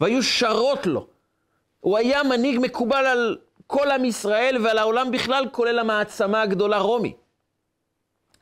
והיו 0.00 0.22
שרות 0.22 0.86
לו. 0.86 1.06
הוא 1.80 1.98
היה 1.98 2.22
מנהיג 2.22 2.58
מקובל 2.60 3.06
על 3.06 3.36
כל 3.66 3.90
עם 3.90 4.04
ישראל 4.04 4.56
ועל 4.64 4.78
העולם 4.78 5.10
בכלל, 5.10 5.44
כולל 5.52 5.78
המעצמה 5.78 6.42
הגדולה 6.42 6.78
רומי. 6.78 7.14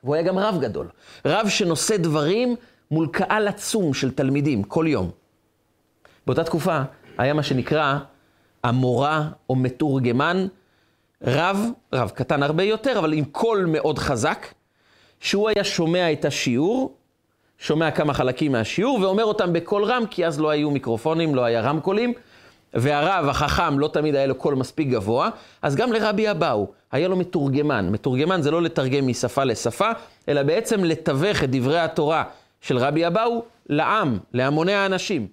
והוא 0.05 0.15
היה 0.15 0.23
גם 0.23 0.39
רב 0.39 0.57
גדול. 0.61 0.87
רב 1.25 1.47
שנושא 1.49 1.97
דברים 1.97 2.55
מול 2.91 3.07
קהל 3.11 3.47
עצום 3.47 3.93
של 3.93 4.11
תלמידים, 4.11 4.63
כל 4.63 4.85
יום. 4.87 5.11
באותה 6.25 6.43
תקופה 6.43 6.81
היה 7.17 7.33
מה 7.33 7.43
שנקרא 7.43 7.97
המורה 8.63 9.29
או 9.49 9.55
מתורגמן, 9.55 10.47
רב, 11.23 11.65
רב 11.93 12.09
קטן 12.09 12.43
הרבה 12.43 12.63
יותר, 12.63 12.99
אבל 12.99 13.13
עם 13.13 13.25
קול 13.25 13.65
מאוד 13.65 13.99
חזק, 13.99 14.47
שהוא 15.19 15.49
היה 15.49 15.63
שומע 15.63 16.11
את 16.11 16.25
השיעור, 16.25 16.97
שומע 17.57 17.91
כמה 17.91 18.13
חלקים 18.13 18.51
מהשיעור, 18.51 18.99
ואומר 19.01 19.23
אותם 19.23 19.53
בקול 19.53 19.83
רם, 19.83 20.03
כי 20.09 20.25
אז 20.25 20.39
לא 20.39 20.49
היו 20.49 20.71
מיקרופונים, 20.71 21.35
לא 21.35 21.43
היה 21.43 21.61
רמקולים, 21.61 22.13
והרב 22.75 23.29
החכם 23.29 23.79
לא 23.79 23.87
תמיד 23.87 24.15
היה 24.15 24.25
לו 24.25 24.35
קול 24.35 24.55
מספיק 24.55 24.87
גבוה, 24.87 25.29
אז 25.61 25.75
גם 25.75 25.93
לרבי 25.93 26.31
אבאו 26.31 26.67
היה 26.91 27.07
לו 27.07 27.15
מתורגמן. 27.15 27.89
מתורגמן 27.89 28.41
זה 28.41 28.51
לא 28.51 28.61
לתרגם 28.61 29.07
משפה 29.07 29.43
לשפה, 29.43 29.89
אלא 30.29 30.43
בעצם 30.43 30.83
לתווך 30.83 31.43
את 31.43 31.51
דברי 31.51 31.79
התורה 31.79 32.23
של 32.61 32.77
רבי 32.77 33.07
אבאו 33.07 33.43
לעם, 33.69 34.17
להמוני 34.33 34.73
האנשים. 34.73 35.27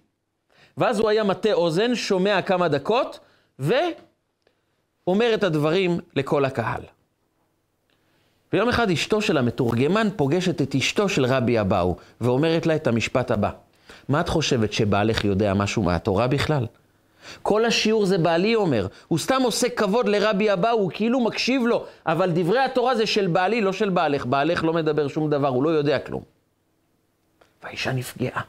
ואז 0.79 0.99
הוא 0.99 1.09
היה 1.09 1.25
מטה 1.25 1.53
אוזן, 1.53 1.95
שומע 1.95 2.43
כמה 2.43 2.69
דקות, 2.69 3.19
ואומר 3.59 5.35
את 5.35 5.45
הדברים 5.45 5.99
לכל 6.17 6.45
הקהל. 6.45 6.83
ויום 8.53 8.69
אחד 8.69 8.91
אשתו 8.91 9.23
של 9.23 9.39
המתורגמן 9.39 10.09
פוגשת 10.17 10.63
את 10.63 10.75
אשתו 10.75 11.09
של 11.09 11.27
רבי 11.27 11.61
אבאו, 11.61 11.97
ואומרת 12.21 12.67
לה 12.67 12.77
את 12.77 12.87
המשפט 12.87 13.31
הבא: 13.31 13.51
מה 14.09 14.21
את 14.21 14.29
חושבת, 14.29 14.73
שבעלך 14.73 15.25
יודע 15.25 15.55
משהו 15.55 15.83
מהתורה 15.83 16.27
בכלל? 16.27 16.67
כל 17.43 17.65
השיעור 17.65 18.07
זה 18.07 18.19
בעלי 18.19 18.55
אומר, 18.55 18.87
הוא 19.09 19.19
סתם 19.19 19.43
עושה 19.43 19.69
כבוד 19.69 20.09
לרבי 20.09 20.53
אבאו, 20.53 20.71
הוא 20.71 20.91
כאילו 20.95 21.21
מקשיב 21.21 21.63
לו, 21.63 21.85
אבל 22.07 22.31
דברי 22.31 22.59
התורה 22.59 22.95
זה 22.95 23.07
של 23.07 23.27
בעלי, 23.27 23.61
לא 23.61 23.73
של 23.73 23.89
בעלך. 23.89 24.27
בעלך 24.27 24.65
לא 24.65 24.73
מדבר 24.73 25.09
שום 25.09 25.31
דבר, 25.31 25.49
הוא 25.49 25.63
לא 25.63 25.69
יודע 25.69 25.99
כלום. 25.99 26.23
והאישה 27.63 27.93
נפגעה, 27.93 28.43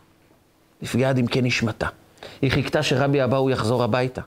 נפגעה 0.82 1.10
עד 1.10 1.20
עמקי 1.20 1.42
נשמתה. 1.42 1.88
היא 2.42 2.52
חיכתה 2.52 2.84
שרבי 2.84 3.24
אבאו 3.24 3.50
יחזור 3.50 3.84
הביתה. 3.84 4.22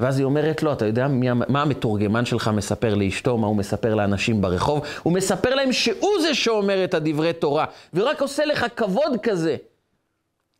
ואז 0.00 0.18
היא 0.18 0.24
אומרת 0.24 0.62
לו, 0.62 0.72
אתה 0.72 0.86
יודע 0.86 1.08
מי, 1.08 1.32
מה 1.32 1.62
המתורגמן 1.62 2.24
שלך 2.24 2.48
מספר 2.48 2.94
לאשתו, 2.94 3.38
מה 3.38 3.46
הוא 3.46 3.56
מספר 3.56 3.94
לאנשים 3.94 4.42
ברחוב? 4.42 4.86
הוא 5.02 5.12
מספר 5.12 5.54
להם 5.54 5.72
שהוא 5.72 6.20
זה 6.22 6.34
שאומר 6.34 6.84
את 6.84 6.94
הדברי 6.94 7.32
תורה, 7.32 7.64
ורק 7.94 8.22
עושה 8.22 8.44
לך 8.44 8.66
כבוד 8.76 9.12
כזה, 9.22 9.56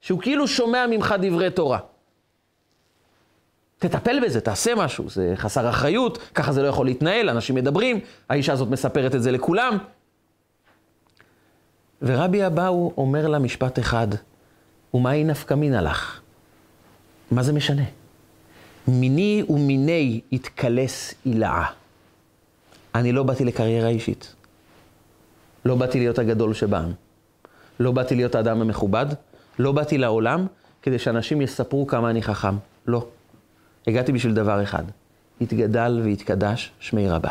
שהוא 0.01 0.21
כאילו 0.21 0.49
שומע 0.49 0.87
ממך 0.87 1.15
דברי 1.21 1.51
תורה. 1.51 1.79
תטפל 3.83 4.20
בזה, 4.24 4.41
תעשה 4.41 4.74
משהו, 4.74 5.11
זה 5.11 5.33
חסר 5.37 5.70
אחריות, 5.70 6.18
ככה 6.35 6.53
זה 6.53 6.62
לא 6.62 6.68
יכול 6.68 6.87
להתנהל, 6.87 7.28
אנשים 7.28 7.55
מדברים, 7.55 8.01
האישה 8.28 8.53
הזאת 8.53 8.68
מספרת 8.68 9.14
את 9.14 9.22
זה 9.22 9.30
לכולם. 9.30 9.78
ורבי 12.03 12.47
אבאו 12.47 12.93
אומר 12.97 13.28
לה 13.28 13.39
משפט 13.39 13.78
אחד, 13.78 14.09
ומהי 14.95 15.24
נפקא 15.24 15.55
מינה 15.55 15.83
לך? 15.83 16.20
מה 17.30 17.43
זה 17.43 17.53
משנה? 17.53 17.83
מיני 18.89 19.43
ומיני 19.49 20.20
יתקלס 20.33 21.14
הילאה. 21.24 21.66
אני 22.95 23.12
לא 23.12 23.22
באתי 23.22 23.45
לקריירה 23.45 23.89
אישית. 23.89 24.35
לא 25.64 25.74
באתי 25.74 25.99
להיות 25.99 26.18
הגדול 26.18 26.55
שבעם. 26.55 26.93
לא 27.80 27.93
באתי 27.93 28.14
להיות 28.14 28.35
האדם 28.35 28.61
המכובד. 28.61 29.07
לא 29.59 29.72
באתי 29.72 29.99
לעולם 29.99 30.47
כדי 30.83 30.99
שאנשים 30.99 31.41
יספרו 31.41 31.87
כמה 31.87 32.11
אני 32.11 32.22
חכם. 32.22 32.55
לא. 32.87 33.07
הגעתי 33.87 34.12
בשביל 34.12 34.35
דבר 34.35 34.62
אחד. 34.62 34.85
יתגדל 35.41 36.01
ויתקדש 36.05 36.72
שמי 36.80 37.09
רבה. 37.09 37.30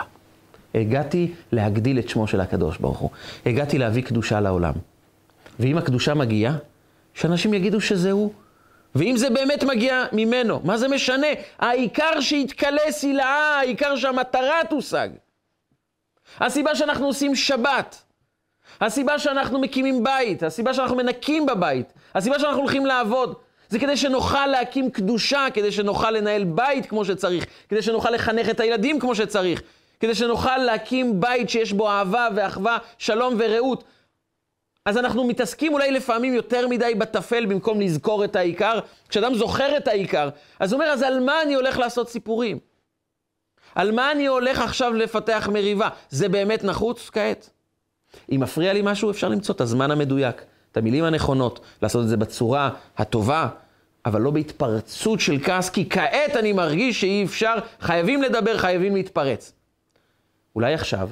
הגעתי 0.75 1.33
להגדיל 1.51 1.99
את 1.99 2.09
שמו 2.09 2.27
של 2.27 2.41
הקדוש 2.41 2.77
ברוך 2.77 2.99
הוא. 2.99 3.09
הגעתי 3.45 3.77
להביא 3.77 4.03
קדושה 4.03 4.39
לעולם. 4.39 4.73
ואם 5.59 5.77
הקדושה 5.77 6.13
מגיעה, 6.13 6.57
שאנשים 7.13 7.53
יגידו 7.53 7.81
שזה 7.81 8.11
הוא. 8.11 8.33
ואם 8.95 9.17
זה 9.17 9.29
באמת 9.29 9.63
מגיע 9.63 10.05
ממנו, 10.11 10.61
מה 10.63 10.77
זה 10.77 10.87
משנה? 10.87 11.27
העיקר 11.59 12.21
שיתקלה 12.21 12.91
סילאה, 12.91 13.59
העיקר 13.59 13.95
שהמטרה 13.95 14.57
תושג. 14.69 15.09
הסיבה 16.39 16.75
שאנחנו 16.75 17.05
עושים 17.05 17.35
שבת, 17.35 18.03
הסיבה 18.81 19.19
שאנחנו 19.19 19.59
מקימים 19.59 20.03
בית, 20.03 20.43
הסיבה 20.43 20.73
שאנחנו 20.73 20.95
מנקים 20.95 21.45
בבית, 21.45 21.93
הסיבה 22.15 22.39
שאנחנו 22.39 22.59
הולכים 22.59 22.85
לעבוד, 22.85 23.35
זה 23.71 23.79
כדי 23.79 23.97
שנוכל 23.97 24.47
להקים 24.47 24.91
קדושה, 24.91 25.47
כדי 25.53 25.71
שנוכל 25.71 26.11
לנהל 26.11 26.43
בית 26.43 26.85
כמו 26.85 27.05
שצריך, 27.05 27.45
כדי 27.69 27.81
שנוכל 27.81 28.09
לחנך 28.09 28.49
את 28.49 28.59
הילדים 28.59 28.99
כמו 28.99 29.15
שצריך, 29.15 29.61
כדי 29.99 30.15
שנוכל 30.15 30.57
להקים 30.57 31.19
בית 31.19 31.49
שיש 31.49 31.73
בו 31.73 31.89
אהבה 31.89 32.27
ואחווה, 32.35 32.77
שלום 32.97 33.35
ורעות. 33.37 33.83
אז 34.85 34.97
אנחנו 34.97 35.23
מתעסקים 35.23 35.73
אולי 35.73 35.91
לפעמים 35.91 36.33
יותר 36.33 36.67
מדי 36.67 36.95
בטפל 36.95 37.45
במקום 37.45 37.81
לזכור 37.81 38.23
את 38.23 38.35
העיקר. 38.35 38.79
כשאדם 39.09 39.35
זוכר 39.35 39.77
את 39.77 39.87
העיקר, 39.87 40.29
אז 40.59 40.73
הוא 40.73 40.81
אומר, 40.81 40.91
אז 40.91 41.01
על 41.01 41.19
מה 41.19 41.41
אני 41.41 41.53
הולך 41.53 41.79
לעשות 41.79 42.09
סיפורים? 42.09 42.59
על 43.75 43.91
מה 43.91 44.11
אני 44.11 44.25
הולך 44.27 44.61
עכשיו 44.61 44.93
לפתח 44.93 45.49
מריבה? 45.53 45.89
זה 46.09 46.29
באמת 46.29 46.63
נחוץ 46.63 47.09
כעת? 47.09 47.49
אם 48.31 48.39
מפריע 48.39 48.73
לי 48.73 48.81
משהו, 48.83 49.11
אפשר 49.11 49.29
למצוא 49.29 49.55
את 49.55 49.61
הזמן 49.61 49.91
המדויק, 49.91 50.41
את 50.71 50.77
המילים 50.77 51.03
הנכונות, 51.03 51.59
לעשות 51.81 52.03
את 52.03 52.09
זה 52.09 52.17
בצורה 52.17 52.69
הטובה, 52.97 53.47
אבל 54.05 54.21
לא 54.21 54.31
בהתפרצות 54.31 55.19
של 55.19 55.39
כעס, 55.43 55.69
כי 55.69 55.89
כעת 55.89 56.35
אני 56.35 56.53
מרגיש 56.53 57.01
שאי 57.01 57.23
אפשר, 57.23 57.53
חייבים 57.79 58.21
לדבר, 58.21 58.57
חייבים 58.57 58.95
להתפרץ. 58.95 59.53
אולי 60.55 60.73
עכשיו 60.73 61.09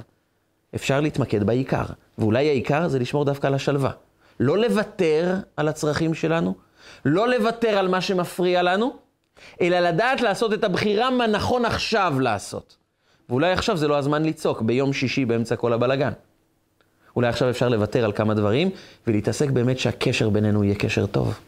אפשר 0.76 1.02
להתמקד 1.02 1.44
בעיקר. 1.44 1.84
ואולי 2.18 2.50
העיקר 2.50 2.88
זה 2.88 3.00
לשמור 3.00 3.26
דווקא 3.26 3.48
על 3.48 3.54
השלווה. 3.54 3.92
לא 4.40 4.58
לוותר 4.58 5.36
על 5.58 5.68
הצרכים 5.68 6.14
שלנו, 6.14 6.56
לא 7.06 7.30
לוותר 7.30 7.78
על 7.78 7.88
מה 7.88 8.02
שמפריע 8.02 8.64
לנו, 8.64 8.94
אלא 9.62 9.80
לדעת 9.80 10.22
לעשות 10.22 10.54
את 10.54 10.64
הבחירה 10.64 11.10
מה 11.10 11.28
נכון 11.28 11.66
עכשיו 11.66 12.20
לעשות. 12.20 12.78
ואולי 13.30 13.52
עכשיו 13.52 13.78
זה 13.78 13.88
לא 13.88 13.98
הזמן 13.98 14.24
לצעוק 14.24 14.62
ביום 14.62 14.94
שישי 14.94 15.26
באמצע 15.26 15.56
כל 15.56 15.74
הבלגן. 15.74 16.12
אולי 17.16 17.28
עכשיו 17.28 17.50
אפשר 17.50 17.70
לוותר 17.70 18.06
על 18.06 18.12
כמה 18.12 18.34
דברים 18.34 18.70
ולהתעסק 19.08 19.50
באמת 19.50 19.80
שהקשר 19.80 20.30
בינינו 20.30 20.64
יהיה 20.64 20.76
קשר 20.76 21.06
טוב. 21.06 21.40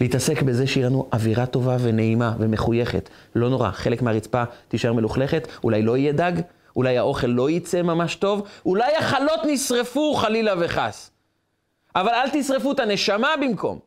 להתעסק 0.00 0.42
בזה 0.42 0.66
שיהיה 0.66 0.86
לנו 0.86 1.08
אווירה 1.12 1.46
טובה 1.46 1.76
ונעימה 1.80 2.34
ומחויכת. 2.38 3.08
לא 3.34 3.50
נורא, 3.50 3.70
חלק 3.70 4.02
מהרצפה 4.02 4.44
תישאר 4.68 4.92
מלוכלכת, 4.92 5.48
אולי 5.64 5.82
לא 5.82 5.96
יהיה 5.96 6.12
דג, 6.12 6.32
אולי 6.76 6.98
האוכל 6.98 7.26
לא 7.26 7.50
יצא 7.50 7.82
ממש 7.82 8.14
טוב, 8.16 8.48
אולי 8.66 8.96
החלות 8.96 9.40
נשרפו 9.44 10.14
חלילה 10.14 10.54
וחס. 10.60 11.10
אבל 11.94 12.08
אל 12.08 12.28
תשרפו 12.32 12.72
את 12.72 12.80
הנשמה 12.80 13.34
במקום. 13.40 13.78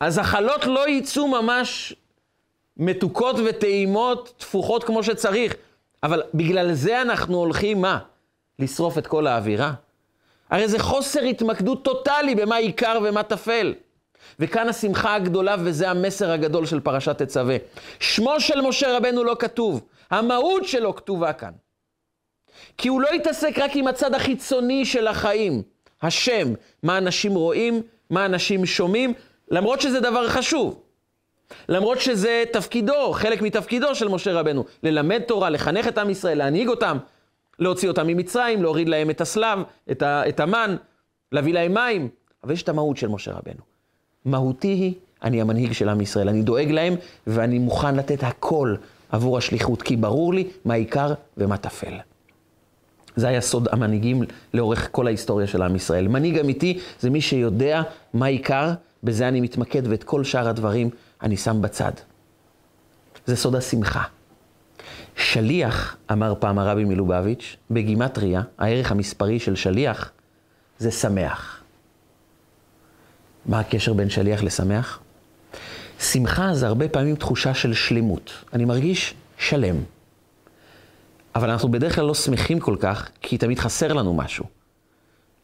אז 0.00 0.18
החלות 0.18 0.66
לא 0.66 0.88
יצאו 0.88 1.28
ממש 1.28 1.94
מתוקות 2.76 3.36
וטעימות, 3.44 4.34
תפוחות 4.36 4.84
כמו 4.84 5.02
שצריך. 5.02 5.54
אבל 6.02 6.22
בגלל 6.34 6.72
זה 6.72 7.02
אנחנו 7.02 7.36
הולכים, 7.36 7.80
מה? 7.80 7.98
לשרוף 8.58 8.98
את 8.98 9.06
כל 9.06 9.26
האווירה? 9.26 9.72
הרי 10.52 10.68
זה 10.68 10.78
חוסר 10.78 11.20
התמקדות 11.20 11.84
טוטאלי 11.84 12.34
במה 12.34 12.56
עיקר 12.56 12.98
ומה 13.02 13.22
טפל. 13.22 13.74
וכאן 14.38 14.68
השמחה 14.68 15.14
הגדולה, 15.14 15.56
וזה 15.58 15.90
המסר 15.90 16.30
הגדול 16.30 16.66
של 16.66 16.80
פרשת 16.80 17.22
תצווה. 17.22 17.56
שמו 18.00 18.40
של 18.40 18.60
משה 18.60 18.96
רבנו 18.96 19.24
לא 19.24 19.36
כתוב, 19.38 19.82
המהות 20.10 20.64
שלו 20.64 20.96
כתובה 20.96 21.32
כאן. 21.32 21.50
כי 22.78 22.88
הוא 22.88 23.00
לא 23.00 23.08
התעסק 23.08 23.58
רק 23.58 23.70
עם 23.74 23.86
הצד 23.86 24.14
החיצוני 24.14 24.84
של 24.84 25.06
החיים, 25.06 25.62
השם, 26.02 26.48
מה 26.82 26.98
אנשים 26.98 27.34
רואים, 27.34 27.82
מה 28.10 28.26
אנשים 28.26 28.66
שומעים, 28.66 29.14
למרות 29.50 29.80
שזה 29.80 30.00
דבר 30.00 30.28
חשוב. 30.28 30.82
למרות 31.68 32.00
שזה 32.00 32.44
תפקידו, 32.52 33.12
חלק 33.12 33.42
מתפקידו 33.42 33.94
של 33.94 34.08
משה 34.08 34.32
רבנו, 34.32 34.64
ללמד 34.82 35.22
תורה, 35.22 35.50
לחנך 35.50 35.88
את 35.88 35.98
עם 35.98 36.10
ישראל, 36.10 36.38
להנהיג 36.38 36.68
אותם, 36.68 36.98
להוציא 37.58 37.88
אותם 37.88 38.06
ממצרים, 38.06 38.62
להוריד 38.62 38.88
להם 38.88 39.10
את 39.10 39.20
הסלב, 39.20 39.58
את, 39.90 40.02
ה, 40.02 40.28
את 40.28 40.40
המן, 40.40 40.76
להביא 41.32 41.54
להם 41.54 41.74
מים. 41.74 42.08
אבל 42.44 42.52
יש 42.52 42.62
את 42.62 42.68
המהות 42.68 42.96
של 42.96 43.08
משה 43.08 43.32
רבנו. 43.32 43.60
מהותי 44.24 44.68
היא, 44.68 44.94
אני 45.22 45.40
המנהיג 45.40 45.72
של 45.72 45.88
עם 45.88 46.00
ישראל, 46.00 46.28
אני 46.28 46.42
דואג 46.42 46.70
להם 46.70 46.94
ואני 47.26 47.58
מוכן 47.58 47.94
לתת 47.94 48.22
הכל 48.22 48.74
עבור 49.10 49.38
השליחות, 49.38 49.82
כי 49.82 49.96
ברור 49.96 50.34
לי 50.34 50.48
מה 50.64 50.74
עיקר 50.74 51.14
ומה 51.36 51.56
טפל. 51.56 51.94
זה 53.16 53.28
היה 53.28 53.40
סוד 53.40 53.68
המנהיגים 53.72 54.22
לאורך 54.54 54.88
כל 54.92 55.06
ההיסטוריה 55.06 55.46
של 55.46 55.62
עם 55.62 55.76
ישראל. 55.76 56.08
מנהיג 56.08 56.38
אמיתי 56.38 56.78
זה 57.00 57.10
מי 57.10 57.20
שיודע 57.20 57.82
מה 58.14 58.26
עיקר, 58.26 58.72
בזה 59.02 59.28
אני 59.28 59.40
מתמקד, 59.40 59.82
ואת 59.86 60.04
כל 60.04 60.24
שאר 60.24 60.48
הדברים 60.48 60.90
אני 61.22 61.36
שם 61.36 61.62
בצד. 61.62 61.92
זה 63.26 63.36
סוד 63.36 63.54
השמחה. 63.54 64.02
שליח, 65.16 65.96
אמר 66.12 66.34
פעם 66.38 66.58
הרבי 66.58 66.84
מלובביץ', 66.84 67.56
בגימטריה, 67.70 68.42
הערך 68.58 68.92
המספרי 68.92 69.40
של 69.40 69.56
שליח 69.56 70.10
זה 70.78 70.90
שמח. 70.90 71.62
מה 73.46 73.60
הקשר 73.60 73.92
בין 73.92 74.10
שליח 74.10 74.42
לשמח? 74.42 75.00
שמחה 76.00 76.54
זה 76.54 76.66
הרבה 76.66 76.88
פעמים 76.88 77.16
תחושה 77.16 77.54
של 77.54 77.74
שלמות. 77.74 78.32
אני 78.52 78.64
מרגיש 78.64 79.14
שלם. 79.38 79.76
אבל 81.34 81.50
אנחנו 81.50 81.70
בדרך 81.70 81.94
כלל 81.94 82.04
לא 82.04 82.14
שמחים 82.14 82.60
כל 82.60 82.76
כך, 82.80 83.08
כי 83.20 83.38
תמיד 83.38 83.58
חסר 83.58 83.92
לנו 83.92 84.14
משהו. 84.14 84.44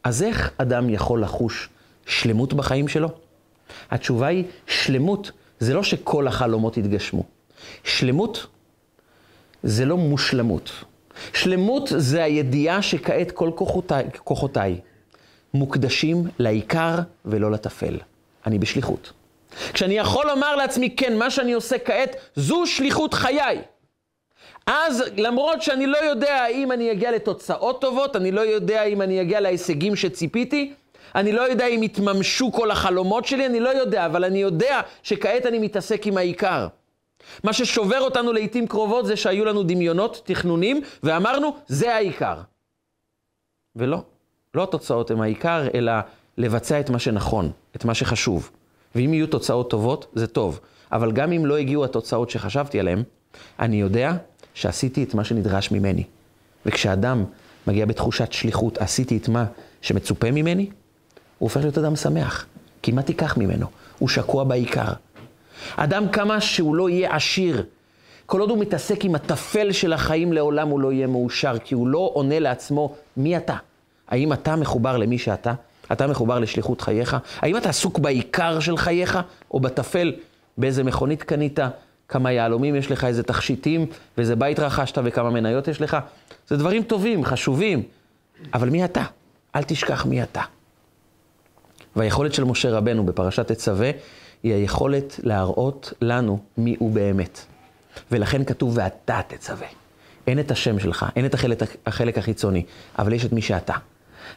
אז 0.05 0.23
איך 0.23 0.51
אדם 0.59 0.91
יכול 0.91 1.23
לחוש 1.23 1.69
שלמות 2.07 2.55
בחיים 2.55 2.89
שלו? 2.89 3.09
התשובה 3.91 4.27
היא, 4.27 4.45
שלמות 4.67 5.31
זה 5.59 5.75
לא 5.75 5.83
שכל 5.83 6.29
החלומות 6.29 6.77
יתגשמו. 6.77 7.25
שלמות 7.85 8.47
זה 9.63 9.85
לא 9.85 9.97
מושלמות. 9.97 10.71
שלמות 11.33 11.89
זה 11.97 12.25
הידיעה 12.25 12.83
שכעת 12.83 13.31
כל 13.31 13.51
כוחותיי, 13.55 14.05
כוחותיי 14.25 14.81
מוקדשים 15.55 16.25
לעיקר 16.39 16.99
ולא 17.25 17.51
לטפל. 17.51 17.99
אני 18.47 18.59
בשליחות. 18.59 19.13
כשאני 19.73 19.99
יכול 19.99 20.27
לומר 20.27 20.57
לעצמי, 20.57 20.97
כן, 20.97 21.17
מה 21.17 21.31
שאני 21.31 21.53
עושה 21.53 21.79
כעת, 21.79 22.17
זו 22.37 22.67
שליחות 22.67 23.15
חיי. 23.15 23.63
אז 24.67 25.05
למרות 25.17 25.63
שאני 25.63 25.87
לא 25.87 25.99
יודע 25.99 26.35
האם 26.35 26.73
אני 26.73 26.93
אגיע 26.93 27.13
לתוצאות 27.13 27.81
טובות, 27.81 28.17
אני 28.17 28.33
לא 28.33 28.41
יודע 28.41 28.83
אם 28.85 29.03
אני 29.03 29.21
אגיע 29.21 29.41
להישגים 29.41 29.97
שציפיתי, 29.97 30.73
אני 31.15 31.33
לא 31.33 31.43
יודע 31.43 31.67
אם 31.67 31.83
יתממשו 31.83 32.53
כל 32.53 32.71
החלומות 32.71 33.25
שלי, 33.25 33.47
אני 33.47 33.61
לא 33.61 33.69
יודע, 33.69 34.07
אבל 34.07 34.25
אני 34.25 34.39
יודע 34.39 34.81
שכעת 35.03 35.47
אני 35.47 35.59
מתעסק 35.59 36.07
עם 36.07 36.17
העיקר. 36.17 36.67
מה 37.45 37.53
ששובר 37.53 38.01
אותנו 38.01 38.33
לעיתים 38.33 38.67
קרובות 38.67 39.07
זה 39.07 39.17
שהיו 39.17 39.45
לנו 39.45 39.63
דמיונות, 39.63 40.23
תכנונים, 40.25 40.81
ואמרנו, 41.03 41.57
זה 41.67 41.95
העיקר. 41.95 42.41
ולא, 43.77 44.03
לא 44.55 44.63
התוצאות 44.63 45.11
הן 45.11 45.21
העיקר, 45.21 45.67
אלא 45.75 45.93
לבצע 46.39 46.81
את 46.81 46.91
מה 46.91 46.99
שנכון, 46.99 47.51
את 47.77 47.85
מה 47.85 47.95
שחשוב. 47.95 48.51
ואם 48.95 49.15
יהיו 49.15 49.27
תוצאות 49.27 49.71
טובות, 49.71 50.07
זה 50.15 50.27
טוב. 50.27 50.61
אבל 50.93 51.13
גם 51.13 51.33
אם 51.33 51.47
לא 51.47 51.57
הגיעו 51.57 51.85
התוצאות 51.85 52.31
שחשבתי 52.31 52.81
עליהן, 52.81 53.03
אני 53.59 53.81
יודע 53.81 54.13
שעשיתי 54.55 55.03
את 55.03 55.15
מה 55.15 55.25
שנדרש 55.25 55.71
ממני. 55.71 56.05
וכשאדם 56.67 57.25
מגיע 57.67 57.87
בתחושת 57.87 58.33
שליחות, 58.33 58.79
עשיתי 58.79 59.17
את 59.17 59.29
מה 59.29 59.45
שמצופה 59.83 60.31
ממני, 60.31 60.63
הוא 60.63 60.71
הופך 61.39 61.61
להיות 61.61 61.79
אדם 61.79 61.97
שמח. 61.97 62.47
כי 62.83 62.93
מה 62.93 63.03
תיקח 63.03 63.37
ממנו? 63.37 63.67
הוא 63.99 64.09
שקוע 64.09 64.45
בעיקר. 64.45 64.93
אדם 65.77 66.09
כמה 66.09 66.41
שהוא 66.41 66.75
לא 66.75 66.89
יהיה 66.89 67.17
עשיר, 67.17 67.65
כל 68.27 68.41
עוד 68.41 68.51
הוא 68.51 68.59
מתעסק 68.59 69.05
עם 69.05 69.15
הטפל 69.15 69.73
של 69.73 69.93
החיים 69.93 70.33
לעולם 70.33 70.69
הוא 70.69 70.81
לא 70.81 70.93
יהיה 70.93 71.07
מאושר, 71.07 71.57
כי 71.65 71.75
הוא 71.75 71.89
לא 71.89 72.11
עונה 72.15 72.39
לעצמו 72.39 72.95
מי 73.17 73.37
אתה. 73.37 73.57
האם 74.09 74.33
אתה 74.33 74.57
מחובר 74.57 74.97
למי 74.97 75.19
שאתה? 75.19 75.53
אתה 75.93 76.07
מחובר 76.07 76.39
לשליחות 76.39 76.81
חייך? 76.81 77.17
האם 77.41 77.57
אתה 77.57 77.69
עסוק 77.69 77.99
בעיקר 77.99 78.61
של 78.61 78.77
חייך, 78.77 79.19
או 79.51 79.61
בטפל, 79.61 80.13
באיזה 80.59 80.85
מכונית 80.85 81.23
קנית, 81.23 81.59
כמה 82.09 82.33
יהלומים 82.33 82.77
יש 82.77 82.91
לך, 82.91 83.05
איזה 83.05 83.23
תכשיטים, 83.23 83.87
ואיזה 84.19 84.37
בית 84.37 84.59
רכשת 84.59 84.99
וכמה 85.05 85.31
מניות 85.31 85.69
יש 85.69 85.81
לך? 85.81 85.97
זה 86.49 86.57
דברים 86.57 86.83
טובים, 86.83 87.25
חשובים, 87.25 87.83
אבל 88.55 88.69
מי 88.69 88.85
אתה? 88.85 89.03
אל 89.57 89.63
תשכח 89.63 90.07
מי 90.07 90.23
אתה. 90.23 90.43
והיכולת 91.97 92.35
של 92.35 92.45
משה 92.45 92.71
רבנו 92.71 93.07
בפרשת 93.07 93.53
תצווה 93.53 93.91
היא 94.43 94.55
היכולת 94.55 95.21
להראות 95.23 95.93
לנו 96.03 96.39
מי 96.59 96.77
הוא 96.79 96.91
באמת. 96.91 97.41
ולכן 98.13 98.45
כתוב 98.45 98.73
ואתה 98.77 99.21
תצווה. 99.29 99.67
אין 100.27 100.41
את 100.41 100.51
השם 100.51 100.79
שלך, 100.79 101.07
אין 101.17 101.27
את 101.27 101.35
החלק, 101.35 101.59
החלק 101.87 102.19
החיצוני, 102.19 102.65
אבל 102.99 103.13
יש 103.13 103.25
את 103.25 103.33
מי 103.33 103.43
שאתה. 103.43 103.75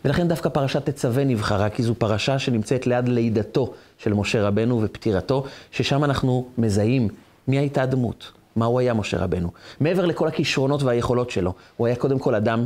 ולכן 0.06 0.28
דווקא 0.28 0.50
פרשת 0.50 0.90
תצווה 0.90 1.24
נבחרה, 1.24 1.70
כי 1.70 1.84
זו 1.84 1.96
פרשה 1.96 2.40
שנמצאת 2.40 2.88
ליד 2.88 3.08
לידתו 3.08 3.74
של 3.98 4.14
משה 4.14 4.48
רבנו 4.48 4.82
ופטירתו, 4.82 5.46
ששם 5.72 6.04
אנחנו 6.04 6.48
מזהים 6.58 7.08
מי 7.48 7.58
הייתה 7.58 7.84
הדמות, 7.84 8.32
מה 8.56 8.66
הוא 8.66 8.80
היה 8.80 8.94
משה 8.94 9.18
רבנו. 9.18 9.52
מעבר 9.80 10.06
לכל 10.06 10.28
הכישרונות 10.28 10.84
והיכולות 10.84 11.30
שלו, 11.30 11.54
הוא 11.78 11.88
היה 11.88 11.96
קודם 11.96 12.20
כל 12.20 12.36
אדם 12.36 12.66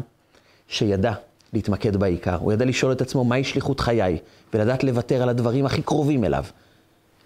שידע 0.68 1.14
להתמקד 1.54 1.96
בעיקר. 1.96 2.36
הוא 2.36 2.54
ידע 2.54 2.66
לשאול 2.66 2.92
את 2.92 3.02
עצמו 3.02 3.24
מהי 3.24 3.44
שליחות 3.44 3.80
חיי, 3.80 4.18
ולדעת 4.54 4.84
לוותר 4.84 5.22
על 5.22 5.30
הדברים 5.30 5.66
הכי 5.66 5.82
קרובים 5.82 6.24
אליו, 6.24 6.46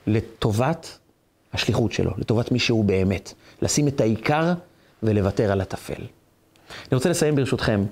לטובת 0.07 0.97
השליחות 1.53 1.91
שלו, 1.91 2.11
לטובת 2.17 2.51
מי 2.51 2.59
שהוא 2.59 2.85
באמת. 2.85 3.33
לשים 3.61 3.87
את 3.87 4.01
העיקר 4.01 4.53
ולוותר 5.03 5.51
על 5.51 5.61
הטפל. 5.61 5.93
אני 5.93 6.95
רוצה 6.95 7.09
לסיים 7.09 7.35
ברשותכם 7.35 7.85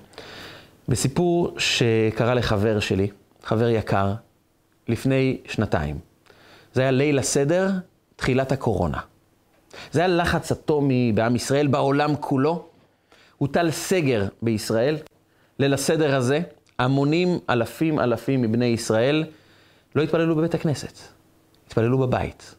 בסיפור 0.88 1.56
שקרה 1.58 2.34
לחבר 2.34 2.80
שלי, 2.80 3.08
חבר 3.44 3.70
יקר, 3.70 4.14
לפני 4.88 5.38
שנתיים. 5.46 6.00
זה 6.74 6.82
היה 6.82 6.92
ליל 6.92 7.20
הסדר, 7.20 7.72
תחילת 8.16 8.52
הקורונה. 8.52 9.00
זה 9.92 10.00
היה 10.00 10.08
לחץ 10.08 10.52
אטומי 10.52 11.12
בעם 11.16 11.36
ישראל, 11.36 11.68
בעולם 11.68 12.16
כולו. 12.16 12.66
הוטל 13.38 13.72
סגר 13.72 14.28
בישראל. 14.42 14.98
ליל 15.60 15.74
הסדר 15.74 16.16
הזה, 16.16 16.40
המונים, 16.80 17.40
אלפים 17.50 18.00
אלפים 18.00 18.42
מבני 18.42 18.66
ישראל 18.66 19.26
לא 19.96 20.02
התפללו 20.02 20.36
בבית 20.36 20.56
הכנסת, 20.56 20.98
התפללו 21.68 21.98
בבית. 21.98 22.56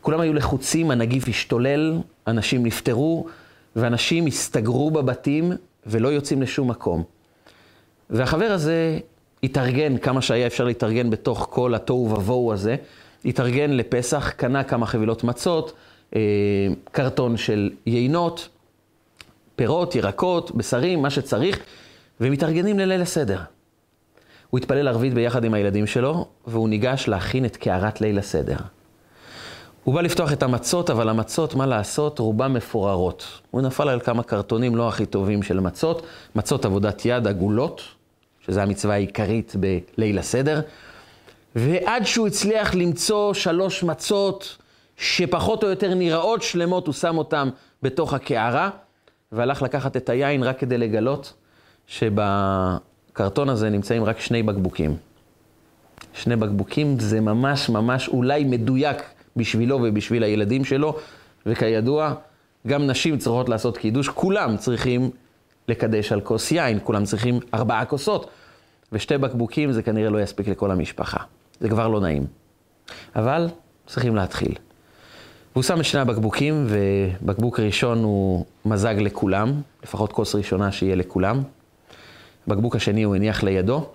כולם 0.00 0.20
היו 0.20 0.34
לחוצים, 0.34 0.90
הנגיף 0.90 1.28
השתולל, 1.28 1.98
אנשים 2.26 2.66
נפטרו, 2.66 3.26
ואנשים 3.76 4.26
הסתגרו 4.26 4.90
בבתים 4.90 5.52
ולא 5.86 6.08
יוצאים 6.08 6.42
לשום 6.42 6.70
מקום. 6.70 7.04
והחבר 8.10 8.44
הזה 8.44 8.98
התארגן 9.42 9.98
כמה 9.98 10.22
שהיה 10.22 10.46
אפשר 10.46 10.64
להתארגן 10.64 11.10
בתוך 11.10 11.48
כל 11.50 11.74
התוהו 11.74 12.10
ובוהו 12.10 12.52
הזה, 12.52 12.76
התארגן 13.24 13.70
לפסח, 13.70 14.30
קנה 14.30 14.64
כמה 14.64 14.86
חבילות 14.86 15.24
מצות, 15.24 15.72
אה, 16.16 16.20
קרטון 16.92 17.36
של 17.36 17.70
יינות, 17.86 18.48
פירות, 19.56 19.94
ירקות, 19.94 20.56
בשרים, 20.56 21.02
מה 21.02 21.10
שצריך, 21.10 21.58
ומתארגנים 22.20 22.78
לליל 22.78 23.02
הסדר. 23.02 23.38
הוא 24.50 24.58
התפלל 24.58 24.88
ערבית 24.88 25.14
ביחד 25.14 25.44
עם 25.44 25.54
הילדים 25.54 25.86
שלו, 25.86 26.26
והוא 26.46 26.68
ניגש 26.68 27.08
להכין 27.08 27.44
את 27.44 27.56
קערת 27.56 28.00
ליל 28.00 28.18
הסדר. 28.18 28.56
הוא 29.84 29.94
בא 29.94 30.00
לפתוח 30.00 30.32
את 30.32 30.42
המצות, 30.42 30.90
אבל 30.90 31.08
המצות, 31.08 31.54
מה 31.54 31.66
לעשות, 31.66 32.18
רובן 32.18 32.52
מפוררות. 32.52 33.26
הוא 33.50 33.62
נפל 33.62 33.88
על 33.88 34.00
כמה 34.00 34.22
קרטונים 34.22 34.76
לא 34.76 34.88
הכי 34.88 35.06
טובים 35.06 35.42
של 35.42 35.60
מצות, 35.60 36.06
מצות 36.34 36.64
עבודת 36.64 37.02
יד 37.04 37.26
עגולות, 37.26 37.82
שזו 38.40 38.60
המצווה 38.60 38.94
העיקרית 38.94 39.54
בליל 39.96 40.18
הסדר, 40.18 40.60
ועד 41.56 42.04
שהוא 42.04 42.26
הצליח 42.26 42.74
למצוא 42.74 43.34
שלוש 43.34 43.82
מצות 43.82 44.56
שפחות 44.96 45.64
או 45.64 45.68
יותר 45.68 45.94
נראות 45.94 46.42
שלמות, 46.42 46.86
הוא 46.86 46.94
שם 46.94 47.18
אותן 47.18 47.48
בתוך 47.82 48.14
הקערה, 48.14 48.70
והלך 49.32 49.62
לקחת 49.62 49.96
את 49.96 50.08
היין 50.08 50.42
רק 50.42 50.58
כדי 50.58 50.78
לגלות 50.78 51.32
שבקרטון 53.18 53.48
הזה 53.48 53.70
נמצאים 53.70 54.04
רק 54.04 54.20
שני 54.20 54.42
בקבוקים. 54.42 54.96
שני 56.12 56.36
בקבוקים 56.36 56.98
זה 56.98 57.20
ממש 57.20 57.68
ממש 57.68 58.08
אולי 58.08 58.44
מדויק 58.44 58.96
בשבילו 59.36 59.78
ובשביל 59.82 60.22
הילדים 60.22 60.64
שלו, 60.64 60.96
וכידוע, 61.46 62.14
גם 62.66 62.86
נשים 62.86 63.18
צריכות 63.18 63.48
לעשות 63.48 63.76
קידוש, 63.76 64.08
כולם 64.08 64.56
צריכים 64.56 65.10
לקדש 65.68 66.12
על 66.12 66.20
כוס 66.20 66.52
יין, 66.52 66.78
כולם 66.84 67.04
צריכים 67.04 67.40
ארבעה 67.54 67.84
כוסות, 67.84 68.30
ושתי 68.92 69.18
בקבוקים 69.18 69.72
זה 69.72 69.82
כנראה 69.82 70.10
לא 70.10 70.22
יספיק 70.22 70.48
לכל 70.48 70.70
המשפחה. 70.70 71.18
זה 71.60 71.68
כבר 71.68 71.88
לא 71.88 72.00
נעים. 72.00 72.26
אבל 73.16 73.48
צריכים 73.86 74.16
להתחיל. 74.16 74.54
והוא 75.52 75.62
שם 75.62 75.80
את 75.80 75.84
שני 75.84 76.00
הבקבוקים, 76.00 76.66
ובקבוק 76.68 77.60
ראשון 77.60 78.02
הוא 78.02 78.44
מזג 78.64 78.94
לכולם, 78.98 79.52
לפחות 79.82 80.12
כוס 80.12 80.34
ראשונה 80.34 80.72
שיהיה 80.72 80.94
לכולם. 80.94 81.42
בקבוק 82.48 82.76
השני 82.76 83.02
הוא 83.02 83.14
הניח 83.14 83.42
לידו, 83.42 83.86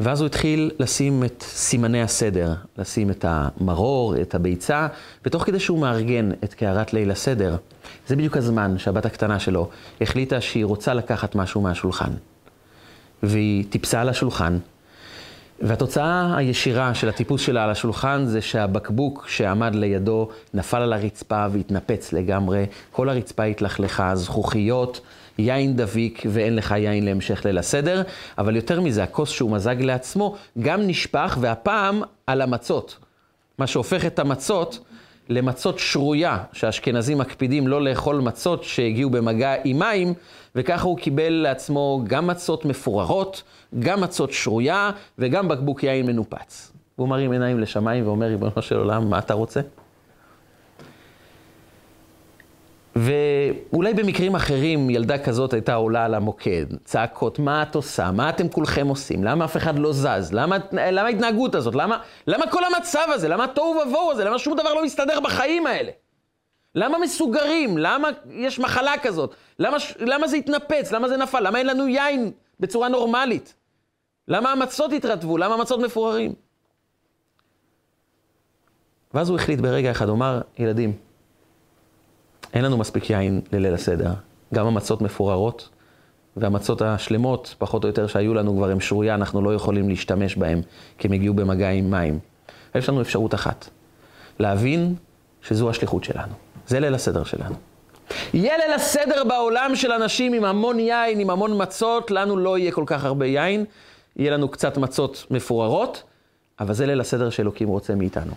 ואז 0.00 0.20
הוא 0.20 0.26
התחיל 0.26 0.70
לשים 0.78 1.24
את 1.24 1.44
סימני 1.46 2.02
הסדר, 2.02 2.54
לשים 2.78 3.10
את 3.10 3.24
המרור, 3.28 4.20
את 4.20 4.34
הביצה, 4.34 4.86
ותוך 5.24 5.44
כדי 5.44 5.60
שהוא 5.60 5.78
מארגן 5.78 6.30
את 6.44 6.54
קערת 6.54 6.92
ליל 6.92 7.10
הסדר, 7.10 7.56
זה 8.06 8.16
בדיוק 8.16 8.36
הזמן 8.36 8.78
שהבת 8.78 9.06
הקטנה 9.06 9.38
שלו 9.38 9.68
החליטה 10.00 10.40
שהיא 10.40 10.64
רוצה 10.64 10.94
לקחת 10.94 11.34
משהו 11.34 11.60
מהשולחן. 11.60 12.10
והיא 13.22 13.64
טיפסה 13.70 14.00
על 14.00 14.08
השולחן, 14.08 14.58
והתוצאה 15.62 16.36
הישירה 16.36 16.94
של 16.94 17.08
הטיפוס 17.08 17.40
שלה 17.40 17.64
על 17.64 17.70
השולחן 17.70 18.24
זה 18.26 18.40
שהבקבוק 18.40 19.26
שעמד 19.28 19.74
לידו 19.74 20.28
נפל 20.54 20.76
על 20.76 20.92
הרצפה 20.92 21.46
והתנפץ 21.52 22.12
לגמרי, 22.12 22.66
כל 22.92 23.08
הרצפה 23.08 23.44
התלכלכה, 23.44 24.16
זכוכיות, 24.16 25.00
יין 25.38 25.76
דביק 25.76 26.22
ואין 26.28 26.56
לך 26.56 26.70
יין 26.70 27.04
להמשך 27.04 27.44
ליל 27.44 27.58
הסדר, 27.58 28.02
אבל 28.38 28.56
יותר 28.56 28.80
מזה, 28.80 29.02
הכוס 29.02 29.30
שהוא 29.30 29.50
מזג 29.50 29.76
לעצמו 29.80 30.36
גם 30.58 30.86
נשפך, 30.86 31.38
והפעם 31.40 32.02
על 32.26 32.42
המצות. 32.42 32.98
מה 33.58 33.66
שהופך 33.66 34.06
את 34.06 34.18
המצות 34.18 34.78
למצות 35.28 35.78
שרויה, 35.78 36.38
שהאשכנזים 36.52 37.18
מקפידים 37.18 37.68
לא 37.68 37.84
לאכול 37.84 38.20
מצות 38.20 38.64
שהגיעו 38.64 39.10
במגע 39.10 39.54
עם 39.64 39.78
מים, 39.78 40.14
וככה 40.54 40.82
הוא 40.82 40.98
קיבל 40.98 41.32
לעצמו 41.32 42.00
גם 42.04 42.26
מצות 42.26 42.64
מפוררות, 42.64 43.42
גם 43.78 44.00
מצות 44.00 44.32
שרויה 44.32 44.90
וגם 45.18 45.48
בקבוק 45.48 45.82
יין 45.82 46.06
מנופץ. 46.06 46.72
והוא 46.98 47.08
מרים 47.08 47.32
עיניים 47.32 47.60
לשמיים 47.60 48.06
ואומר, 48.06 48.26
ריבונו 48.26 48.62
של 48.62 48.76
עולם, 48.76 49.10
מה 49.10 49.18
אתה 49.18 49.34
רוצה? 49.34 49.60
ואולי 52.96 53.94
במקרים 53.94 54.34
אחרים 54.34 54.90
ילדה 54.90 55.18
כזאת 55.18 55.52
הייתה 55.52 55.74
עולה 55.74 56.04
על 56.04 56.14
המוקד, 56.14 56.66
צעקות, 56.84 57.38
מה 57.38 57.62
את 57.62 57.74
עושה? 57.74 58.10
מה 58.10 58.30
אתם 58.30 58.48
כולכם 58.48 58.86
עושים? 58.88 59.24
למה 59.24 59.44
אף 59.44 59.56
אחד 59.56 59.78
לא 59.78 59.92
זז? 59.92 60.32
למה, 60.32 60.56
למה 60.72 61.08
ההתנהגות 61.08 61.54
הזאת? 61.54 61.74
למה, 61.74 61.98
למה 62.26 62.46
כל 62.46 62.62
המצב 62.64 63.06
הזה? 63.08 63.28
למה 63.28 63.44
התוהו 63.44 63.74
ובוהו 63.86 64.10
הזה? 64.12 64.24
למה 64.24 64.38
שום 64.38 64.56
דבר 64.56 64.74
לא 64.74 64.84
מסתדר 64.84 65.20
בחיים 65.20 65.66
האלה? 65.66 65.90
למה 66.74 66.98
מסוגרים? 66.98 67.78
למה 67.78 68.08
יש 68.30 68.58
מחלה 68.58 68.92
כזאת? 69.02 69.34
למה, 69.58 69.76
למה 70.00 70.28
זה 70.28 70.36
התנפץ? 70.36 70.92
למה 70.92 71.08
זה 71.08 71.16
נפל? 71.16 71.40
למה 71.40 71.58
אין 71.58 71.66
לנו 71.66 71.88
יין 71.88 72.32
בצורה 72.60 72.88
נורמלית? 72.88 73.54
למה 74.28 74.52
המצות 74.52 74.92
התרטבו? 74.92 75.38
למה 75.38 75.54
המצות 75.54 75.80
מפוררים? 75.80 76.34
ואז 79.14 79.28
הוא 79.28 79.38
החליט 79.38 79.60
ברגע 79.60 79.90
אחד, 79.90 80.08
הוא 80.08 80.16
אמר, 80.16 80.40
ילדים, 80.58 80.92
אין 82.56 82.64
לנו 82.64 82.76
מספיק 82.76 83.10
יין 83.10 83.40
לליל 83.52 83.74
הסדר. 83.74 84.10
גם 84.54 84.66
המצות 84.66 85.02
מפוררות, 85.02 85.68
והמצות 86.36 86.82
השלמות, 86.82 87.54
פחות 87.58 87.84
או 87.84 87.88
יותר, 87.88 88.06
שהיו 88.06 88.34
לנו 88.34 88.56
כבר, 88.56 88.70
הן 88.70 88.80
שרויה, 88.80 89.14
אנחנו 89.14 89.42
לא 89.42 89.54
יכולים 89.54 89.88
להשתמש 89.88 90.36
בהן, 90.36 90.62
כי 90.98 91.08
הם 91.08 91.12
הגיעו 91.12 91.34
במגע 91.34 91.70
עם 91.70 91.90
מים. 91.90 92.18
יש 92.74 92.88
לנו 92.88 93.00
אפשרות 93.00 93.34
אחת, 93.34 93.68
להבין 94.38 94.94
שזו 95.42 95.70
השליחות 95.70 96.04
שלנו. 96.04 96.32
זה 96.66 96.80
ליל 96.80 96.94
הסדר 96.94 97.24
שלנו. 97.24 97.54
יהיה 98.34 98.58
ליל 98.58 98.72
הסדר 98.72 99.24
בעולם 99.24 99.72
של 99.74 99.92
אנשים 99.92 100.32
עם 100.32 100.44
המון 100.44 100.80
יין, 100.80 101.20
עם 101.20 101.30
המון 101.30 101.62
מצות, 101.62 102.10
לנו 102.10 102.36
לא 102.36 102.58
יהיה 102.58 102.72
כל 102.72 102.84
כך 102.86 103.04
הרבה 103.04 103.26
יין, 103.26 103.64
יהיה 104.16 104.30
לנו 104.30 104.48
קצת 104.48 104.78
מצות 104.78 105.26
מפוררות, 105.30 106.02
אבל 106.60 106.74
זה 106.74 106.86
ליל 106.86 107.00
הסדר 107.00 107.30
שאלוקים 107.30 107.68
רוצה 107.68 107.94
מאיתנו. 107.94 108.32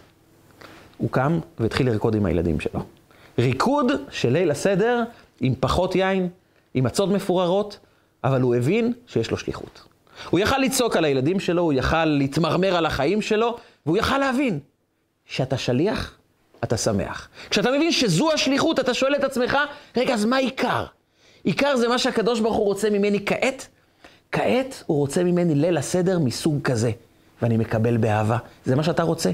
הוא 0.98 1.10
קם 1.12 1.40
והתחיל 1.60 1.90
לרקוד 1.90 2.16
עם 2.16 2.26
הילדים 2.26 2.60
שלו. 2.60 2.99
ריקוד 3.40 3.92
של 4.12 4.30
ליל 4.30 4.52
הסדר 4.52 5.04
עם 5.42 5.54
פחות 5.60 5.96
יין, 5.96 6.30
עם 6.74 6.84
מצות 6.84 7.10
מפוררות, 7.10 7.80
אבל 8.24 8.42
הוא 8.42 8.56
הבין 8.56 8.94
שיש 9.08 9.32
לו 9.32 9.38
שליחות. 9.38 9.82
הוא 10.30 10.40
יכל 10.40 10.58
לצעוק 10.58 10.98
על 10.98 11.06
הילדים 11.06 11.40
שלו, 11.40 11.62
הוא 11.62 11.74
יכל 11.74 12.06
להתמרמר 12.06 12.76
על 12.76 12.86
החיים 12.86 13.22
שלו, 13.22 13.58
והוא 13.86 13.98
יכל 13.98 14.18
להבין 14.18 14.60
שאתה 15.26 15.58
שליח, 15.58 16.16
אתה 16.64 16.78
שמח. 16.78 17.30
כשאתה 17.50 17.72
מבין 17.72 17.92
שזו 17.92 18.32
השליחות, 18.32 18.80
אתה 18.80 18.94
שואל 18.94 19.16
את 19.16 19.24
עצמך, 19.24 19.58
רגע, 19.98 20.14
אז 20.14 20.26
מה 20.26 20.38
עיקר? 20.38 20.86
עיקר 21.44 21.78
זה 21.78 21.88
מה 21.88 21.98
שהקדוש 21.98 22.40
ברוך 22.40 22.56
הוא 22.56 22.66
רוצה 22.66 22.90
ממני 22.90 23.26
כעת? 23.26 23.68
כעת 24.32 24.84
הוא 24.86 24.98
רוצה 24.98 25.24
ממני 25.24 25.56
ליל 25.56 25.78
הסדר 25.78 26.20
מסוג 26.20 26.62
כזה. 26.62 26.92
ואני 27.42 27.58
מקבל 27.58 27.98
באהבה. 27.98 28.38
זה 28.66 28.76
מה 28.76 28.84
שאתה 28.84 29.04
רוצה. 29.04 29.32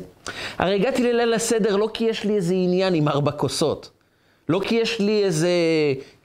הרי 0.57 0.75
הגעתי 0.75 1.03
לליל 1.03 1.33
הסדר 1.33 1.75
לא 1.75 1.89
כי 1.93 2.03
יש 2.03 2.23
לי 2.23 2.35
איזה 2.35 2.53
עניין 2.53 2.93
עם 2.93 3.07
ארבע 3.07 3.31
כוסות. 3.31 3.89
לא 4.49 4.61
כי 4.63 4.75
יש 4.75 4.99
לי 4.99 5.23
איזה 5.23 5.49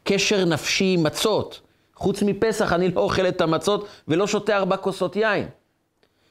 קשר 0.04 0.44
נפשי 0.44 0.94
עם 0.98 1.02
מצות. 1.02 1.60
חוץ 1.94 2.22
מפסח 2.22 2.72
אני 2.72 2.88
לא 2.88 3.00
אוכל 3.00 3.28
את 3.28 3.40
המצות 3.40 3.88
ולא 4.08 4.26
שותה 4.26 4.56
ארבע 4.56 4.76
כוסות 4.76 5.16
יין. 5.16 5.46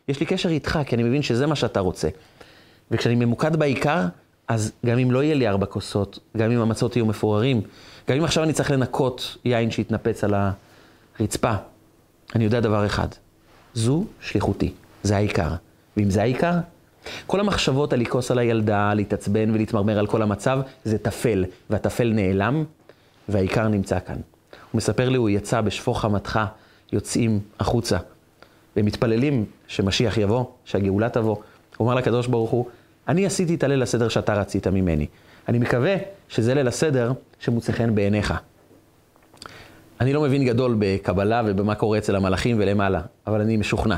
יש 0.08 0.20
לי 0.20 0.26
קשר 0.26 0.50
איתך, 0.50 0.80
כי 0.86 0.96
אני 0.96 1.04
מבין 1.04 1.22
שזה 1.22 1.48
מה 1.48 1.56
שאתה 1.56 1.80
רוצה. 1.80 2.10
וכשאני 2.92 3.16
ממוקד 3.16 3.56
בעיקר, 3.56 4.06
אז 4.48 4.72
גם 4.86 5.00
אם 5.00 5.12
לא 5.12 5.24
יהיה 5.24 5.36
לי 5.36 5.48
ארבע 5.48 5.66
כוסות, 5.66 6.20
גם 6.38 6.52
אם 6.52 6.60
המצות 6.60 6.96
יהיו 6.96 7.06
מפוררים, 7.06 7.62
גם 8.10 8.18
אם 8.18 8.24
עכשיו 8.24 8.44
אני 8.44 8.54
צריך 8.54 8.72
לנקות 8.72 9.38
יין 9.46 9.72
שהתנפץ 9.72 10.24
על 10.24 10.34
הרצפה, 11.20 11.54
אני 12.36 12.44
יודע 12.44 12.60
דבר 12.60 12.86
אחד, 12.86 13.08
זו 13.74 14.04
שליחותי, 14.22 14.72
זה 15.04 15.16
העיקר. 15.16 15.50
ואם 15.98 16.10
זה 16.10 16.22
העיקר, 16.22 16.54
כל 17.28 17.40
המחשבות 17.40 17.94
על 17.94 18.00
לכעוס 18.00 18.32
על 18.32 18.40
הילדה, 18.40 18.94
להתעצבן 18.94 19.52
ולהתמרמר 19.52 20.00
על 20.00 20.08
כל 20.08 20.22
המצב, 20.22 20.60
זה 20.84 20.98
טפל, 20.98 21.46
והטפל 21.70 22.12
נעלם, 22.14 22.64
והעיקר 23.30 23.68
נמצא 23.68 24.00
כאן. 24.00 24.16
הוא 24.16 24.78
מספר 24.78 25.10
לי, 25.10 25.18
הוא 25.18 25.30
יצא 25.30 25.62
בשפוך 25.62 26.02
חמתך, 26.02 26.40
יוצאים 26.94 27.40
החוצה, 27.60 27.98
ומתפללים 28.78 29.46
שמשיח 29.68 30.18
יבוא, 30.18 30.46
שהגאולה 30.66 31.10
תבוא. 31.10 31.36
הוא 31.78 31.88
אמר 31.88 31.96
לקדוש 31.96 32.28
ברוך 32.28 32.50
הוא, 32.50 32.66
אני 33.08 33.26
עשיתי 33.26 33.56
את 33.56 33.64
הליל 33.64 33.84
הסדר 33.84 34.10
שאתה 34.10 34.34
רצית 34.34 34.68
ממני. 34.68 35.08
אני 35.48 35.60
מקווה 35.60 35.96
שזה 36.30 36.54
ליל 36.54 36.68
הסדר 36.68 37.12
שמוצא 37.40 37.72
חן 37.72 37.96
בעיניך. 37.96 38.34
אני 40.02 40.14
לא 40.14 40.22
מבין 40.22 40.46
גדול 40.46 40.76
בקבלה 40.80 41.42
ובמה 41.46 41.76
קורה 41.76 41.98
אצל 41.98 42.16
המלאכים 42.16 42.58
ולמעלה, 42.60 43.02
אבל 43.28 43.42
אני 43.42 43.58
משוכנע 43.58 43.98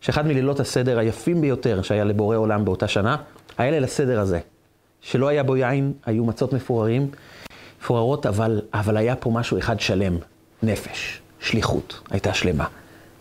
שאחד 0.00 0.26
מלילות 0.26 0.60
הסדר 0.60 0.98
היפים 0.98 1.40
ביותר 1.40 1.82
שהיה 1.82 2.04
לבורא 2.04 2.36
עולם 2.36 2.64
באותה 2.64 2.88
שנה, 2.88 3.16
היה 3.58 3.70
ליל 3.70 3.84
הסדר 3.84 4.20
הזה. 4.20 4.40
שלא 5.00 5.28
היה 5.28 5.42
בו 5.42 5.56
יין, 5.56 5.92
היו 6.06 6.24
מצות 6.24 6.52
מפוררים, 6.52 7.10
מפוררות, 7.80 8.26
אבל, 8.26 8.60
אבל 8.74 8.96
היה 8.96 9.16
פה 9.16 9.30
משהו 9.30 9.58
אחד 9.58 9.80
שלם, 9.80 10.16
נפש, 10.62 11.20
שליחות, 11.40 12.00
הייתה 12.10 12.34
שלמה. 12.34 12.64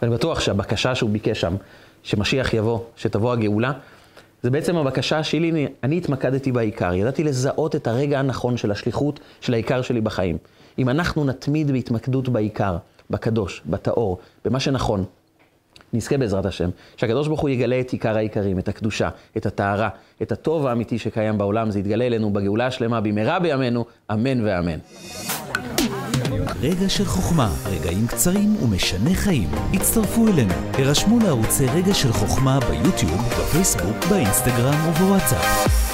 ואני 0.02 0.14
בטוח 0.14 0.40
שהבקשה 0.40 0.96
שהוא 0.96 1.10
ביקש 1.10 1.42
שם, 1.42 1.56
שמשיח 2.04 2.54
יבוא, 2.54 2.80
שתבוא 2.96 3.34
הגאולה, 3.34 3.72
זה 4.44 4.50
בעצם 4.50 4.78
הבקשה 4.78 5.24
שלי, 5.24 5.68
אני, 5.84 5.98
התמקדתי 5.98 6.52
בעיקר, 6.52 6.94
ידעתי 6.94 7.24
לזהות 7.24 7.76
את 7.76 7.88
הרגע 7.88 8.20
הנכון 8.20 8.58
של 8.58 8.72
השליחות, 8.72 9.20
של 9.42 9.54
העיקר 9.54 9.82
שלי 9.82 10.02
בחיים. 10.02 10.38
אם 10.80 10.90
אנחנו 10.90 11.26
נתמיד 11.26 11.72
בהתמקדות 11.72 12.30
בעיקר, 12.30 12.78
בקדוש, 13.10 13.62
בטהור, 13.66 14.20
במה 14.46 14.60
שנכון, 14.60 15.06
נזכה 15.94 16.18
בעזרת 16.18 16.46
השם, 16.46 16.70
שהקדוש 16.98 17.28
ברוך 17.28 17.40
הוא 17.40 17.50
יגלה 17.50 17.80
את 17.80 17.92
עיקר 17.92 18.18
העיקרים, 18.18 18.60
את 18.60 18.68
הקדושה, 18.68 19.10
את 19.38 19.46
הטהרה, 19.46 19.90
את 20.22 20.32
הטוב 20.32 20.68
האמיתי 20.68 21.00
שקיים 21.00 21.38
בעולם, 21.38 21.72
זה 21.72 21.80
יתגלה 21.80 22.06
אלינו 22.06 22.34
בגאולה 22.34 22.68
השלמה 22.68 23.02
במהרה 23.02 23.40
בימינו, 23.40 23.86
אמן 24.12 24.46
ואמן. 24.46 24.80
רגע 26.62 26.90
של 26.90 27.06
חוכמה, 27.06 27.50
רגעים 27.66 28.08
קצרים 28.08 28.56
ומשנה 28.64 29.14
חיים. 29.14 29.50
הצטרפו 29.74 30.28
אלינו, 30.28 30.54
הרשמו 30.74 31.20
לערוצי 31.20 31.66
רגע 31.66 31.94
של 31.94 32.12
חוכמה 32.14 32.60
ביוטיוב, 32.60 33.30
בפייסבוק, 33.40 34.06
באינסטגרם 34.10 34.90
ובוואטסאפ. 34.90 35.87